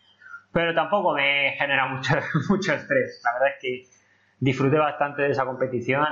Pero 0.54 0.74
tampoco 0.74 1.14
me 1.14 1.52
genera 1.58 1.88
mucho, 1.88 2.16
mucho 2.50 2.74
estrés. 2.74 3.22
La 3.24 3.34
verdad 3.34 3.50
es 3.56 3.62
que 3.62 4.02
disfruté 4.40 4.78
bastante 4.78 5.24
de 5.24 5.32
esa 5.32 5.46
competición 5.46 6.06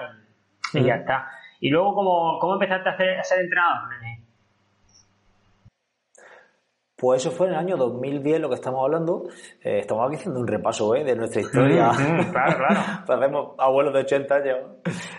y, 0.73 0.83
ya 0.83 0.95
está. 0.95 1.29
Y 1.59 1.69
luego, 1.69 1.93
¿cómo, 1.93 2.39
cómo 2.39 2.53
empezaste 2.53 2.89
a, 2.89 2.93
hacer, 2.93 3.19
a 3.19 3.23
ser 3.23 3.41
entrenador, 3.41 3.89
Pues 6.95 7.21
eso 7.21 7.31
fue 7.31 7.47
en 7.47 7.53
el 7.53 7.59
año 7.59 7.77
2010 7.77 8.39
lo 8.39 8.49
que 8.49 8.55
estamos 8.55 8.81
hablando. 8.81 9.23
Eh, 9.61 9.79
estamos 9.79 10.07
aquí 10.07 10.15
haciendo 10.15 10.39
un 10.39 10.47
repaso 10.47 10.95
¿eh? 10.95 11.03
de 11.03 11.15
nuestra 11.15 11.41
historia. 11.41 11.91
claro, 12.31 12.57
claro. 12.57 13.03
Hacemos 13.07 13.55
abuelos 13.57 13.93
de 13.93 13.99
80 13.99 14.35
años. 14.35 14.57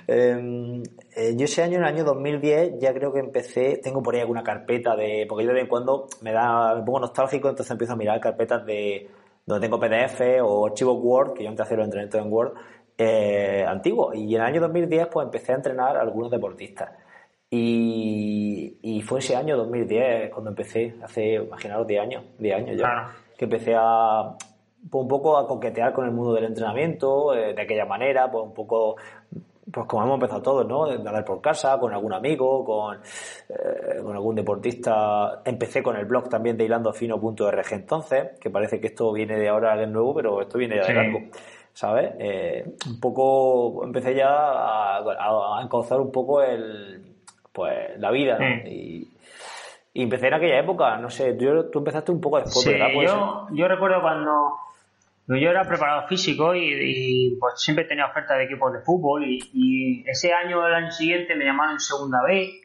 Em, 0.06 0.82
eh, 1.14 1.34
yo 1.36 1.44
ese 1.44 1.62
año, 1.62 1.76
en 1.76 1.82
el 1.82 1.88
año 1.88 2.04
2010, 2.04 2.78
ya 2.80 2.94
creo 2.94 3.12
que 3.12 3.20
empecé, 3.20 3.78
tengo 3.82 4.02
por 4.02 4.14
ahí 4.14 4.22
alguna 4.22 4.42
carpeta 4.42 4.96
de, 4.96 5.26
porque 5.28 5.44
yo 5.44 5.48
de 5.48 5.54
vez 5.54 5.62
en 5.64 5.68
cuando 5.68 6.06
me 6.22 6.32
da, 6.32 6.74
me 6.74 6.82
pongo 6.82 7.00
nostálgico, 7.00 7.50
entonces 7.50 7.70
empiezo 7.70 7.92
a 7.92 7.96
mirar 7.96 8.18
carpetas 8.18 8.64
de 8.64 9.10
donde 9.46 9.66
tengo 9.66 9.80
PDF 9.80 10.20
o 10.42 10.66
archivos 10.66 10.98
Word, 11.00 11.34
que 11.34 11.44
yo 11.44 11.50
antes 11.50 11.64
hacía 11.64 11.76
los 11.76 11.86
entrenamientos 11.86 12.20
en 12.20 12.32
Word, 12.32 12.52
eh, 13.02 13.64
antiguos. 13.66 14.14
Y 14.14 14.34
en 14.34 14.42
el 14.42 14.46
año 14.46 14.60
2010 14.60 15.08
pues 15.08 15.24
empecé 15.24 15.52
a 15.52 15.56
entrenar 15.56 15.96
a 15.96 16.02
algunos 16.02 16.30
deportistas. 16.30 16.90
Y, 17.50 19.02
fue 19.06 19.18
ese 19.18 19.34
año 19.34 19.56
2010 19.56 20.30
cuando 20.30 20.50
empecé, 20.50 20.94
hace, 21.02 21.34
imaginaros, 21.34 21.86
10 21.86 22.00
años, 22.02 22.24
10 22.38 22.54
años 22.54 22.78
ya, 22.78 23.10
que 23.36 23.46
empecé 23.46 23.74
a 23.76 24.36
pues 24.90 25.02
un 25.02 25.08
poco 25.08 25.36
a 25.36 25.46
coquetear 25.46 25.92
con 25.92 26.04
el 26.04 26.12
mundo 26.12 26.34
del 26.34 26.44
entrenamiento, 26.44 27.34
eh, 27.34 27.54
de 27.54 27.62
aquella 27.62 27.84
manera, 27.84 28.30
pues 28.30 28.44
un 28.44 28.54
poco, 28.54 28.96
pues 29.70 29.86
como 29.86 30.04
hemos 30.04 30.14
empezado 30.14 30.42
todos, 30.42 30.66
¿no? 30.66 30.86
De 30.86 30.94
andar 30.94 31.24
por 31.24 31.40
casa, 31.40 31.78
con 31.78 31.92
algún 31.92 32.12
amigo, 32.12 32.64
con, 32.64 32.98
eh, 33.48 34.00
con 34.02 34.14
algún 34.14 34.36
deportista. 34.36 35.42
Empecé 35.44 35.82
con 35.82 35.96
el 35.96 36.06
blog 36.06 36.28
también 36.28 36.56
de 36.56 36.64
hilandofino.org 36.64 37.72
entonces, 37.72 38.38
que 38.40 38.50
parece 38.50 38.80
que 38.80 38.88
esto 38.88 39.12
viene 39.12 39.38
de 39.38 39.48
ahora 39.48 39.76
de 39.76 39.86
nuevo, 39.86 40.14
pero 40.14 40.40
esto 40.40 40.58
viene 40.58 40.76
ya 40.76 40.86
de 40.86 40.94
largo. 40.94 41.18
¿Sabes? 41.80 42.12
Eh, 42.18 42.74
un 42.88 43.00
poco 43.00 43.82
empecé 43.86 44.14
ya 44.14 44.28
a, 44.28 44.98
a, 44.98 45.62
a 45.62 45.96
un 45.96 46.12
poco 46.12 46.42
el, 46.42 47.16
pues 47.54 47.98
la 47.98 48.10
vida, 48.10 48.38
¿no? 48.38 48.68
Y, 48.68 49.08
empecé 49.94 50.26
en 50.26 50.34
aquella 50.34 50.58
época, 50.58 50.98
no 50.98 51.08
sé, 51.08 51.32
tú, 51.32 51.70
tú 51.70 51.78
empezaste 51.78 52.12
un 52.12 52.20
poco 52.20 52.38
después, 52.38 52.66
¿verdad? 52.66 52.88
yo, 53.02 53.46
yo 53.52 53.66
recuerdo 53.66 54.02
cuando 54.02 54.58
yo 55.28 55.48
era 55.48 55.64
preparado 55.64 56.06
físico 56.06 56.54
y, 56.54 57.38
pues 57.40 57.54
siempre 57.56 57.86
tenía 57.86 58.04
oferta 58.04 58.34
de 58.34 58.44
equipos 58.44 58.74
de 58.74 58.80
fútbol 58.80 59.24
y, 59.26 60.04
ese 60.06 60.34
año, 60.34 60.66
el 60.66 60.74
año 60.74 60.90
siguiente, 60.90 61.34
me 61.34 61.46
llamaron 61.46 61.76
en 61.76 61.80
segunda 61.80 62.18
B 62.26 62.60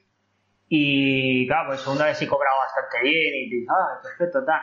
y 0.68 1.48
claro, 1.48 1.70
pues 1.70 1.80
segunda 1.80 2.04
vez 2.04 2.18
sí 2.18 2.28
cobraba 2.28 2.58
bastante 2.58 3.02
bien 3.02 3.34
y 3.34 3.50
dije, 3.50 3.68
ah, 3.70 4.02
perfecto, 4.04 4.44
tal. 4.44 4.60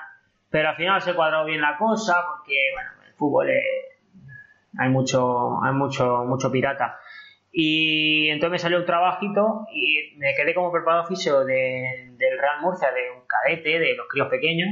Pero 0.51 0.69
al 0.69 0.77
final 0.77 1.01
se 1.01 1.15
cuadró 1.15 1.47
bien 1.47 1.62
la 1.62 1.79
cosa 1.79 2.23
porque, 2.37 2.55
bueno, 2.75 2.91
el 3.09 3.15
fútbol 3.15 3.49
hay 4.79 4.89
mucho, 4.89 5.63
hay 5.63 5.73
mucho, 5.73 6.25
mucho 6.25 6.51
pirata. 6.51 6.99
Y 7.53 8.29
entonces 8.31 8.53
me 8.53 8.59
salió 8.59 8.79
un 8.79 8.87
trabajito 8.87 9.67
y 9.75 10.17
me 10.17 10.35
quedé 10.35 10.55
como 10.55 10.73
preparado 10.73 11.05
físico 11.07 11.45
del 11.45 12.17
Real 12.19 12.63
Murcia, 12.63 12.89
de 12.93 13.11
un 13.15 13.27
cadete, 13.27 13.79
de 13.79 13.95
los 13.95 14.07
críos 14.09 14.29
pequeños, 14.29 14.69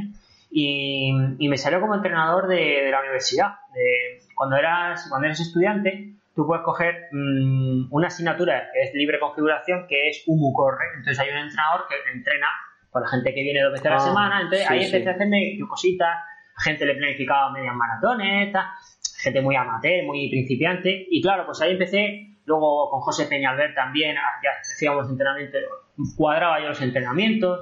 y, 0.51 1.13
me 1.13 1.57
salió 1.59 1.81
como 1.81 1.95
entrenador 1.95 2.49
de, 2.49 2.89
la 2.91 3.01
universidad. 3.01 3.55
De, 3.75 4.19
cuando, 4.35 4.57
eras, 4.57 5.07
cuando 5.11 5.27
eres 5.27 5.41
estudiante, 5.41 6.15
tú 6.35 6.47
puedes 6.47 6.65
coger 6.65 7.09
mm, 7.13 7.89
una 7.91 8.07
asignatura 8.07 8.71
que 8.73 8.83
es 8.83 8.95
libre 8.95 9.21
configuración, 9.21 9.87
que 9.87 10.09
es 10.09 10.25
UMU 10.27 10.53
Corre. 10.55 10.87
Entonces 10.97 11.19
hay 11.21 11.31
un 11.31 11.37
entrenador 11.37 11.87
que 11.89 11.97
entrena 12.11 12.49
con 12.91 13.03
la 13.03 13.09
gente 13.09 13.35
que 13.35 13.43
viene 13.43 13.63
dos 13.63 13.73
veces 13.73 13.87
a 13.87 13.91
la 13.91 13.97
ah, 13.97 14.01
semana. 14.01 14.41
Entonces 14.41 14.71
ahí 14.71 14.85
empecé 14.85 15.09
a 15.09 15.13
hacerme 15.13 15.59
cositas, 15.69 16.17
gente 16.59 16.87
le 16.87 16.95
planificaba 16.95 17.53
medias 17.53 17.75
maratones, 17.75 18.53
gente 19.22 19.40
muy 19.40 19.56
amateur, 19.56 20.04
muy 20.04 20.28
principiante. 20.30 21.06
Y 21.11 21.22
claro, 21.22 21.46
pues 21.46 21.61
ahí 21.61 21.72
empecé 21.72 22.30
Luego 22.50 22.90
con 22.90 23.00
José 23.00 23.26
Peñalver 23.26 23.72
también, 23.74 24.18
ah, 24.18 24.40
ya 24.42 24.50
hacíamos 24.61 25.09
entrenamiento, 25.09 25.59
cuadraba 26.16 26.61
yo 26.61 26.68
los 26.68 26.83
entrenamientos. 26.83 27.61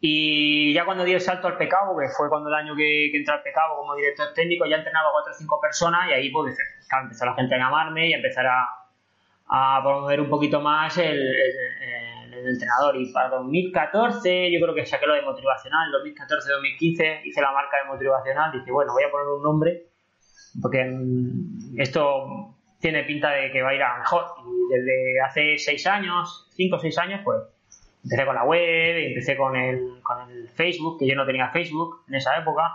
Y 0.00 0.72
ya 0.74 0.84
cuando 0.84 1.04
di 1.04 1.12
el 1.12 1.20
salto 1.20 1.46
al 1.46 1.56
pecado, 1.56 1.96
que 1.96 2.08
fue 2.08 2.28
cuando 2.28 2.48
el 2.48 2.54
año 2.56 2.74
que, 2.74 3.14
entré 3.14 3.32
al 3.32 3.42
pecado 3.42 3.76
como 3.76 3.94
director 3.94 4.32
técnico, 4.34 4.64
ya 4.66 4.76
entrenaba 4.76 5.10
cuatro 5.12 5.32
o 5.32 5.36
cinco 5.36 5.60
personas 5.60 6.08
y 6.08 6.14
ahí 6.14 6.30
pues 6.30 6.56
empezó 7.02 7.26
la 7.26 7.34
gente 7.34 7.54
a 7.54 7.58
llamarme 7.58 8.08
y 8.08 8.12
a 8.12 8.16
empezar 8.16 8.46
a, 8.46 8.66
a 9.46 9.82
promover 9.84 10.20
un 10.20 10.28
poquito 10.28 10.60
más 10.60 10.98
el, 10.98 11.20
entrenador. 12.32 12.96
Y 12.96 13.12
para 13.12 13.28
2014 13.30 14.50
yo 14.50 14.60
creo 14.60 14.74
que 14.74 14.84
saqué 14.84 15.06
lo 15.06 15.14
de 15.14 15.22
motivacional, 15.22 15.92
2014-2015 15.92 17.20
hice 17.24 17.40
la 17.40 17.52
marca 17.52 17.76
de 17.82 17.88
motivacional, 17.88 18.50
dije, 18.52 18.70
bueno, 18.72 18.92
voy 18.92 19.04
a 19.04 19.10
poner 19.10 19.28
un 19.28 19.42
nombre 19.42 19.87
porque 20.60 20.84
mm, 20.84 21.80
esto 21.80 22.54
tiene 22.80 23.04
pinta 23.04 23.30
de 23.30 23.50
que 23.50 23.62
va 23.62 23.70
a 23.70 23.74
ir 23.74 23.82
a 23.82 23.98
mejor. 23.98 24.24
Y 24.46 24.74
desde 24.74 25.20
hace 25.20 25.58
seis 25.58 25.86
años, 25.86 26.48
cinco 26.54 26.76
o 26.76 26.78
seis 26.78 26.96
años, 26.98 27.20
pues 27.24 27.42
empecé 28.04 28.24
con 28.24 28.34
la 28.34 28.44
web, 28.44 28.96
empecé 28.96 29.36
con 29.36 29.56
el, 29.56 30.00
con 30.02 30.30
el 30.30 30.48
Facebook, 30.48 30.98
que 30.98 31.06
yo 31.06 31.14
no 31.14 31.26
tenía 31.26 31.50
Facebook 31.50 32.04
en 32.08 32.14
esa 32.14 32.38
época. 32.38 32.72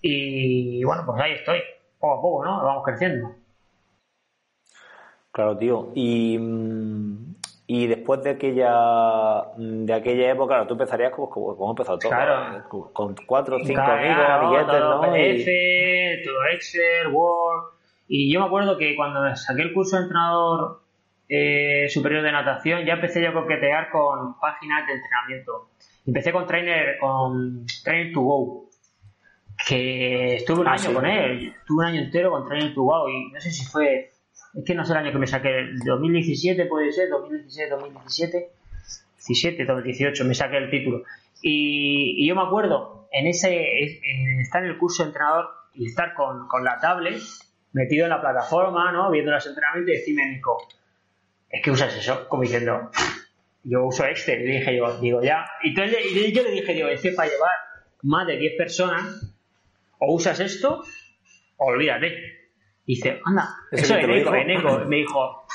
Y 0.00 0.84
bueno, 0.84 1.02
pues 1.04 1.20
ahí 1.20 1.32
estoy, 1.32 1.60
poco 1.98 2.14
a 2.14 2.22
poco, 2.22 2.44
¿no? 2.44 2.64
Vamos 2.64 2.84
creciendo. 2.84 3.34
Claro, 5.32 5.58
tío. 5.58 5.92
Y, 5.94 6.38
mm, 6.38 7.34
y 7.66 7.86
después 7.86 8.22
de 8.22 8.30
aquella 8.30 9.44
de 9.56 9.92
aquella 9.92 10.30
época, 10.30 10.54
claro, 10.54 10.66
tú 10.66 10.74
empezarías 10.74 11.12
como, 11.12 11.28
como, 11.28 11.70
empezado 11.70 11.98
todo. 11.98 12.10
Claro. 12.10 12.68
Con 12.92 13.14
cuatro 13.26 13.56
o 13.56 13.64
cinco 13.64 13.80
amigos, 13.80 14.24
amiguetes, 14.28 14.80
¿no? 14.80 15.00
PDF, 15.00 16.24
todo 16.24 16.46
Excel, 16.52 17.08
Word 17.12 17.76
y 18.08 18.32
yo 18.32 18.40
me 18.40 18.46
acuerdo 18.46 18.78
que 18.78 18.94
cuando 18.94 19.34
saqué 19.34 19.62
el 19.62 19.72
curso 19.72 19.96
de 19.96 20.02
entrenador 20.02 20.82
eh, 21.28 21.88
superior 21.88 22.22
de 22.22 22.32
natación, 22.32 22.84
ya 22.84 22.94
empecé 22.94 23.22
yo 23.22 23.30
a 23.30 23.32
coquetear 23.32 23.90
con 23.90 24.38
páginas 24.38 24.86
de 24.86 24.92
entrenamiento. 24.94 25.70
Empecé 26.06 26.32
con 26.32 26.46
Trainer, 26.46 26.98
con 27.00 27.66
Trainer 27.82 28.12
to 28.12 28.20
Go, 28.20 28.70
que 29.66 30.36
estuve 30.36 30.60
un 30.60 30.68
ah, 30.68 30.74
año 30.74 30.94
con 30.94 31.04
él, 31.06 31.54
estuve 31.58 31.78
un 31.78 31.84
año 31.84 32.00
entero 32.02 32.30
con 32.30 32.46
Trainer 32.46 32.72
to 32.72 32.82
Go 32.82 33.08
y 33.08 33.32
no 33.32 33.40
sé 33.40 33.50
si 33.50 33.64
fue, 33.66 34.12
es 34.56 34.64
que 34.64 34.74
no 34.74 34.84
sé 34.84 34.92
el 34.92 34.98
año 34.98 35.12
que 35.12 35.18
me 35.18 35.26
saqué, 35.26 35.50
2017 35.84 36.64
puede 36.66 36.90
ser, 36.90 37.10
2016, 37.10 37.70
2017, 37.70 38.50
17, 39.16 39.64
2018 39.64 40.24
me 40.24 40.34
saqué 40.34 40.56
el 40.56 40.70
título. 40.70 41.04
Y, 41.42 42.26
yo 42.26 42.34
me 42.34 42.42
acuerdo, 42.42 43.08
en 43.12 43.26
ese, 43.26 44.00
está 44.40 44.60
en 44.60 44.66
el 44.66 44.78
curso 44.78 45.02
de 45.02 45.08
entrenador 45.08 45.48
y 45.74 45.86
estar 45.86 46.14
con, 46.14 46.48
la 46.64 46.80
tablet 46.80 47.20
metido 47.72 48.04
en 48.04 48.10
la 48.10 48.20
plataforma, 48.20 48.90
¿no? 48.92 49.10
Viendo 49.10 49.30
los 49.30 49.46
entrenamientos 49.46 49.94
y 49.94 49.98
decirme, 49.98 50.26
Nico, 50.26 50.66
es 51.50 51.62
que 51.62 51.70
usas 51.70 51.94
eso, 51.94 52.26
como 52.28 52.42
diciendo, 52.42 52.90
yo 53.62 53.84
uso 53.84 54.06
Excel, 54.06 54.40
y 54.40 54.52
dije 54.52 54.76
yo, 54.76 54.98
digo 54.98 55.22
ya, 55.22 55.44
y, 55.62 55.68
entonces, 55.68 55.98
yo 56.32 56.42
le 56.42 56.50
dije, 56.50 56.72
digo, 56.72 56.88
es 56.88 57.02
que 57.02 57.12
para 57.12 57.28
llevar 57.28 57.52
más 58.02 58.26
de 58.26 58.38
10 58.38 58.56
personas, 58.56 59.34
o 59.98 60.14
usas 60.14 60.40
esto, 60.40 60.82
o 61.58 61.66
olvídate. 61.66 62.35
Dice, 62.86 63.20
anda, 63.24 63.48
eso, 63.72 63.96
es 63.96 64.08
Nico, 64.08 64.36
Nico, 64.36 64.78
me 64.86 64.96
dijo, 64.96 65.46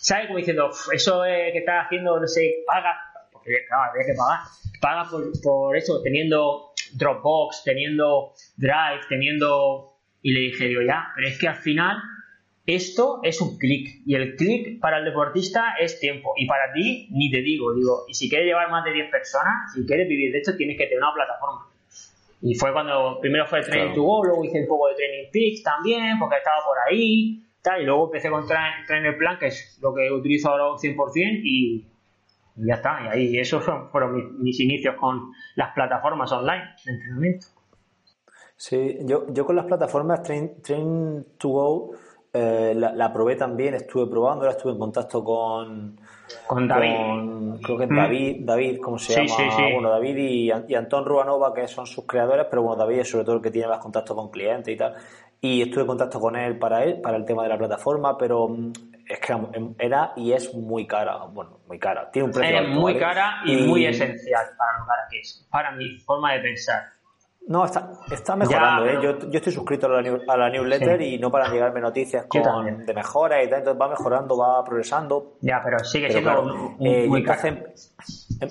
¿sabes? 0.00 0.26
Como 0.26 0.38
diciendo, 0.38 0.70
eso 0.92 1.22
que 1.22 1.58
estás 1.58 1.86
haciendo, 1.86 2.18
no 2.18 2.26
sé, 2.26 2.64
paga, 2.66 2.94
porque 3.32 3.64
claro, 3.68 3.92
había 3.92 4.06
que 4.06 4.14
pagar, 4.14 4.40
paga 4.80 5.10
por, 5.10 5.30
por 5.42 5.76
eso, 5.76 6.02
teniendo 6.02 6.72
Dropbox, 6.94 7.64
teniendo 7.64 8.32
Drive, 8.56 9.02
teniendo... 9.08 9.92
Y 10.22 10.32
le 10.32 10.40
dije, 10.40 10.66
digo, 10.66 10.82
ya, 10.82 11.12
pero 11.14 11.28
es 11.28 11.38
que 11.38 11.46
al 11.46 11.56
final 11.56 11.98
esto 12.66 13.20
es 13.22 13.40
un 13.40 13.58
clic 13.58 14.02
y 14.04 14.16
el 14.16 14.34
clic 14.34 14.80
para 14.80 14.98
el 14.98 15.04
deportista 15.04 15.76
es 15.80 16.00
tiempo 16.00 16.32
y 16.36 16.46
para 16.46 16.72
ti 16.72 17.08
ni 17.12 17.30
te 17.30 17.40
digo, 17.40 17.72
digo, 17.72 18.04
y 18.08 18.14
si 18.14 18.28
quieres 18.28 18.46
llevar 18.46 18.70
más 18.70 18.84
de 18.84 18.92
10 18.92 19.10
personas, 19.10 19.72
si 19.72 19.86
quieres 19.86 20.08
vivir 20.08 20.32
de 20.32 20.38
esto 20.38 20.56
tienes 20.56 20.76
que 20.76 20.86
tener 20.86 20.98
una 20.98 21.14
plataforma. 21.14 21.68
Y 22.42 22.54
fue 22.54 22.72
cuando 22.72 23.18
primero 23.20 23.46
fue 23.46 23.60
el 23.60 23.64
Training 23.64 23.94
to 23.94 24.02
Go, 24.02 24.24
luego 24.24 24.44
hice 24.44 24.60
un 24.60 24.68
poco 24.68 24.88
de 24.88 24.94
Training 24.94 25.30
Peaks 25.32 25.62
también, 25.62 26.18
porque 26.18 26.36
estaba 26.36 26.58
por 26.64 26.76
ahí, 26.86 27.42
tal, 27.62 27.82
y 27.82 27.84
luego 27.84 28.06
empecé 28.06 28.30
con 28.30 28.46
Trainer 28.46 29.16
Plan, 29.16 29.38
que 29.38 29.46
es 29.46 29.78
lo 29.82 29.94
que 29.94 30.10
utilizo 30.10 30.50
ahora 30.50 30.64
100%, 30.64 31.40
y, 31.42 31.86
y 32.56 32.66
ya 32.66 32.74
está. 32.74 33.00
Y 33.04 33.08
ahí 33.08 33.38
esos 33.38 33.64
fueron 33.90 34.42
mis, 34.42 34.60
inicios 34.60 34.96
con 34.96 35.32
las 35.54 35.72
plataformas 35.74 36.30
online 36.32 36.64
de 36.84 36.92
entrenamiento. 36.92 37.46
Sí, 38.56 38.98
yo, 39.02 39.26
yo 39.32 39.44
con 39.44 39.56
las 39.56 39.66
plataformas 39.66 40.22
Train, 40.22 40.62
Train 40.62 41.26
to 41.38 41.48
Go 41.48 41.90
eh, 42.36 42.74
la, 42.74 43.12
probé 43.12 43.36
también, 43.36 43.74
estuve 43.74 44.10
probando, 44.10 44.44
ahora 44.44 44.56
estuve 44.56 44.72
en 44.72 44.78
contacto 44.78 45.24
con, 45.24 45.98
con 46.46 46.68
David. 46.68 47.60
creo 47.62 47.78
que 47.78 47.86
mm. 47.86 47.96
David, 47.96 48.36
David, 48.40 48.80
¿cómo 48.82 48.98
se 48.98 49.26
llama? 49.26 49.70
Bueno, 49.72 49.90
David 49.90 50.16
y, 50.18 50.52
y, 50.68 50.74
Antón 50.74 51.06
Ruanova, 51.06 51.54
que 51.54 51.66
son 51.66 51.86
sus 51.86 52.04
creadores, 52.04 52.46
pero 52.50 52.62
bueno, 52.62 52.76
David 52.76 52.98
es 52.98 53.10
sobre 53.10 53.24
todo 53.24 53.36
el 53.36 53.42
que 53.42 53.50
tiene 53.50 53.68
más 53.68 53.78
contacto 53.78 54.14
con 54.14 54.30
clientes 54.30 54.74
y 54.74 54.76
tal. 54.76 54.94
Y 55.40 55.62
estuve 55.62 55.82
en 55.82 55.86
contacto 55.86 56.20
con 56.20 56.36
él 56.36 56.58
para 56.58 56.84
él, 56.84 57.00
para 57.00 57.16
el 57.16 57.24
tema 57.24 57.42
de 57.42 57.48
la 57.48 57.58
plataforma, 57.58 58.18
pero 58.18 58.48
mm, 58.48 58.72
es 59.08 59.20
que 59.20 59.34
era 59.78 60.12
y 60.16 60.32
es 60.32 60.52
muy 60.52 60.86
cara. 60.86 61.16
Bueno, 61.32 61.60
muy 61.66 61.78
cara. 61.78 62.10
Tiene 62.10 62.26
un 62.26 62.32
precio. 62.32 62.60
Es 62.60 62.68
muy 62.68 62.98
cara 62.98 63.40
y, 63.46 63.52
y, 63.52 63.66
muy 63.66 63.86
esencial 63.86 64.44
para 64.58 64.78
lo 64.78 64.86
cara 64.86 65.02
que 65.10 65.20
es, 65.20 65.46
para 65.50 65.70
mi 65.72 65.98
forma 66.00 66.34
de 66.34 66.40
pensar. 66.40 66.95
No, 67.48 67.64
está, 67.64 67.92
está 68.10 68.34
mejorando. 68.34 68.86
¿eh? 68.86 68.98
yo, 69.00 69.18
yo, 69.20 69.38
estoy 69.38 69.52
suscrito 69.52 69.86
a 69.86 70.02
la, 70.02 70.18
a 70.26 70.36
la 70.36 70.50
newsletter 70.50 71.00
y 71.00 71.18
no 71.18 71.30
para 71.30 71.48
llegarme 71.48 71.80
noticias 71.80 72.26
con, 72.26 72.84
de 72.84 72.92
mejora 72.92 73.42
y 73.42 73.48
tal. 73.48 73.60
Entonces 73.60 73.80
va 73.80 73.88
mejorando, 73.88 74.36
va 74.36 74.64
progresando. 74.64 75.36
Ya, 75.40 75.60
pero 75.62 75.78
sigue 75.78 76.10
siendo 76.10 76.30
claro, 76.30 76.76
eh, 76.80 77.06
muy 77.06 77.20
em, 77.20 78.48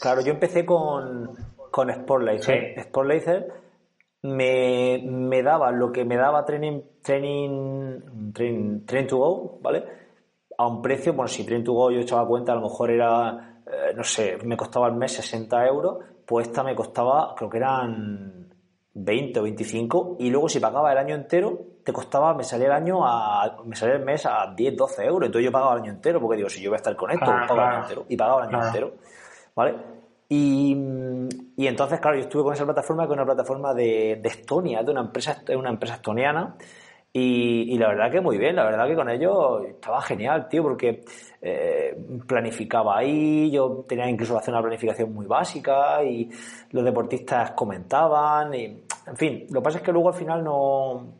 claro, 0.00 0.22
yo 0.22 0.32
empecé 0.32 0.66
con, 0.66 1.36
con 1.70 1.92
Sportlaser. 1.92 2.80
Sportlaser 2.82 3.52
me, 4.22 5.00
me 5.04 5.42
daba 5.42 5.70
lo 5.70 5.92
que 5.92 6.04
me 6.04 6.16
daba 6.16 6.44
Training, 6.44 6.80
training, 7.00 8.32
training, 8.32 9.06
to 9.06 9.18
Go, 9.18 9.58
¿vale? 9.62 9.84
A 10.58 10.66
un 10.66 10.82
precio, 10.82 11.12
bueno, 11.12 11.28
si 11.28 11.44
Training 11.44 11.64
to 11.64 11.74
Go 11.74 11.92
yo 11.92 12.00
echaba 12.00 12.26
cuenta, 12.26 12.52
a 12.52 12.56
lo 12.56 12.62
mejor 12.62 12.90
era, 12.90 13.62
eh, 13.66 13.94
no 13.94 14.02
sé, 14.02 14.36
me 14.44 14.56
costaba 14.56 14.86
al 14.86 14.96
mes 14.96 15.12
60 15.12 15.66
euros 15.66 15.98
pues 16.26 16.48
esta 16.48 16.62
me 16.62 16.74
costaba, 16.74 17.34
creo 17.36 17.50
que 17.50 17.58
eran 17.58 18.48
20 18.94 19.40
o 19.40 19.42
25, 19.42 20.16
y 20.18 20.30
luego 20.30 20.48
si 20.48 20.60
pagaba 20.60 20.92
el 20.92 20.98
año 20.98 21.14
entero, 21.14 21.58
te 21.84 21.92
costaba, 21.92 22.34
me 22.34 22.44
salía 22.44 22.66
el 22.66 22.72
año 22.72 23.06
a, 23.06 23.58
me 23.64 23.74
salía 23.74 23.96
el 23.96 24.04
mes 24.04 24.24
a 24.26 24.52
10, 24.54 24.76
12 24.76 25.04
euros, 25.04 25.26
entonces 25.26 25.46
yo 25.46 25.52
pagaba 25.52 25.74
el 25.74 25.82
año 25.82 25.92
entero, 25.92 26.20
porque 26.20 26.36
digo, 26.36 26.48
si 26.48 26.62
yo 26.62 26.70
voy 26.70 26.76
a 26.76 26.78
estar 26.78 26.94
con 26.96 27.10
esto, 27.10 27.26
pago 27.26 27.54
el 27.54 27.60
año 27.60 27.82
entero, 27.82 28.06
y 28.08 28.16
pagaba 28.16 28.44
el 28.44 28.54
año 28.54 28.66
entero, 28.66 28.92
¿vale? 29.54 29.74
Y, 30.28 30.74
y, 31.56 31.66
entonces, 31.66 32.00
claro, 32.00 32.16
yo 32.16 32.22
estuve 32.22 32.42
con 32.42 32.54
esa 32.54 32.64
plataforma, 32.64 33.02
que 33.02 33.12
es 33.12 33.16
una 33.16 33.26
plataforma 33.26 33.74
de, 33.74 34.18
de 34.22 34.28
Estonia, 34.30 34.82
de 34.82 34.90
una 34.90 35.02
empresa, 35.02 35.42
de 35.44 35.56
una 35.56 35.68
empresa 35.68 35.96
estoniana, 35.96 36.56
y, 37.14 37.76
la 37.76 37.88
verdad 37.88 38.10
que 38.10 38.22
muy 38.22 38.38
bien, 38.38 38.56
la 38.56 38.64
verdad 38.64 38.86
que 38.86 38.94
con 38.94 39.10
ellos 39.10 39.62
estaba 39.68 40.00
genial, 40.00 40.48
tío, 40.48 40.62
porque 40.62 41.04
eh, 41.42 41.94
planificaba 42.26 42.96
ahí, 42.96 43.50
yo 43.50 43.84
tenía 43.86 44.08
incluso 44.08 44.38
hacer 44.38 44.54
una 44.54 44.62
planificación 44.62 45.12
muy 45.12 45.26
básica 45.26 46.02
y 46.02 46.30
los 46.70 46.82
deportistas 46.82 47.50
comentaban, 47.50 48.54
y, 48.54 48.64
en 49.06 49.16
fin, 49.16 49.46
lo 49.50 49.60
que 49.60 49.64
pasa 49.64 49.78
es 49.78 49.84
que 49.84 49.92
luego 49.92 50.08
al 50.08 50.14
final 50.14 50.42
no, 50.42 51.14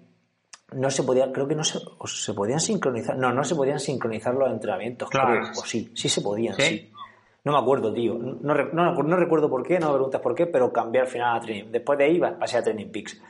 no 0.72 0.90
se 0.90 1.02
podía, 1.02 1.30
creo 1.30 1.46
que 1.46 1.54
no 1.54 1.64
se, 1.64 1.78
se 2.06 2.32
podían 2.32 2.60
sincronizar, 2.60 3.18
no, 3.18 3.30
no 3.34 3.44
se 3.44 3.54
podían 3.54 3.78
sincronizar 3.78 4.34
los 4.34 4.50
entrenamientos, 4.50 5.10
creo, 5.10 5.42
o 5.42 5.64
sí, 5.66 5.92
sí 5.94 6.08
se 6.08 6.22
podían, 6.22 6.54
sí. 6.54 6.88
No 7.44 7.50
me 7.50 7.58
acuerdo, 7.58 7.92
tío. 7.92 8.14
No, 8.14 8.54
no, 8.54 8.92
no, 8.94 9.16
recuerdo 9.16 9.50
por 9.50 9.64
qué, 9.64 9.80
no 9.80 9.88
me 9.88 9.94
preguntas 9.94 10.20
por 10.20 10.32
qué, 10.32 10.46
pero 10.46 10.72
cambié 10.72 11.00
al 11.00 11.08
final 11.08 11.36
a 11.36 11.40
Training. 11.40 11.72
Después 11.72 11.98
de 11.98 12.04
ahí 12.04 12.20
pasé 12.20 12.58
a 12.58 12.62
Training 12.62 12.92
Peaks 12.92 13.20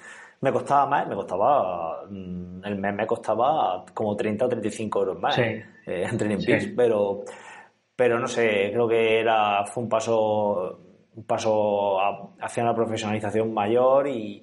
me 0.43 0.53
costaba 0.53 0.87
más, 0.87 1.09
me 1.09 1.15
costaba, 1.15 2.05
mm, 2.11 2.65
el 2.65 2.77
mes 2.77 2.95
me 2.95 3.07
costaba 3.07 3.85
como 3.95 4.17
30 4.17 4.45
o 4.45 4.49
35 4.49 4.99
euros 4.99 5.21
más 5.21 5.39
eh, 5.39 5.65
en 5.87 6.19
Training 6.19 6.45
Peaks, 6.45 6.69
pero, 6.77 7.23
pero 7.95 8.19
no 8.19 8.27
sé, 8.27 8.71
creo 8.73 8.89
que 8.89 9.21
era, 9.21 9.65
fue 9.65 9.85
un 9.85 9.89
paso, 9.89 10.81
un 11.15 11.25
paso 11.25 11.97
hacia 12.41 12.65
una 12.65 12.75
profesionalización 12.75 13.55
mayor 13.55 14.09
y, 14.09 14.43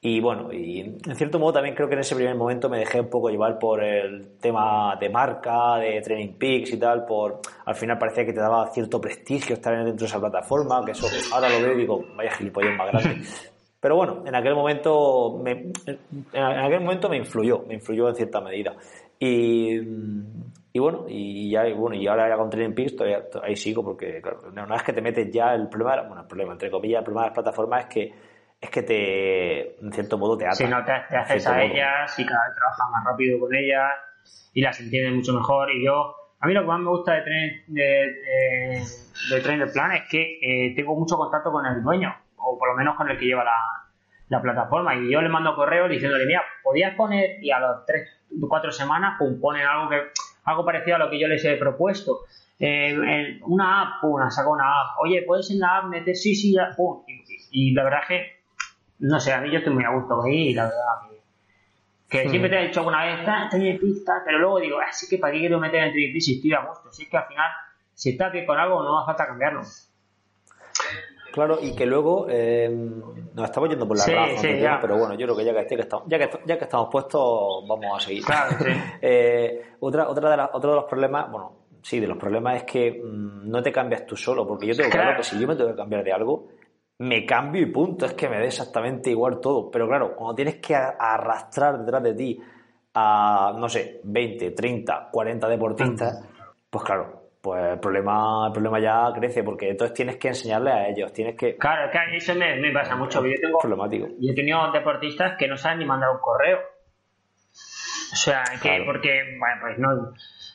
y 0.00 0.20
bueno, 0.20 0.50
y 0.54 0.80
en 0.80 1.14
cierto 1.14 1.38
modo 1.38 1.52
también 1.52 1.74
creo 1.74 1.86
que 1.86 1.96
en 1.96 2.00
ese 2.00 2.16
primer 2.16 2.34
momento 2.34 2.70
me 2.70 2.78
dejé 2.78 3.02
un 3.02 3.10
poco 3.10 3.28
llevar 3.28 3.58
por 3.58 3.84
el 3.84 4.38
tema 4.40 4.96
de 4.98 5.10
marca, 5.10 5.76
de 5.76 6.00
Training 6.00 6.38
Peaks 6.38 6.72
y 6.72 6.78
tal, 6.78 7.04
por 7.04 7.42
al 7.66 7.74
final 7.74 7.98
parecía 7.98 8.24
que 8.24 8.32
te 8.32 8.40
daba 8.40 8.70
cierto 8.72 8.98
prestigio 8.98 9.56
estar 9.56 9.76
dentro 9.76 10.04
de 10.04 10.06
esa 10.06 10.18
plataforma, 10.18 10.82
que 10.82 10.92
eso 10.92 11.06
ahora 11.34 11.50
lo 11.50 11.60
veo 11.60 11.74
y 11.74 11.80
digo, 11.80 12.06
vaya 12.16 12.30
gilipollas 12.30 12.74
más 12.78 12.90
grande. 12.90 13.20
Pero 13.80 13.96
bueno, 13.96 14.22
en 14.26 14.34
aquel 14.34 14.54
momento 14.54 15.40
me, 15.42 15.52
en 15.52 16.44
aquel 16.44 16.80
momento 16.80 17.08
me 17.08 17.16
influyó, 17.16 17.64
me 17.66 17.74
influyó 17.74 18.08
en 18.08 18.14
cierta 18.14 18.40
medida. 18.40 18.76
Y, 19.18 19.78
y 20.72 20.78
bueno, 20.78 21.06
y 21.08 21.50
ya 21.50 21.64
bueno, 21.74 21.96
y 21.96 22.06
ahora 22.06 22.28
ya 22.28 22.36
con 22.36 22.50
Training 22.50 22.74
Peaks 22.74 22.94
ahí 23.42 23.56
sigo 23.56 23.82
porque 23.82 24.20
claro, 24.20 24.42
una 24.50 24.66
vez 24.66 24.82
que 24.82 24.92
te 24.92 25.00
metes 25.00 25.30
ya 25.32 25.54
el 25.54 25.68
problema, 25.68 26.02
bueno, 26.02 26.22
el 26.22 26.28
problema 26.28 26.52
entre 26.52 26.70
comillas, 26.70 26.98
el 26.98 27.04
problema 27.04 27.22
de 27.22 27.28
las 27.28 27.34
plataformas 27.34 27.84
es 27.84 27.86
que 27.86 28.12
es 28.60 28.70
que 28.70 28.82
te 28.82 29.80
en 29.80 29.92
cierto 29.92 30.18
modo 30.18 30.36
te 30.36 30.44
atan. 30.44 30.56
Si 30.56 30.66
no 30.66 30.84
te, 30.84 30.92
haces 30.92 31.46
a 31.46 31.62
ellas 31.62 32.18
y 32.18 32.26
cada 32.26 32.48
vez 32.48 32.56
trabajas 32.56 32.86
más 32.92 33.04
rápido 33.04 33.40
con 33.40 33.54
ellas 33.54 33.90
y 34.52 34.60
las 34.60 34.78
entiendes 34.78 35.14
mucho 35.14 35.32
mejor 35.32 35.70
y 35.72 35.84
yo 35.84 36.14
a 36.38 36.46
mí 36.46 36.54
lo 36.54 36.62
que 36.62 36.66
más 36.66 36.80
me 36.80 36.90
gusta 36.90 37.14
de 37.14 37.22
Trainer, 37.22 37.64
de, 37.66 38.84
de, 39.30 39.40
Trainer 39.42 39.72
Plan 39.72 39.92
es 39.92 40.02
que 40.10 40.38
eh, 40.40 40.74
tengo 40.74 40.94
mucho 40.94 41.16
contacto 41.16 41.50
con 41.50 41.66
el 41.66 41.82
dueño 41.82 42.14
o 42.40 42.58
por 42.58 42.70
lo 42.70 42.76
menos 42.76 42.96
con 42.96 43.08
el 43.10 43.18
que 43.18 43.26
lleva 43.26 43.44
la, 43.44 44.40
plataforma. 44.42 44.94
Y 44.94 45.10
yo 45.10 45.20
le 45.20 45.28
mando 45.28 45.56
correo 45.56 45.88
diciéndole, 45.88 46.24
mira, 46.24 46.42
podías 46.62 46.94
poner, 46.94 47.42
y 47.42 47.50
a 47.50 47.58
las 47.58 47.84
3, 47.86 48.08
4 48.48 48.72
semanas, 48.72 49.16
pum, 49.18 49.40
ponen 49.40 49.66
algo 49.66 49.88
que 49.88 50.02
algo 50.44 50.64
parecido 50.64 50.96
a 50.96 50.98
lo 50.98 51.10
que 51.10 51.18
yo 51.18 51.28
les 51.28 51.44
he 51.44 51.56
propuesto. 51.56 52.20
Eh, 52.58 53.40
una 53.42 53.82
app, 53.82 54.00
pum, 54.00 54.20
saca 54.30 54.48
una 54.48 54.64
app. 54.64 54.98
Oye, 55.00 55.22
¿puedes 55.26 55.50
en 55.50 55.60
la 55.60 55.78
app 55.78 55.84
meter 55.86 56.14
sí, 56.14 56.34
sí, 56.34 56.52
ya, 56.52 56.70
pum? 56.76 57.02
Y, 57.50 57.72
la 57.72 57.84
verdad 57.84 58.00
es 58.02 58.08
que, 58.08 58.42
no 59.00 59.18
sé, 59.18 59.32
a 59.32 59.40
mí 59.40 59.50
yo 59.50 59.58
estoy 59.58 59.72
muy 59.72 59.84
a 59.84 59.90
gusto 59.90 60.22
ahí 60.22 60.50
y 60.50 60.54
la 60.54 60.64
verdad 60.64 61.10
que, 62.08 62.22
que 62.22 62.28
siempre 62.28 62.50
te 62.50 62.60
he 62.60 62.66
dicho 62.66 62.80
alguna 62.80 63.04
vez, 63.04 63.20
está 63.20 63.48
en 63.52 63.78
pista, 63.78 64.22
pero 64.24 64.38
luego 64.38 64.60
digo, 64.60 64.80
así 64.80 65.08
que 65.08 65.18
para 65.18 65.32
qué 65.32 65.40
quiero 65.40 65.58
meter 65.58 65.84
en 65.84 65.92
3 65.92 66.24
si 66.24 66.36
estoy 66.36 66.52
a 66.52 66.66
gusto. 66.66 66.92
Si 66.92 67.04
es 67.04 67.08
que 67.08 67.16
al 67.16 67.26
final, 67.26 67.50
si 67.94 68.10
estás 68.10 68.32
bien 68.32 68.46
con 68.46 68.58
algo, 68.58 68.82
no 68.82 68.98
hace 68.98 69.06
falta 69.06 69.26
cambiarlo. 69.26 69.62
Claro, 71.32 71.58
y 71.60 71.74
que 71.74 71.86
luego 71.86 72.26
eh, 72.28 72.68
nos 72.68 73.44
estamos 73.44 73.70
yendo 73.70 73.86
por 73.86 73.96
la 73.96 74.02
sí, 74.04 74.12
pero 74.80 74.98
bueno, 74.98 75.14
yo 75.14 75.26
creo 75.26 75.36
que 75.36 75.44
ya 75.44 75.66
que, 75.66 75.74
estamos, 75.74 76.06
ya 76.08 76.18
que, 76.18 76.30
ya 76.44 76.58
que 76.58 76.64
estamos 76.64 76.88
puestos, 76.90 77.64
vamos 77.68 77.96
a 77.96 78.00
seguir. 78.00 78.24
eh, 79.00 79.74
otra, 79.80 80.08
otra 80.08 80.36
de 80.36 80.48
otro 80.52 80.70
de 80.70 80.76
los 80.76 80.84
problemas, 80.86 81.30
bueno, 81.30 81.52
sí, 81.82 82.00
de 82.00 82.08
los 82.08 82.18
problemas 82.18 82.56
es 82.56 82.64
que 82.64 83.02
mm, 83.02 83.48
no 83.48 83.62
te 83.62 83.70
cambias 83.70 84.04
tú 84.06 84.16
solo, 84.16 84.46
porque 84.46 84.66
yo 84.66 84.74
tengo 84.74 84.90
claro. 84.90 85.16
que 85.18 85.22
si 85.22 85.38
yo 85.38 85.46
me 85.46 85.54
tengo 85.54 85.70
que 85.70 85.76
cambiar 85.76 86.02
de 86.02 86.12
algo, 86.12 86.48
me 86.98 87.24
cambio 87.24 87.62
y 87.62 87.66
punto, 87.66 88.06
es 88.06 88.14
que 88.14 88.28
me 88.28 88.38
dé 88.38 88.46
exactamente 88.46 89.10
igual 89.10 89.40
todo. 89.40 89.70
Pero 89.70 89.86
claro, 89.86 90.14
cuando 90.14 90.34
tienes 90.34 90.56
que 90.56 90.74
arrastrar 90.74 91.78
detrás 91.78 92.02
de 92.02 92.14
ti 92.14 92.40
a, 92.94 93.54
no 93.56 93.68
sé, 93.68 94.00
20, 94.04 94.50
30, 94.50 95.08
40 95.10 95.48
deportistas, 95.48 96.28
pues 96.68 96.84
claro, 96.84 97.19
pues 97.40 97.72
el 97.72 97.80
problema, 97.80 98.46
el 98.48 98.52
problema 98.52 98.80
ya 98.80 99.12
crece, 99.18 99.42
porque 99.42 99.70
entonces 99.70 99.94
tienes 99.94 100.16
que 100.16 100.28
enseñarle 100.28 100.70
a 100.70 100.88
ellos, 100.88 101.12
tienes 101.12 101.36
que... 101.36 101.56
Claro, 101.56 101.90
que 101.90 102.16
eso 102.16 102.34
me, 102.34 102.70
pasa 102.72 102.96
mucho, 102.96 103.24
yo 103.24 103.40
tengo... 103.40 103.58
Problemático. 103.58 104.08
Yo 104.18 104.32
he 104.32 104.34
tenido 104.34 104.70
deportistas 104.72 105.38
que 105.38 105.48
no 105.48 105.56
saben 105.56 105.78
ni 105.78 105.86
mandar 105.86 106.10
un 106.10 106.18
correo. 106.18 106.58
O 108.12 108.16
sea, 108.16 108.44
que 108.62 108.82
porque, 108.84 109.36
bueno, 109.38 109.56
pues 109.60 109.78
no... 109.78 110.12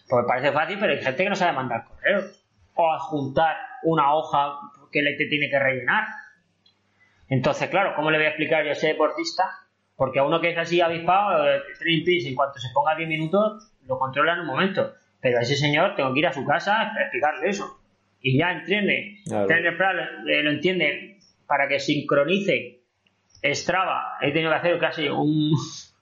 Pues 0.07 0.25
parece 0.27 0.51
fácil, 0.51 0.77
pero 0.79 0.93
hay 0.93 1.01
gente 1.01 1.23
que 1.23 1.29
no 1.29 1.35
sabe 1.35 1.53
mandar 1.53 1.85
correo. 1.85 2.21
O 2.75 2.91
adjuntar 2.91 3.57
una 3.83 4.13
hoja 4.13 4.59
que 4.91 5.01
le 5.01 5.15
te 5.15 5.25
tiene 5.25 5.49
que 5.49 5.57
rellenar. 5.57 6.05
Entonces, 7.29 7.67
claro, 7.69 7.93
¿cómo 7.95 8.11
le 8.11 8.17
voy 8.17 8.27
a 8.27 8.29
explicar 8.29 8.63
yo 8.63 8.69
a 8.69 8.73
ese 8.73 8.89
deportista 8.89 9.49
Porque 9.95 10.19
a 10.19 10.23
uno 10.23 10.39
que 10.39 10.51
es 10.51 10.57
así 10.59 10.81
avispado, 10.81 11.47
el 11.47 12.03
piece, 12.03 12.29
en 12.29 12.35
cuanto 12.35 12.59
se 12.59 12.69
ponga 12.71 12.95
10 12.95 13.09
minutos, 13.09 13.71
lo 13.87 13.97
controla 13.97 14.33
en 14.33 14.41
un 14.41 14.47
momento. 14.47 14.93
Pero 15.25 15.39
ese 15.39 15.55
señor 15.55 15.95
tengo 15.95 16.13
que 16.13 16.19
ir 16.19 16.27
a 16.27 16.33
su 16.33 16.45
casa 16.45 16.81
a 16.81 17.01
explicarle 17.01 17.49
eso. 17.49 17.79
Y 18.21 18.37
ya 18.37 18.51
entiende, 18.51 19.23
eh, 19.25 20.43
lo 20.43 20.51
entiende 20.51 21.17
para 21.47 21.67
que 21.67 21.79
sincronice 21.79 22.81
Strava. 23.43 24.17
He 24.21 24.31
tenido 24.31 24.51
que 24.51 24.57
hacer 24.57 24.77
casi 24.77 25.09
un, 25.09 25.51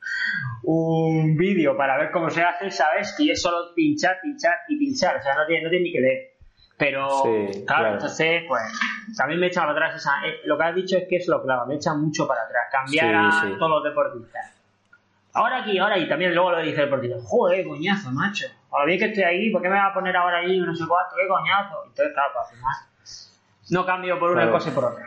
un 0.64 1.38
vídeo 1.38 1.78
para 1.78 1.98
ver 1.98 2.12
cómo 2.12 2.30
se 2.30 2.44
hace, 2.44 2.70
¿sabes? 2.70 3.16
Y 3.18 3.32
es 3.32 3.42
solo 3.42 3.74
pinchar, 3.74 4.18
pinchar 4.22 4.56
y 4.68 4.78
pinchar. 4.78 5.16
O 5.16 5.22
sea, 5.22 5.36
no 5.36 5.46
tiene, 5.46 5.64
no 5.64 5.70
tiene 5.70 5.86
ni 5.86 5.94
que 5.94 6.02
leer. 6.02 6.32
Pero, 6.78 7.08
claro, 7.66 7.94
entonces, 7.94 8.44
pues, 8.46 8.62
también 9.16 9.40
me 9.40 9.48
echa 9.48 9.62
para 9.62 9.72
atrás 9.72 9.96
esa. 9.96 10.12
Eh, 10.28 10.42
lo 10.44 10.58
que 10.58 10.64
has 10.66 10.76
dicho 10.76 10.98
es 10.98 11.06
que 11.08 11.16
es 11.16 11.30
lo 11.30 11.42
claro, 11.42 11.66
me 11.66 11.76
echa 11.76 11.94
mucho 11.94 12.28
para 12.28 12.42
atrás. 12.42 12.68
Cambiar 12.70 13.16
a 13.16 13.58
todos 13.58 13.70
los 13.70 13.84
deportistas. 13.86 14.54
Ahora 15.32 15.62
aquí, 15.62 15.78
ahora 15.80 15.98
y 15.98 16.10
también 16.10 16.36
luego 16.36 16.52
lo 16.52 16.60
dice 16.60 16.82
el 16.82 16.90
deportista. 16.90 17.16
Joder, 17.24 17.66
coñazo, 17.66 18.12
macho. 18.12 18.48
Ahora 18.74 18.86
bien 18.88 19.00
que 19.00 19.06
estoy 19.06 19.24
ahí, 19.24 19.52
¿por 19.52 19.62
qué 19.62 19.70
me 19.70 19.78
va 19.78 19.88
a 19.88 19.94
poner 19.94 20.16
ahora 20.18 20.40
ahí 20.40 20.60
no 20.60 20.74
sé 20.74 20.84
cuánto? 20.88 21.16
¿Qué 21.16 21.28
coñazo? 21.28 21.84
Entonces, 21.86 22.14
claro, 22.14 22.32
pues, 22.34 22.50
al 22.50 22.58
final, 22.58 22.76
no 23.70 23.86
cambio 23.86 24.20
por 24.20 24.32
una 24.32 24.52
cosa 24.52 24.70
y 24.70 24.74
por 24.74 24.86
otra. 24.86 25.06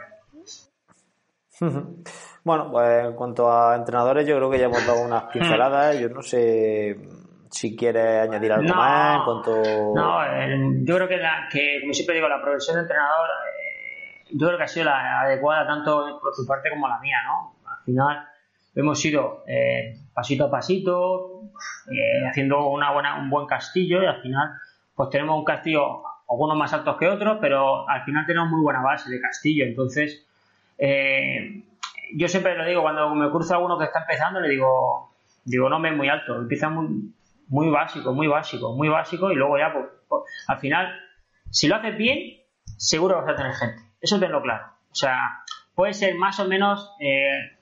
Bueno, 2.44 2.70
pues 2.70 3.04
en 3.04 3.14
cuanto 3.14 3.50
a 3.50 3.74
entrenadores, 3.74 4.24
yo 4.24 4.36
creo 4.36 4.48
que 4.48 4.58
ya 4.58 4.66
hemos 4.66 4.86
dado 4.86 5.02
unas 5.02 5.24
pinceladas. 5.32 5.98
Yo 5.98 6.08
no 6.10 6.22
sé 6.22 6.96
si 7.50 7.76
quieres 7.76 8.28
añadir 8.28 8.52
algo 8.52 8.72
más 8.72 9.16
en 9.16 9.24
cuanto. 9.24 9.62
No, 9.94 10.24
eh, 10.24 10.56
yo 10.84 10.94
creo 10.94 11.08
que, 11.08 11.20
que, 11.50 11.80
como 11.80 11.92
siempre 11.92 12.14
digo, 12.14 12.28
la 12.28 12.40
profesión 12.40 12.76
de 12.76 12.82
entrenador, 12.82 13.28
eh, 13.28 14.26
yo 14.30 14.46
creo 14.46 14.58
que 14.58 14.64
ha 14.64 14.68
sido 14.68 14.84
la 14.84 15.22
adecuada 15.22 15.66
tanto 15.66 16.20
por 16.20 16.32
tu 16.34 16.46
parte 16.46 16.70
como 16.70 16.86
la 16.86 17.00
mía, 17.00 17.18
¿no? 17.24 17.56
Al 17.68 17.84
final 17.84 18.28
hemos 18.76 19.04
ido 19.04 19.42
eh, 19.48 20.05
pasito 20.16 20.46
a 20.46 20.50
pasito, 20.50 21.42
haciendo 22.26 22.68
una 22.70 22.90
buena, 22.90 23.20
un 23.20 23.28
buen 23.28 23.46
castillo 23.46 24.02
y 24.02 24.06
al 24.06 24.22
final, 24.22 24.48
pues 24.94 25.10
tenemos 25.10 25.38
un 25.38 25.44
castillo, 25.44 26.02
algunos 26.26 26.56
más 26.56 26.72
altos 26.72 26.96
que 26.96 27.06
otros, 27.06 27.36
pero 27.38 27.86
al 27.86 28.02
final 28.02 28.24
tenemos 28.24 28.48
muy 28.48 28.62
buena 28.62 28.80
base 28.80 29.10
de 29.10 29.20
castillo. 29.20 29.66
Entonces, 29.66 30.26
yo 30.78 32.28
siempre 32.28 32.56
lo 32.56 32.64
digo, 32.64 32.80
cuando 32.80 33.14
me 33.14 33.30
cruzo 33.30 33.56
a 33.56 33.58
uno 33.58 33.78
que 33.78 33.84
está 33.84 34.00
empezando, 34.00 34.40
le 34.40 34.48
digo, 34.48 35.12
digo, 35.44 35.68
no 35.68 35.78
me 35.78 35.90
es 35.90 35.96
muy 35.96 36.08
alto, 36.08 36.34
empieza 36.36 36.70
muy, 36.70 37.12
muy 37.48 37.68
básico, 37.68 38.14
muy 38.14 38.26
básico, 38.26 38.72
muy 38.72 38.88
básico, 38.88 39.30
y 39.30 39.34
luego 39.34 39.58
ya, 39.58 39.70
pues, 39.70 39.84
pues, 40.08 40.22
al 40.48 40.58
final, 40.58 40.98
si 41.50 41.68
lo 41.68 41.76
haces 41.76 41.94
bien, 41.98 42.40
seguro 42.78 43.16
vas 43.16 43.28
a 43.28 43.36
tener 43.36 43.52
gente. 43.52 43.82
Eso 44.00 44.18
tenlo 44.18 44.40
claro. 44.40 44.64
O 44.90 44.94
sea, 44.94 45.42
puede 45.74 45.92
ser 45.92 46.14
más 46.14 46.40
o 46.40 46.46
menos 46.46 46.90
eh, 47.00 47.58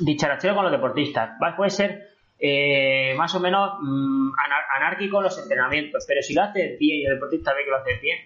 dicharachero 0.00 0.54
con 0.54 0.64
los 0.64 0.72
deportistas, 0.72 1.38
puede 1.56 1.70
ser 1.70 2.08
eh, 2.38 3.14
más 3.16 3.34
o 3.34 3.40
menos 3.40 3.74
mm, 3.80 4.32
anárquico 4.76 5.18
en 5.18 5.24
los 5.24 5.38
entrenamientos, 5.38 6.04
pero 6.06 6.22
si 6.22 6.34
lo 6.34 6.42
haces 6.42 6.78
bien 6.78 7.00
y 7.00 7.04
el 7.06 7.14
deportista 7.14 7.54
ve 7.54 7.64
que 7.64 7.70
lo 7.70 7.76
haces 7.76 8.00
bien, 8.00 8.18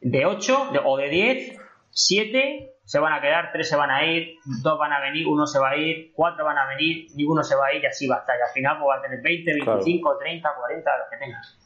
de 0.00 0.26
8 0.26 0.72
o 0.84 0.96
de 0.96 1.08
10, 1.08 1.58
7 1.90 2.70
se 2.84 2.98
van 2.98 3.14
a 3.14 3.20
quedar, 3.20 3.50
tres 3.50 3.68
se 3.68 3.76
van 3.76 3.90
a 3.90 4.04
ir, 4.04 4.36
dos 4.62 4.78
van 4.78 4.92
a 4.92 5.00
venir, 5.00 5.26
uno 5.26 5.46
se 5.46 5.58
va 5.58 5.70
a 5.70 5.76
ir, 5.76 6.12
cuatro 6.12 6.44
van 6.44 6.58
a 6.58 6.66
venir, 6.66 7.06
ninguno 7.14 7.42
se 7.42 7.56
va 7.56 7.68
a 7.68 7.74
ir 7.74 7.82
y 7.82 7.86
así 7.86 8.06
va 8.06 8.16
a 8.16 8.18
estar. 8.20 8.36
Y 8.38 8.42
al 8.42 8.52
final 8.52 8.76
pues 8.78 8.88
va 8.88 8.98
a 8.98 9.02
tener 9.02 9.22
20, 9.22 9.52
25, 9.52 10.18
30, 10.18 10.54
40, 10.54 10.98
lo 10.98 11.04
que 11.10 11.16
tengas. 11.16 11.58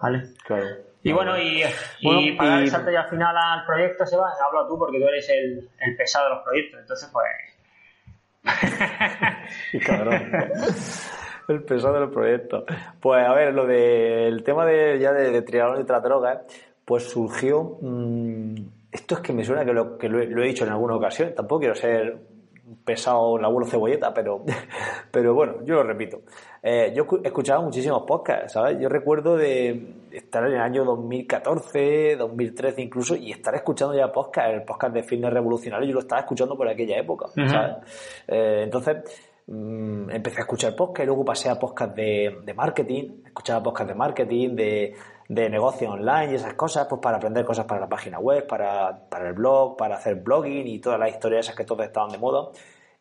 ¿Vale? 0.00 0.22
Claro. 0.44 0.66
Y 1.02 1.12
bueno, 1.12 1.38
y, 1.38 1.64
y 2.00 2.32
para 2.32 2.50
dar 2.50 2.62
el 2.62 2.70
salto 2.70 2.90
ya 2.90 3.02
al 3.02 3.08
final 3.08 3.34
al 3.36 3.64
proyecto, 3.64 4.04
se 4.04 4.16
va, 4.16 4.30
hablo 4.44 4.66
tú 4.68 4.78
porque 4.78 4.98
tú 4.98 5.08
eres 5.08 5.28
el, 5.30 5.70
el 5.78 5.96
pesado 5.96 6.28
de 6.28 6.34
los 6.34 6.44
proyectos, 6.44 6.80
entonces 6.80 7.10
pues... 7.12 7.26
cabrón. 9.86 10.32
el 11.48 11.62
pesado 11.62 11.94
de 11.94 12.00
los 12.00 12.10
proyectos. 12.12 12.64
Pues 13.00 13.26
a 13.26 13.32
ver, 13.32 13.54
lo 13.54 13.66
del 13.66 14.42
tema 14.42 14.66
de 14.66 14.98
ya 14.98 15.12
de, 15.12 15.30
de 15.30 15.42
triatlón 15.42 15.80
y 15.80 15.84
de 15.84 15.92
la 15.92 16.00
droga, 16.00 16.42
pues 16.84 17.04
surgió... 17.04 17.78
Mmm, 17.80 18.54
esto 18.90 19.16
es 19.16 19.20
que 19.20 19.32
me 19.32 19.44
suena 19.44 19.64
que 19.64 19.72
lo, 19.72 19.98
he, 20.00 20.48
dicho 20.48 20.64
en 20.64 20.70
alguna 20.70 20.96
ocasión, 20.96 21.34
tampoco 21.34 21.60
quiero 21.60 21.74
ser 21.74 22.20
pesado 22.84 23.38
el 23.38 23.44
abuelo 23.44 23.66
cebolleta, 23.66 24.12
pero, 24.12 24.44
pero 25.10 25.34
bueno, 25.34 25.64
yo 25.64 25.74
lo 25.74 25.82
repito. 25.82 26.20
Eh, 26.62 26.92
yo 26.94 27.06
he 27.22 27.28
escuchado 27.28 27.62
muchísimos 27.62 28.02
podcasts, 28.02 28.52
¿sabes? 28.52 28.78
Yo 28.80 28.88
recuerdo 28.88 29.36
de 29.36 29.94
estar 30.10 30.44
en 30.46 30.54
el 30.54 30.60
año 30.60 30.84
2014, 30.84 32.16
2013 32.16 32.82
incluso, 32.82 33.16
y 33.16 33.30
estar 33.30 33.54
escuchando 33.54 33.94
ya 33.94 34.10
podcasts, 34.10 34.54
el 34.54 34.62
podcast 34.62 34.94
de 34.94 35.02
Fitness 35.02 35.32
Revolucionario, 35.32 35.88
yo 35.88 35.94
lo 35.94 36.00
estaba 36.00 36.20
escuchando 36.20 36.56
por 36.56 36.68
aquella 36.68 36.98
época, 36.98 37.26
¿sabes? 37.28 37.76
Eh, 38.26 38.62
entonces, 38.64 38.96
mm, 39.46 40.10
empecé 40.10 40.38
a 40.38 40.40
escuchar 40.40 40.74
podcasts 40.74 41.04
y 41.04 41.06
luego 41.06 41.24
pasé 41.24 41.48
a 41.48 41.58
podcasts 41.58 41.94
de, 41.94 42.38
de 42.44 42.54
marketing, 42.54 43.22
escuchaba 43.26 43.62
podcasts 43.62 43.92
de 43.92 43.94
marketing, 43.94 44.56
de 44.56 44.94
de 45.28 45.50
negocio 45.50 45.90
online 45.90 46.32
y 46.32 46.34
esas 46.36 46.54
cosas, 46.54 46.86
pues 46.88 47.00
para 47.02 47.18
aprender 47.18 47.44
cosas 47.44 47.66
para 47.66 47.80
la 47.82 47.88
página 47.88 48.18
web, 48.18 48.46
para, 48.46 49.08
para 49.08 49.28
el 49.28 49.34
blog, 49.34 49.76
para 49.76 49.96
hacer 49.96 50.16
blogging 50.16 50.66
y 50.66 50.80
todas 50.80 50.98
las 50.98 51.10
historias 51.10 51.46
esas 51.46 51.56
que 51.56 51.64
todos 51.64 51.84
estaban 51.84 52.10
de 52.10 52.18
moda. 52.18 52.50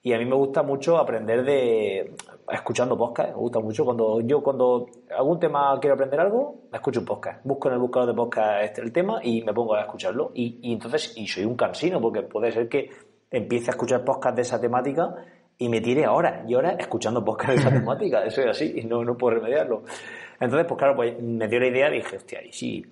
Y 0.04 0.14
a 0.14 0.18
mí 0.18 0.26
me 0.26 0.36
gusta 0.36 0.62
mucho 0.62 0.98
aprender 0.98 1.44
de 1.44 2.16
escuchando 2.52 2.98
podcast. 2.98 3.30
Me 3.30 3.36
gusta 3.36 3.60
mucho 3.60 3.84
cuando 3.84 4.22
yo 4.22 4.42
cuando 4.44 4.88
algún 5.16 5.40
tema 5.40 5.78
quiero 5.80 5.96
aprender 5.96 6.20
algo, 6.20 6.68
escucho 6.72 7.00
un 7.00 7.06
podcast. 7.06 7.44
Busco 7.44 7.70
en 7.70 7.74
el 7.74 7.80
buscador 7.80 8.10
de 8.10 8.16
podcast 8.16 8.64
este, 8.64 8.82
el 8.82 8.92
tema 8.92 9.20
y 9.24 9.42
me 9.42 9.54
pongo 9.54 9.76
a 9.76 9.82
escucharlo. 9.82 10.32
Y, 10.34 10.60
y 10.62 10.74
entonces, 10.74 11.14
y 11.18 11.28
soy 11.28 11.46
un 11.46 11.56
cansino 11.56 12.00
porque 12.00 12.22
puede 12.22 12.52
ser 12.52 12.70
que 12.70 12.90
empiece 13.32 13.70
a 13.70 13.72
escuchar 13.72 14.06
podcast 14.06 14.36
de 14.36 14.42
esa 14.44 14.62
temática 14.62 15.14
y 15.58 15.68
me 15.70 15.82
tire 15.82 16.08
horas 16.08 16.48
y 16.48 16.56
horas 16.56 16.76
escuchando 16.78 17.26
podcast 17.26 17.50
de 17.52 17.56
esa 17.56 17.70
temática. 17.74 18.24
Eso 18.24 18.42
es 18.42 18.48
así 18.48 18.74
y 18.78 18.86
no, 18.86 19.04
no 19.04 19.18
puedo 19.18 19.36
remediarlo. 19.36 19.84
Entonces, 20.40 20.68
pues 20.68 20.78
claro, 20.78 20.96
pues 20.96 21.22
me 21.22 21.48
dio 21.48 21.60
la 21.60 21.68
idea 21.68 21.90
y 21.90 21.98
dije, 21.98 22.18
hostia, 22.18 22.44
¿y 22.46 22.52
si, 22.52 22.86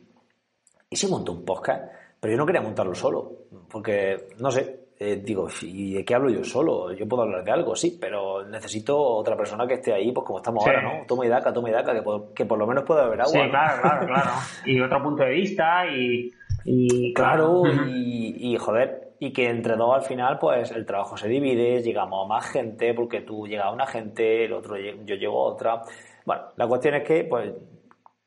¿y 0.89 0.95
si 0.95 1.07
monto 1.07 1.31
un 1.31 1.45
podcast? 1.45 1.91
Pero 2.19 2.31
yo 2.31 2.37
no 2.37 2.45
quería 2.45 2.61
montarlo 2.61 2.95
solo, 2.95 3.31
porque, 3.69 4.29
no 4.39 4.49
sé, 4.49 4.85
eh, 4.97 5.21
digo, 5.23 5.47
¿y 5.61 5.93
de 5.93 6.05
qué 6.05 6.15
hablo 6.15 6.29
yo 6.29 6.43
solo? 6.43 6.93
Yo 6.93 7.07
puedo 7.07 7.23
hablar 7.23 7.43
de 7.43 7.51
algo, 7.51 7.75
sí, 7.75 7.97
pero 7.99 8.45
necesito 8.45 8.97
otra 8.97 9.35
persona 9.35 9.67
que 9.67 9.75
esté 9.75 9.93
ahí, 9.93 10.11
pues 10.11 10.25
como 10.25 10.39
estamos 10.39 10.65
ahora, 10.65 10.81
¿no? 10.81 11.05
Toma 11.05 11.25
y 11.25 11.29
daca, 11.29 11.51
toma 11.53 11.69
y 11.69 11.73
daca, 11.73 11.93
que, 11.93 12.03
que 12.33 12.45
por 12.45 12.57
lo 12.57 12.65
menos 12.65 12.83
pueda 12.83 13.03
beber 13.03 13.21
agua. 13.21 13.31
Sí, 13.31 13.49
claro, 13.49 13.81
claro, 13.81 14.07
claro. 14.07 14.31
Y 14.65 14.79
otro 14.79 15.03
punto 15.03 15.23
de 15.23 15.29
vista 15.31 15.85
y... 15.87 16.31
y 16.63 17.13
claro, 17.13 17.63
y, 17.87 18.53
y 18.53 18.57
joder, 18.57 19.13
y 19.19 19.31
que 19.31 19.49
entre 19.49 19.75
dos 19.75 19.93
al 19.95 20.03
final 20.03 20.39
pues 20.39 20.71
el 20.71 20.85
trabajo 20.85 21.17
se 21.17 21.27
divide, 21.27 21.81
llegamos 21.81 22.25
a 22.25 22.27
más 22.27 22.45
gente 22.47 22.93
porque 22.93 23.21
tú 23.21 23.47
llegas 23.47 23.67
a 23.67 23.71
una 23.71 23.85
gente, 23.85 24.45
el 24.45 24.53
otro 24.53 24.77
yo 24.77 25.15
llego 25.15 25.45
a 25.45 25.53
otra 25.53 25.81
bueno, 26.26 26.43
la 26.55 26.67
cuestión 26.67 26.95
es 26.95 27.03
que, 27.03 27.23
pues, 27.23 27.53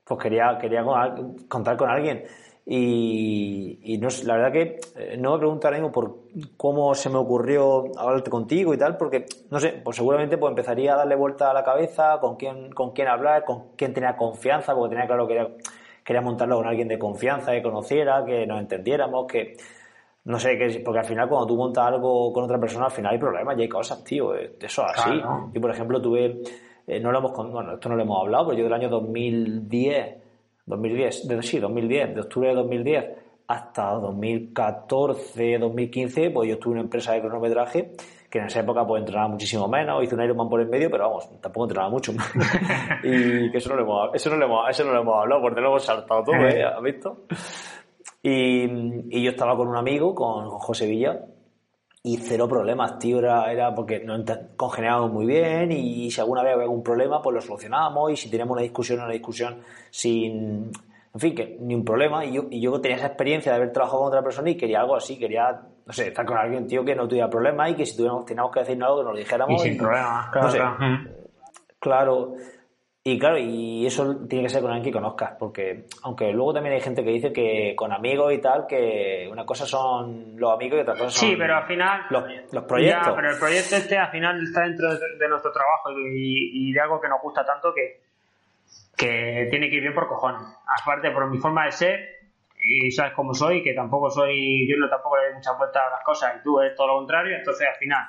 pues 0.04 0.20
quería, 0.20 0.56
quería 0.58 0.84
contar 1.48 1.76
con 1.76 1.90
alguien. 1.90 2.24
Y, 2.70 3.78
y 3.82 3.96
no, 3.96 4.08
la 4.24 4.36
verdad 4.36 4.52
que 4.52 4.80
eh, 4.96 5.16
no 5.18 5.32
me 5.32 5.38
pregunto 5.38 5.66
ahora 5.66 5.78
mismo 5.78 5.90
por 5.90 6.16
cómo 6.58 6.94
se 6.94 7.08
me 7.08 7.16
ocurrió 7.16 7.84
hablarte 7.98 8.28
contigo 8.28 8.74
y 8.74 8.76
tal, 8.76 8.98
porque, 8.98 9.24
no 9.50 9.58
sé, 9.58 9.80
pues 9.82 9.96
seguramente 9.96 10.36
pues 10.36 10.50
empezaría 10.50 10.92
a 10.92 10.98
darle 10.98 11.16
vuelta 11.16 11.50
a 11.50 11.54
la 11.54 11.64
cabeza 11.64 12.18
con 12.20 12.36
quién, 12.36 12.70
con 12.72 12.92
quién 12.92 13.08
hablar, 13.08 13.46
con 13.46 13.68
quién 13.74 13.94
tenía 13.94 14.18
confianza, 14.18 14.74
porque 14.74 14.90
tenía 14.90 15.06
claro 15.06 15.26
que 15.26 15.56
quería, 16.04 16.20
montarlo 16.20 16.56
con 16.58 16.66
alguien 16.66 16.88
de 16.88 16.98
confianza, 16.98 17.52
que 17.52 17.62
conociera, 17.62 18.22
que 18.26 18.46
nos 18.46 18.60
entendiéramos, 18.60 19.26
que, 19.26 19.56
no 20.24 20.38
sé, 20.38 20.58
que, 20.58 20.82
porque 20.84 20.98
al 20.98 21.06
final 21.06 21.26
cuando 21.26 21.46
tú 21.46 21.56
montas 21.56 21.86
algo 21.86 22.30
con 22.34 22.44
otra 22.44 22.60
persona, 22.60 22.84
al 22.84 22.92
final 22.92 23.14
hay 23.14 23.18
problemas 23.18 23.56
y 23.56 23.62
hay 23.62 23.68
cosas, 23.68 24.04
tío, 24.04 24.34
eso 24.34 24.84
es 24.86 24.92
así. 24.94 25.22
Yo, 25.54 25.60
por 25.60 25.70
ejemplo, 25.70 26.02
tuve 26.02 26.42
eh, 26.88 27.00
no 27.00 27.12
lo 27.12 27.18
hemos, 27.18 27.52
bueno, 27.52 27.74
esto 27.74 27.88
no 27.88 27.96
lo 27.96 28.02
hemos 28.02 28.20
hablado, 28.22 28.46
pero 28.46 28.58
yo 28.58 28.64
del 28.64 28.72
año 28.72 28.88
2010, 28.88 30.16
2010, 30.66 31.28
de, 31.28 31.42
sí, 31.42 31.58
2010, 31.58 32.14
de 32.14 32.20
octubre 32.20 32.48
de 32.48 32.54
2010 32.54 33.04
hasta 33.46 33.92
2014, 33.92 35.58
2015, 35.58 36.30
pues 36.30 36.48
yo 36.48 36.54
estuve 36.54 36.72
en 36.72 36.78
una 36.78 36.84
empresa 36.84 37.12
de 37.12 37.20
cronometraje 37.20 37.92
que 38.30 38.38
en 38.38 38.44
esa 38.44 38.60
época 38.60 38.86
pues 38.86 39.00
entrenaba 39.00 39.28
muchísimo 39.28 39.68
menos, 39.68 40.02
hice 40.02 40.14
un 40.14 40.22
Ironman 40.22 40.48
por 40.48 40.60
el 40.60 40.68
medio, 40.68 40.90
pero 40.90 41.08
vamos, 41.08 41.40
tampoco 41.40 41.64
entrenaba 41.64 41.90
mucho. 41.90 42.12
y 43.02 43.50
que 43.50 43.58
eso 43.58 43.70
no 43.70 43.76
lo 43.76 43.82
hemos, 43.82 44.14
eso 44.14 44.30
no 44.30 44.36
lo 44.36 44.44
hemos, 44.44 44.70
eso 44.70 44.84
no 44.84 44.92
lo 44.92 45.00
hemos 45.00 45.16
hablado, 45.16 45.40
porque 45.40 45.60
lo 45.60 45.68
hemos 45.68 45.84
saltado 45.84 46.24
todo, 46.24 46.36
¿eh? 46.46 46.62
¿Has 46.62 46.82
visto? 46.82 47.24
Y, 48.22 48.64
y, 49.16 49.22
yo 49.22 49.30
estaba 49.30 49.56
con 49.56 49.68
un 49.68 49.76
amigo, 49.76 50.14
con 50.14 50.50
José 50.50 50.86
Villa, 50.86 51.18
y 52.02 52.16
cero 52.18 52.48
problemas, 52.48 52.98
tío, 52.98 53.18
era, 53.18 53.50
era 53.50 53.74
porque 53.74 54.00
nos 54.00 54.24
congeniábamos 54.56 55.12
muy 55.12 55.26
bien 55.26 55.72
y 55.72 56.10
si 56.10 56.20
alguna 56.20 56.42
vez 56.42 56.52
había 56.52 56.64
algún 56.64 56.82
problema, 56.82 57.20
pues 57.20 57.34
lo 57.34 57.40
solucionábamos 57.40 58.12
y 58.12 58.16
si 58.16 58.30
teníamos 58.30 58.54
una 58.54 58.62
discusión, 58.62 59.00
una 59.00 59.12
discusión 59.12 59.62
sin, 59.90 60.70
en 61.14 61.20
fin, 61.20 61.34
que 61.34 61.56
ni 61.60 61.74
un 61.74 61.84
problema 61.84 62.24
y 62.24 62.34
yo, 62.34 62.46
y 62.50 62.60
yo 62.60 62.80
tenía 62.80 62.96
esa 62.96 63.08
experiencia 63.08 63.50
de 63.52 63.56
haber 63.56 63.72
trabajado 63.72 64.00
con 64.00 64.08
otra 64.08 64.22
persona 64.22 64.50
y 64.50 64.56
quería 64.56 64.80
algo 64.80 64.94
así, 64.94 65.18
quería, 65.18 65.60
no 65.84 65.92
sé, 65.92 66.08
estar 66.08 66.24
con 66.24 66.36
alguien, 66.36 66.66
tío, 66.66 66.84
que 66.84 66.94
no 66.94 67.08
tuviera 67.08 67.28
problemas 67.28 67.70
y 67.70 67.74
que 67.74 67.86
si 67.86 67.96
tuviéramos, 67.96 68.24
teníamos 68.24 68.52
que 68.52 68.60
decir 68.60 68.82
algo, 68.82 68.98
que 68.98 69.04
nos 69.04 69.12
lo 69.12 69.18
dijéramos. 69.18 69.64
Y 69.64 69.68
sin 69.68 69.78
problemas, 69.78 70.30
claro. 70.30 70.76
claro. 71.80 72.34
Y 73.10 73.18
claro, 73.18 73.38
y 73.38 73.86
eso 73.86 74.26
tiene 74.28 74.44
que 74.44 74.50
ser 74.50 74.60
con 74.60 74.70
alguien 74.70 74.84
que 74.84 74.98
conozcas, 74.98 75.32
porque 75.38 75.86
aunque 76.02 76.30
luego 76.30 76.52
también 76.52 76.74
hay 76.74 76.82
gente 76.82 77.02
que 77.02 77.08
dice 77.08 77.32
que 77.32 77.74
con 77.74 77.90
amigos 77.90 78.34
y 78.34 78.38
tal, 78.38 78.66
que 78.66 79.26
una 79.32 79.46
cosa 79.46 79.64
son 79.64 80.38
los 80.38 80.52
amigos 80.52 80.78
y 80.78 80.82
otra 80.82 80.92
cosa 80.92 81.08
son 81.08 81.28
Sí, 81.30 81.34
pero 81.38 81.56
al 81.56 81.66
final... 81.66 82.02
los, 82.10 82.24
los 82.52 82.64
proyectos. 82.64 83.06
Ya, 83.06 83.14
pero 83.14 83.30
el 83.30 83.38
proyecto 83.38 83.76
este 83.76 83.96
al 83.96 84.10
final 84.10 84.42
está 84.42 84.60
dentro 84.60 84.92
de, 84.92 84.98
de 85.18 85.26
nuestro 85.26 85.50
trabajo 85.52 85.90
y, 85.98 86.68
y 86.68 86.72
de 86.74 86.80
algo 86.82 87.00
que 87.00 87.08
nos 87.08 87.22
gusta 87.22 87.46
tanto 87.46 87.72
que, 87.72 88.02
que 88.94 89.46
tiene 89.48 89.70
que 89.70 89.76
ir 89.76 89.80
bien 89.80 89.94
por 89.94 90.06
cojones. 90.06 90.42
Aparte, 90.82 91.10
por 91.10 91.30
mi 91.30 91.38
forma 91.38 91.64
de 91.64 91.72
ser, 91.72 92.00
y 92.62 92.90
sabes 92.90 93.14
cómo 93.14 93.32
soy, 93.32 93.62
que 93.62 93.72
tampoco 93.72 94.10
soy, 94.10 94.68
yo 94.68 94.76
no 94.76 94.86
tampoco 94.90 95.16
le 95.16 95.28
doy 95.28 95.34
muchas 95.36 95.56
vueltas 95.56 95.82
a 95.82 95.90
las 95.92 96.04
cosas 96.04 96.34
y 96.38 96.42
tú 96.42 96.60
eres 96.60 96.76
todo 96.76 96.88
lo 96.88 96.96
contrario, 96.96 97.36
entonces 97.38 97.66
al 97.66 97.76
final 97.76 98.06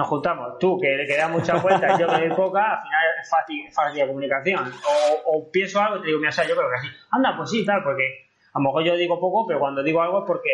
nos 0.00 0.08
juntamos, 0.08 0.58
tú 0.58 0.78
que 0.80 0.96
le 0.96 1.06
das 1.06 1.30
muchas 1.30 1.62
vueltas 1.62 1.98
y 1.98 2.00
yo 2.00 2.08
que 2.08 2.26
doy 2.26 2.34
poca, 2.34 2.76
al 2.76 2.82
final 2.82 3.04
es 3.20 3.28
fácil, 3.28 3.70
fácil 3.70 4.00
de 4.00 4.06
comunicación. 4.06 4.72
O, 4.88 5.36
o 5.36 5.50
pienso 5.52 5.78
algo 5.78 5.98
y 5.98 6.00
te 6.00 6.06
digo, 6.06 6.20
mira, 6.20 6.30
yo 6.30 6.56
creo 6.56 6.70
que 6.70 6.76
así, 6.76 6.88
anda, 7.10 7.36
pues 7.36 7.50
sí, 7.50 7.66
tal, 7.66 7.82
porque 7.82 8.30
a 8.54 8.58
lo 8.58 8.64
mejor 8.64 8.84
yo 8.84 8.96
digo 8.96 9.20
poco, 9.20 9.46
pero 9.46 9.60
cuando 9.60 9.82
digo 9.82 10.00
algo 10.00 10.20
es 10.20 10.24
porque 10.26 10.50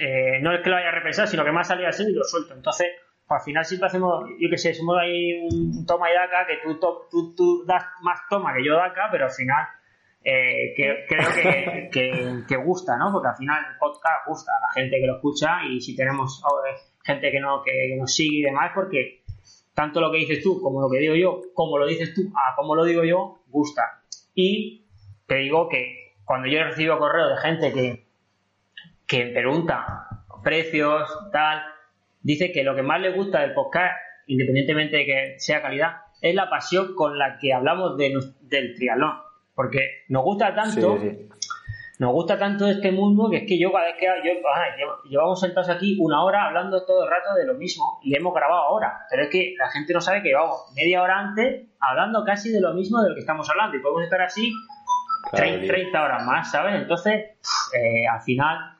eh, 0.00 0.40
no 0.42 0.52
es 0.52 0.62
que 0.62 0.70
lo 0.70 0.76
haya 0.76 0.90
repensado, 0.90 1.28
sino 1.28 1.44
que 1.44 1.52
me 1.52 1.60
ha 1.60 1.64
salido 1.64 1.88
así 1.88 2.02
y 2.02 2.12
lo 2.12 2.24
suelto. 2.24 2.54
Entonces, 2.54 2.88
pues 3.26 3.40
al 3.40 3.44
final 3.44 3.64
siempre 3.64 3.86
hacemos, 3.86 4.24
yo 4.40 4.50
que 4.50 4.58
sé, 4.58 4.74
somos 4.74 4.96
ahí 4.98 5.46
un 5.48 5.86
toma 5.86 6.10
y 6.10 6.14
daca, 6.14 6.44
que 6.44 6.58
tú, 6.64 6.80
tú, 7.08 7.34
tú 7.36 7.64
das 7.66 7.84
más 8.02 8.18
toma 8.28 8.52
que 8.52 8.64
yo 8.64 8.74
daca, 8.74 9.08
pero 9.12 9.26
al 9.26 9.30
final 9.30 9.64
eh, 10.24 10.74
que, 10.76 11.06
creo 11.08 11.28
que, 11.34 11.88
que, 11.92 12.44
que, 12.48 12.56
gusta, 12.56 12.96
¿no? 12.96 13.12
Porque 13.12 13.28
al 13.28 13.36
final 13.36 13.64
el 13.70 13.78
podcast 13.78 14.26
gusta 14.26 14.50
a 14.50 14.60
la 14.60 14.82
gente 14.82 14.98
que 14.98 15.06
lo 15.06 15.16
escucha 15.16 15.64
y 15.64 15.80
si 15.80 15.94
tenemos 15.94 16.42
eh, 16.68 16.74
gente 17.08 17.30
que, 17.30 17.40
no, 17.40 17.62
que, 17.64 17.96
nos 17.96 18.14
sigue 18.14 18.38
y 18.38 18.42
demás, 18.42 18.72
porque 18.74 19.22
tanto 19.72 20.00
lo 20.00 20.12
que 20.12 20.18
dices 20.18 20.42
tú 20.42 20.60
como 20.60 20.82
lo 20.82 20.90
que 20.90 20.98
digo 20.98 21.14
yo, 21.14 21.40
como 21.54 21.78
lo 21.78 21.86
dices 21.86 22.12
tú 22.14 22.30
a 22.34 22.54
como 22.54 22.74
lo 22.74 22.84
digo 22.84 23.02
yo, 23.04 23.40
gusta. 23.48 24.02
Y 24.34 24.84
te 25.26 25.36
digo 25.36 25.68
que 25.68 26.14
cuando 26.24 26.48
yo 26.48 26.58
he 26.58 26.64
recibido 26.64 26.98
correo 26.98 27.30
de 27.30 27.36
gente 27.38 27.72
que, 27.72 28.06
que 29.06 29.26
pregunta 29.26 30.08
precios, 30.44 31.08
tal, 31.32 31.62
dice 32.20 32.52
que 32.52 32.62
lo 32.62 32.76
que 32.76 32.82
más 32.82 33.00
le 33.00 33.12
gusta 33.12 33.40
del 33.40 33.54
podcast, 33.54 33.96
independientemente 34.26 34.98
de 34.98 35.06
que 35.06 35.34
sea 35.38 35.62
calidad, 35.62 36.02
es 36.20 36.34
la 36.34 36.50
pasión 36.50 36.94
con 36.94 37.18
la 37.18 37.38
que 37.38 37.54
hablamos 37.54 37.96
de, 37.96 38.14
del 38.42 38.74
triatlón 38.74 39.28
porque 39.58 40.04
nos 40.06 40.22
gusta 40.22 40.54
tanto, 40.54 41.00
sí, 41.00 41.10
sí. 41.10 41.28
Nos 41.98 42.12
gusta 42.12 42.38
tanto 42.38 42.66
este 42.68 42.92
mundo 42.92 43.28
que 43.28 43.38
es 43.38 43.44
que 43.46 43.58
yo 43.58 43.72
cada 43.72 43.86
vez 43.86 43.96
que 43.98 44.06
yo, 44.06 44.32
ah, 44.54 45.02
llevamos 45.08 45.40
sentados 45.40 45.68
aquí 45.68 45.96
una 46.00 46.22
hora 46.22 46.46
hablando 46.46 46.84
todo 46.86 47.04
el 47.04 47.10
rato 47.10 47.34
de 47.34 47.44
lo 47.44 47.54
mismo 47.54 47.98
y 48.02 48.16
hemos 48.16 48.32
grabado 48.32 48.62
ahora, 48.62 49.06
pero 49.10 49.24
es 49.24 49.30
que 49.30 49.54
la 49.58 49.68
gente 49.68 49.92
no 49.92 50.00
sabe 50.00 50.22
que 50.22 50.28
llevamos 50.28 50.72
media 50.76 51.02
hora 51.02 51.18
antes 51.18 51.66
hablando 51.80 52.24
casi 52.24 52.50
de 52.50 52.60
lo 52.60 52.72
mismo 52.72 53.02
de 53.02 53.08
lo 53.08 53.14
que 53.16 53.20
estamos 53.20 53.50
hablando 53.50 53.76
y 53.76 53.80
podemos 53.80 54.04
estar 54.04 54.20
así 54.20 54.52
claro, 55.30 55.46
30, 55.48 55.66
30, 55.66 56.02
horas 56.02 56.24
más, 56.24 56.50
¿sabes? 56.52 56.76
Entonces, 56.76 57.36
eh, 57.74 58.06
al 58.06 58.20
final, 58.20 58.78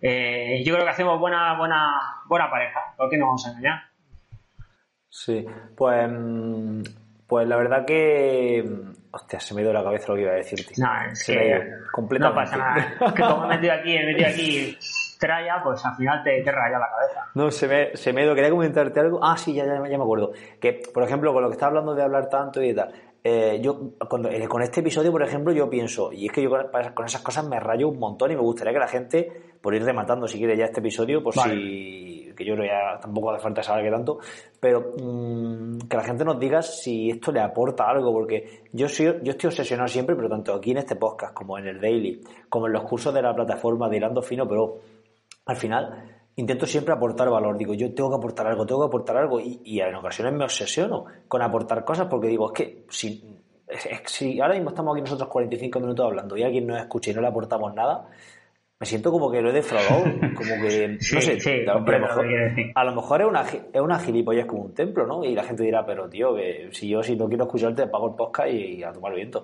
eh, 0.00 0.62
yo 0.64 0.72
creo 0.72 0.86
que 0.86 0.90
hacemos 0.90 1.20
buena, 1.20 1.54
buena, 1.58 2.00
buena 2.26 2.50
pareja, 2.50 2.80
¿por 2.96 3.10
qué 3.10 3.18
no 3.18 3.26
vamos 3.26 3.46
a 3.46 3.50
engañar? 3.50 3.82
Sí, 5.10 5.44
pues, 5.76 6.10
pues 7.26 7.46
la 7.46 7.56
verdad 7.56 7.84
que 7.84 8.64
Hostia, 9.10 9.40
se 9.40 9.54
me 9.54 9.62
dio 9.62 9.72
la 9.72 9.82
cabeza 9.82 10.08
lo 10.08 10.16
que 10.16 10.22
iba 10.22 10.32
a 10.32 10.36
decirte. 10.36 10.74
No, 10.78 10.88
es 11.10 11.24
se 11.24 11.32
que 11.32 11.70
completamente. 11.92 12.40
no 12.40 12.44
pasa 12.44 12.56
nada. 12.56 13.14
Que 13.14 13.22
como 13.22 13.44
he 13.44 13.48
metido 13.48 13.72
aquí, 13.72 13.96
he 13.96 14.04
metido 14.04 14.28
aquí 14.28 14.78
tralla, 15.18 15.60
pues 15.62 15.84
al 15.84 15.96
final 15.96 16.22
te, 16.22 16.42
te 16.42 16.52
raya 16.52 16.78
la 16.78 16.88
cabeza. 16.90 17.26
No, 17.34 17.50
se 17.50 17.66
me, 17.66 17.96
se 17.96 18.12
me 18.12 18.22
dio. 18.22 18.34
Quería 18.34 18.50
comentarte 18.50 19.00
algo. 19.00 19.20
Ah, 19.22 19.36
sí, 19.36 19.54
ya, 19.54 19.64
ya, 19.64 19.74
ya 19.74 19.96
me 19.96 20.04
acuerdo. 20.04 20.32
Que, 20.60 20.82
por 20.92 21.02
ejemplo, 21.02 21.32
con 21.32 21.42
lo 21.42 21.48
que 21.48 21.54
estás 21.54 21.68
hablando 21.68 21.94
de 21.94 22.02
hablar 22.02 22.28
tanto 22.28 22.62
y 22.62 22.74
tal. 22.74 22.92
Eh, 23.24 23.60
yo 23.60 23.94
cuando, 24.08 24.30
eh, 24.30 24.46
con 24.46 24.62
este 24.62 24.80
episodio, 24.80 25.10
por 25.10 25.22
ejemplo, 25.22 25.52
yo 25.52 25.68
pienso, 25.68 26.12
y 26.12 26.26
es 26.26 26.32
que 26.32 26.42
yo 26.42 26.50
con, 26.50 26.66
con, 26.94 27.04
esas 27.04 27.20
cosas 27.20 27.46
me 27.46 27.58
rayo 27.58 27.88
un 27.88 27.98
montón 27.98 28.30
y 28.30 28.36
me 28.36 28.40
gustaría 28.40 28.72
que 28.72 28.78
la 28.78 28.86
gente, 28.86 29.30
por 29.60 29.74
ir 29.74 29.82
rematando 29.82 30.28
si 30.28 30.38
quiere 30.38 30.56
ya 30.56 30.66
este 30.66 30.80
episodio, 30.80 31.22
pues 31.22 31.36
vale. 31.36 31.54
si, 31.54 32.17
que 32.38 32.44
yo 32.44 32.54
creo 32.54 32.66
ya 32.66 33.00
tampoco 33.00 33.32
hace 33.32 33.42
falta 33.42 33.62
saber 33.64 33.84
que 33.84 33.90
tanto, 33.90 34.20
pero 34.60 34.94
mmm, 34.96 35.78
que 35.88 35.96
la 35.96 36.04
gente 36.04 36.24
nos 36.24 36.38
diga 36.38 36.62
si 36.62 37.10
esto 37.10 37.32
le 37.32 37.40
aporta 37.40 37.90
algo, 37.90 38.12
porque 38.12 38.62
yo, 38.72 38.88
soy, 38.88 39.06
yo 39.22 39.32
estoy 39.32 39.48
obsesionado 39.48 39.88
siempre, 39.88 40.14
pero 40.14 40.28
tanto 40.28 40.54
aquí 40.54 40.70
en 40.70 40.78
este 40.78 40.94
podcast 40.94 41.34
como 41.34 41.58
en 41.58 41.66
el 41.66 41.80
Daily, 41.80 42.22
como 42.48 42.68
en 42.68 42.74
los 42.74 42.84
cursos 42.84 43.12
de 43.12 43.22
la 43.22 43.34
plataforma 43.34 43.88
de 43.88 43.96
Hilando 43.96 44.22
Fino, 44.22 44.46
pero 44.46 44.78
al 45.46 45.56
final 45.56 46.18
intento 46.36 46.64
siempre 46.66 46.94
aportar 46.94 47.28
valor. 47.28 47.58
Digo, 47.58 47.74
yo 47.74 47.92
tengo 47.92 48.10
que 48.10 48.16
aportar 48.16 48.46
algo, 48.46 48.64
tengo 48.64 48.82
que 48.82 48.86
aportar 48.86 49.16
algo. 49.16 49.40
Y, 49.40 49.60
y 49.64 49.80
en 49.80 49.94
ocasiones 49.96 50.32
me 50.32 50.44
obsesiono 50.44 51.06
con 51.26 51.42
aportar 51.42 51.84
cosas 51.84 52.06
porque 52.08 52.28
digo, 52.28 52.52
es 52.52 52.56
que 52.56 52.84
si, 52.88 53.42
si 54.06 54.40
ahora 54.40 54.54
mismo 54.54 54.70
estamos 54.70 54.94
aquí 54.94 55.02
nosotros 55.02 55.28
45 55.28 55.80
minutos 55.80 56.06
hablando 56.06 56.36
y 56.36 56.44
alguien 56.44 56.68
nos 56.68 56.80
escucha 56.80 57.10
y 57.10 57.14
no 57.14 57.20
le 57.20 57.26
aportamos 57.26 57.74
nada, 57.74 58.08
me 58.80 58.86
siento 58.86 59.10
como 59.10 59.30
que 59.30 59.42
lo 59.42 59.50
he 59.50 59.52
defraudado. 59.52 60.04
Como 60.38 60.62
que, 60.62 60.88
no 60.88 61.20
sé, 61.20 61.40
sí, 61.40 61.50
a, 61.66 61.74
lo 61.74 61.80
mejor, 61.80 62.26
a 62.74 62.84
lo 62.84 62.94
mejor 62.94 63.20
es 63.22 63.26
una, 63.26 63.42
es 63.42 63.80
una 63.80 63.98
gilipollas 63.98 64.46
como 64.46 64.62
un 64.62 64.74
templo, 64.74 65.04
¿no? 65.04 65.24
Y 65.24 65.34
la 65.34 65.42
gente 65.42 65.64
dirá, 65.64 65.84
pero 65.84 66.08
tío, 66.08 66.36
que 66.36 66.68
si 66.70 66.88
yo 66.88 67.02
si 67.02 67.16
no 67.16 67.28
quiero 67.28 67.44
escucharte, 67.44 67.88
pago 67.88 68.10
el 68.10 68.14
podcast 68.14 68.50
y, 68.50 68.76
y 68.76 68.82
a 68.84 68.92
tomar 68.92 69.14
viento. 69.14 69.42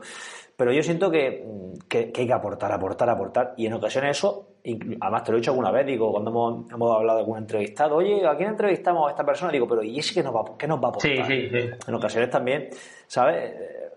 Pero 0.57 0.73
yo 0.73 0.85
siento 0.85 1.11
que, 1.11 1.45
que, 1.89 2.13
que, 2.13 2.21
hay 2.21 2.27
que 2.29 2.33
aportar, 2.33 2.71
aportar, 2.71 3.11
aportar. 3.11 3.55
Y 3.57 3.67
en 3.67 3.73
ocasiones 3.73 4.19
eso, 4.19 4.55
además 5.01 5.25
te 5.25 5.33
lo 5.33 5.39
he 5.39 5.41
dicho 5.41 5.51
alguna 5.51 5.73
vez, 5.73 5.85
digo, 5.85 6.13
cuando 6.13 6.31
hemos, 6.31 6.73
hemos 6.73 6.97
hablado 6.97 7.19
de 7.19 7.25
algún 7.25 7.39
entrevistado, 7.39 7.97
oye, 7.97 8.25
¿a 8.25 8.37
quién 8.37 8.51
entrevistamos 8.51 9.09
a 9.09 9.11
esta 9.11 9.25
persona? 9.25 9.51
Digo, 9.51 9.67
pero 9.67 9.83
¿y 9.83 9.99
ese 9.99 10.15
qué 10.15 10.23
nos 10.23 10.35
va, 10.35 10.45
qué 10.57 10.69
nos 10.69 10.81
va 10.81 10.87
a 10.87 10.91
aportar? 10.91 11.27
Sí, 11.27 11.49
sí, 11.49 11.49
sí. 11.51 11.71
En 11.89 11.95
ocasiones 11.95 12.31
también, 12.31 12.69
¿sabes? 13.09 13.53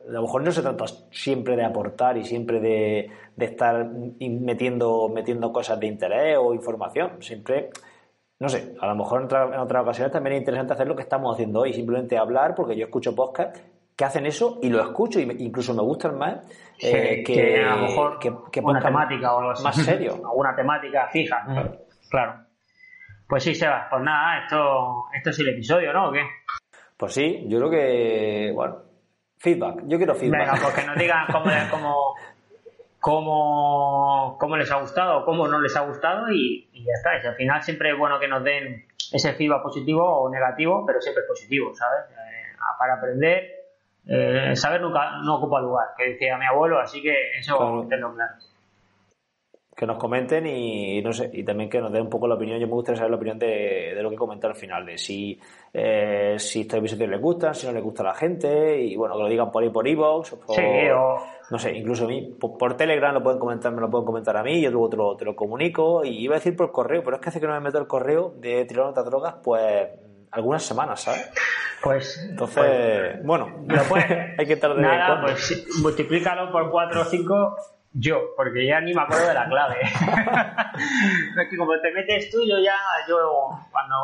A 0.08 0.12
lo 0.12 0.22
mejor 0.22 0.44
no 0.44 0.52
se 0.52 0.62
trata 0.62 0.86
siempre 1.12 1.56
de 1.56 1.66
aportar 1.66 2.18
y 2.18 2.24
siempre 2.24 2.60
de, 2.60 3.12
de 3.36 3.46
estar 3.46 3.90
metiendo, 4.20 5.10
metiendo 5.10 5.52
cosas 5.52 5.80
de 5.80 5.88
interés 5.88 6.38
o 6.40 6.54
información. 6.54 7.22
Siempre, 7.22 7.70
no 8.40 8.48
sé, 8.48 8.76
a 8.80 8.88
lo 8.88 8.96
mejor 8.96 9.20
en, 9.20 9.26
otra, 9.26 9.44
en 9.46 9.60
otras 9.60 9.84
ocasiones 9.84 10.14
también 10.14 10.36
es 10.36 10.40
interesante 10.42 10.74
hacer 10.74 10.88
lo 10.88 10.96
que 10.96 11.04
estamos 11.04 11.34
haciendo 11.34 11.62
hoy, 11.62 11.74
simplemente 11.74 12.18
hablar, 12.18 12.56
porque 12.56 12.78
yo 12.78 12.86
escucho 12.86 13.14
podcast 13.16 13.58
que 13.98 14.06
hacen 14.06 14.28
eso 14.28 14.60
y 14.62 14.70
lo 14.70 14.82
escucho 14.82 15.20
y 15.20 15.26
me, 15.26 15.34
incluso 15.34 15.74
me 15.74 15.82
gustan 15.82 16.18
más 16.20 16.46
eh, 16.80 17.24
que, 17.26 17.34
que, 17.34 17.64
a 17.64 17.76
lo 17.76 17.82
mejor 17.82 18.20
que, 18.20 18.32
que 18.52 18.60
una 18.60 18.80
temática 18.80 19.34
o 19.34 19.40
algo 19.40 19.52
así. 19.52 19.64
más 19.64 19.76
serio 19.76 20.14
alguna 20.30 20.56
temática 20.56 21.08
fija 21.08 21.44
mm. 21.48 22.08
claro 22.08 22.46
pues 23.28 23.44
sí 23.44 23.56
Sebas 23.56 23.88
pues 23.90 24.04
nada 24.04 24.44
esto 24.44 25.06
esto 25.16 25.32
es 25.32 25.40
el 25.40 25.50
episodio 25.50 25.92
¿no? 25.92 26.10
¿o 26.10 26.12
qué? 26.12 26.22
pues 26.96 27.12
sí 27.12 27.46
yo 27.48 27.58
creo 27.58 27.72
que 27.72 28.52
bueno 28.54 28.87
feedback 29.38 29.84
yo 29.88 29.98
quiero 29.98 30.16
feedback 30.16 30.40
venga 30.40 30.60
pues 30.62 30.74
que 30.74 30.86
nos 30.86 30.98
digan 30.98 31.26
cómo, 31.32 31.46
cómo, 31.70 32.16
cómo, 33.00 34.38
cómo 34.40 34.58
les 34.58 34.72
ha 34.72 34.80
gustado 34.80 35.26
cómo 35.26 35.48
no 35.48 35.60
les 35.60 35.76
ha 35.76 35.82
gustado 35.82 36.32
y, 36.32 36.70
y 36.74 36.84
ya 36.84 36.94
está 36.94 37.22
y 37.24 37.28
al 37.28 37.36
final 37.36 37.62
siempre 37.62 37.92
es 37.92 37.98
bueno 37.98 38.20
que 38.20 38.28
nos 38.28 38.44
den 38.44 38.86
ese 39.14 39.34
feedback 39.34 39.64
positivo 39.64 40.04
o 40.04 40.30
negativo 40.30 40.86
pero 40.86 41.02
siempre 41.02 41.22
es 41.22 41.28
positivo 41.28 41.74
¿sabes? 41.76 42.06
Eh, 42.12 42.58
para 42.80 42.96
aprender 42.96 43.58
eh, 44.10 44.56
saber 44.56 44.82
nunca 44.82 45.20
no 45.24 45.36
ocupa 45.36 45.60
lugar, 45.60 45.88
que 45.98 46.12
decía 46.12 46.38
mi 46.38 46.46
abuelo, 46.46 46.80
así 46.80 47.02
que 47.02 47.38
eso 47.38 47.58
claro. 47.58 47.86
tenlo 47.90 48.14
claro. 48.14 48.34
Que 49.78 49.86
nos 49.86 49.98
comenten 50.00 50.48
y 50.48 51.04
no 51.04 51.14
sé, 51.14 51.30
y 51.32 51.44
también 51.44 51.70
que 51.70 51.80
nos 51.80 51.92
den 51.92 52.02
un 52.02 52.10
poco 52.10 52.28
la 52.28 52.34
opinión. 52.34 52.60
Yo 52.60 52.66
me 52.66 52.74
gustaría 52.74 52.98
saber 52.98 53.12
la 53.12 53.18
opinión 53.18 53.38
de, 53.38 53.94
de 53.94 54.02
lo 54.02 54.10
que 54.10 54.16
comentan 54.16 54.50
al 54.50 54.58
final, 54.58 54.84
de 54.84 54.98
si, 54.98 55.40
eh, 55.72 56.36
si 56.40 56.62
estos 56.62 56.80
episodios 56.80 57.12
les 57.12 57.22
gustan, 57.22 57.54
si 57.54 57.68
no 57.68 57.74
les 57.74 57.84
gusta 57.84 58.02
a 58.02 58.08
la 58.08 58.16
gente, 58.16 58.82
y 58.82 58.96
bueno, 58.96 59.16
que 59.16 59.22
lo 59.22 59.30
digan 59.30 59.52
por 59.52 59.62
ahí 59.62 59.70
por 59.70 59.88
iVoox, 59.88 60.34
o, 60.34 60.54
sí, 60.56 60.62
o... 60.92 61.24
no 61.52 61.60
sé, 61.60 61.78
incluso 61.78 62.06
a 62.06 62.08
mí, 62.08 62.36
por, 62.40 62.58
por, 62.58 62.76
Telegram 62.76 63.14
lo 63.14 63.22
pueden 63.22 63.38
comentar, 63.38 63.72
me 63.72 63.82
lo 63.82 63.90
pueden 63.92 64.08
comentar 64.08 64.36
a 64.36 64.42
mí, 64.42 64.60
yo 64.60 64.72
luego 64.72 64.90
te 64.90 64.98
lo, 64.98 65.16
te 65.16 65.26
lo 65.26 65.36
comunico, 65.36 66.04
y 66.04 66.24
iba 66.24 66.34
a 66.34 66.40
decir 66.40 66.56
por 66.56 66.72
correo, 66.72 67.04
pero 67.04 67.18
es 67.18 67.22
que 67.22 67.30
hace 67.30 67.40
que 67.40 67.46
no 67.46 67.54
me 67.54 67.60
meto 67.60 67.78
el 67.78 67.86
correo 67.86 68.34
de 68.36 68.66
Trilón 68.66 68.88
otras 68.88 69.06
drogas, 69.06 69.36
pues 69.44 69.90
algunas 70.32 70.64
semanas, 70.64 71.02
¿sabes? 71.02 71.32
Pues. 71.84 72.28
Entonces, 72.28 72.56
pues, 72.58 73.24
bueno, 73.24 73.64
lo 73.68 73.84
puedes, 73.84 74.10
hay 74.40 74.46
que 74.48 74.54
estar 74.54 74.74
de 74.74 74.82
Nada, 74.82 75.22
pues 75.22 75.68
multiplícalo 75.84 76.52
por 76.52 76.72
4 76.72 77.02
o 77.02 77.06
5 77.06 77.56
yo, 78.00 78.36
porque 78.36 78.66
ya 78.66 78.80
ni 78.80 78.94
me 78.94 79.02
acuerdo 79.02 79.28
de 79.28 79.34
la 79.34 79.48
clave. 79.48 79.76
es 81.42 81.50
que 81.50 81.58
como 81.58 81.80
te 81.80 81.92
metes 81.92 82.30
tú, 82.30 82.40
yo 82.48 82.60
ya, 82.60 82.76
yo, 83.08 83.50
cuando. 83.72 83.96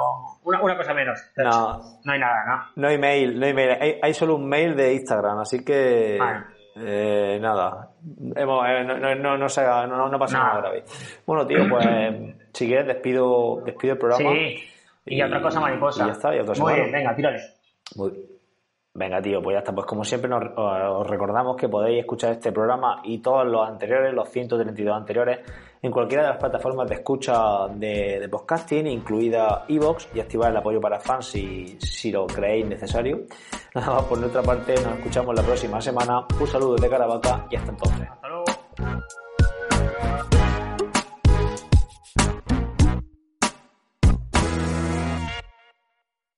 Una, 0.44 0.62
una 0.62 0.78
cosa 0.78 0.94
menos. 0.94 1.20
No, 1.38 1.80
no 2.04 2.12
hay 2.12 2.20
nada, 2.20 2.46
¿no? 2.46 2.82
No 2.82 2.88
hay 2.88 2.98
mail, 2.98 3.40
no 3.40 3.46
hay 3.46 3.54
mail. 3.54 3.78
Hay, 3.80 4.00
hay 4.02 4.14
solo 4.14 4.36
un 4.36 4.48
mail 4.48 4.76
de 4.76 4.94
Instagram, 4.94 5.40
así 5.40 5.64
que. 5.64 6.18
Vale. 6.20 6.46
Eh, 6.76 7.38
nada, 7.40 7.92
Hemos, 8.36 8.68
eh, 8.68 8.84
no, 8.84 8.98
no, 8.98 9.16
no, 9.16 9.38
no, 9.38 9.88
no, 9.88 10.10
no 10.10 10.20
pasa 10.20 10.40
nada 10.40 10.60
grave. 10.60 10.84
Bueno, 11.24 11.46
tío, 11.46 11.70
pues 11.70 11.86
si 12.54 12.66
quieres 12.66 12.88
despido, 12.88 13.62
despido 13.64 13.94
el 13.94 14.00
programa. 14.00 14.32
Sí. 14.32 14.64
Y, 15.06 15.18
y 15.18 15.22
otra 15.22 15.40
cosa 15.40 15.60
mariposa. 15.60 16.04
Y 16.04 16.08
ya 16.08 16.14
está, 16.14 16.36
y 16.36 16.40
otra 16.40 16.56
Muy 16.56 16.74
bien, 16.74 16.92
venga, 16.92 17.16
tírale. 17.16 17.40
Muy 17.96 18.12
bien. 18.12 18.33
Venga, 18.96 19.20
tío, 19.22 19.42
pues 19.42 19.56
ya 19.56 19.60
está. 19.60 19.74
Pues 19.74 19.88
como 19.88 20.04
siempre 20.04 20.30
nos, 20.30 20.44
os 20.56 21.08
recordamos 21.08 21.58
que 21.58 21.68
podéis 21.68 22.02
escuchar 22.02 22.34
este 22.34 22.52
programa 22.52 23.02
y 23.04 23.18
todos 23.20 23.46
los 23.48 23.68
anteriores, 23.68 24.14
los 24.14 24.30
132 24.30 24.96
anteriores, 24.96 25.40
en 25.82 25.92
cualquiera 25.92 26.24
de 26.24 26.30
las 26.30 26.38
plataformas 26.38 26.88
de 26.88 26.96
escucha 26.96 27.68
de, 27.70 28.28
podcasting, 28.30 28.86
incluida 28.86 29.66
Evox, 29.68 30.10
y 30.14 30.20
activar 30.20 30.52
el 30.52 30.58
apoyo 30.58 30.80
para 30.80 31.00
fans 31.00 31.26
si, 31.26 31.76
si 31.80 32.12
lo 32.12 32.28
creéis 32.28 32.68
necesario. 32.68 33.22
Nada 33.74 33.96
más, 33.96 34.04
por 34.04 34.20
nuestra 34.20 34.44
parte, 34.44 34.76
nos 34.76 34.98
escuchamos 35.00 35.36
la 35.36 35.42
próxima 35.42 35.82
semana. 35.82 36.28
Un 36.40 36.48
saludo 36.48 36.76
de 36.76 36.88
Caravaca 36.88 37.48
y 37.50 37.56
hasta 37.56 37.72
entonces. 37.72 38.08
Hasta 38.08 38.28
luego. 38.28 38.44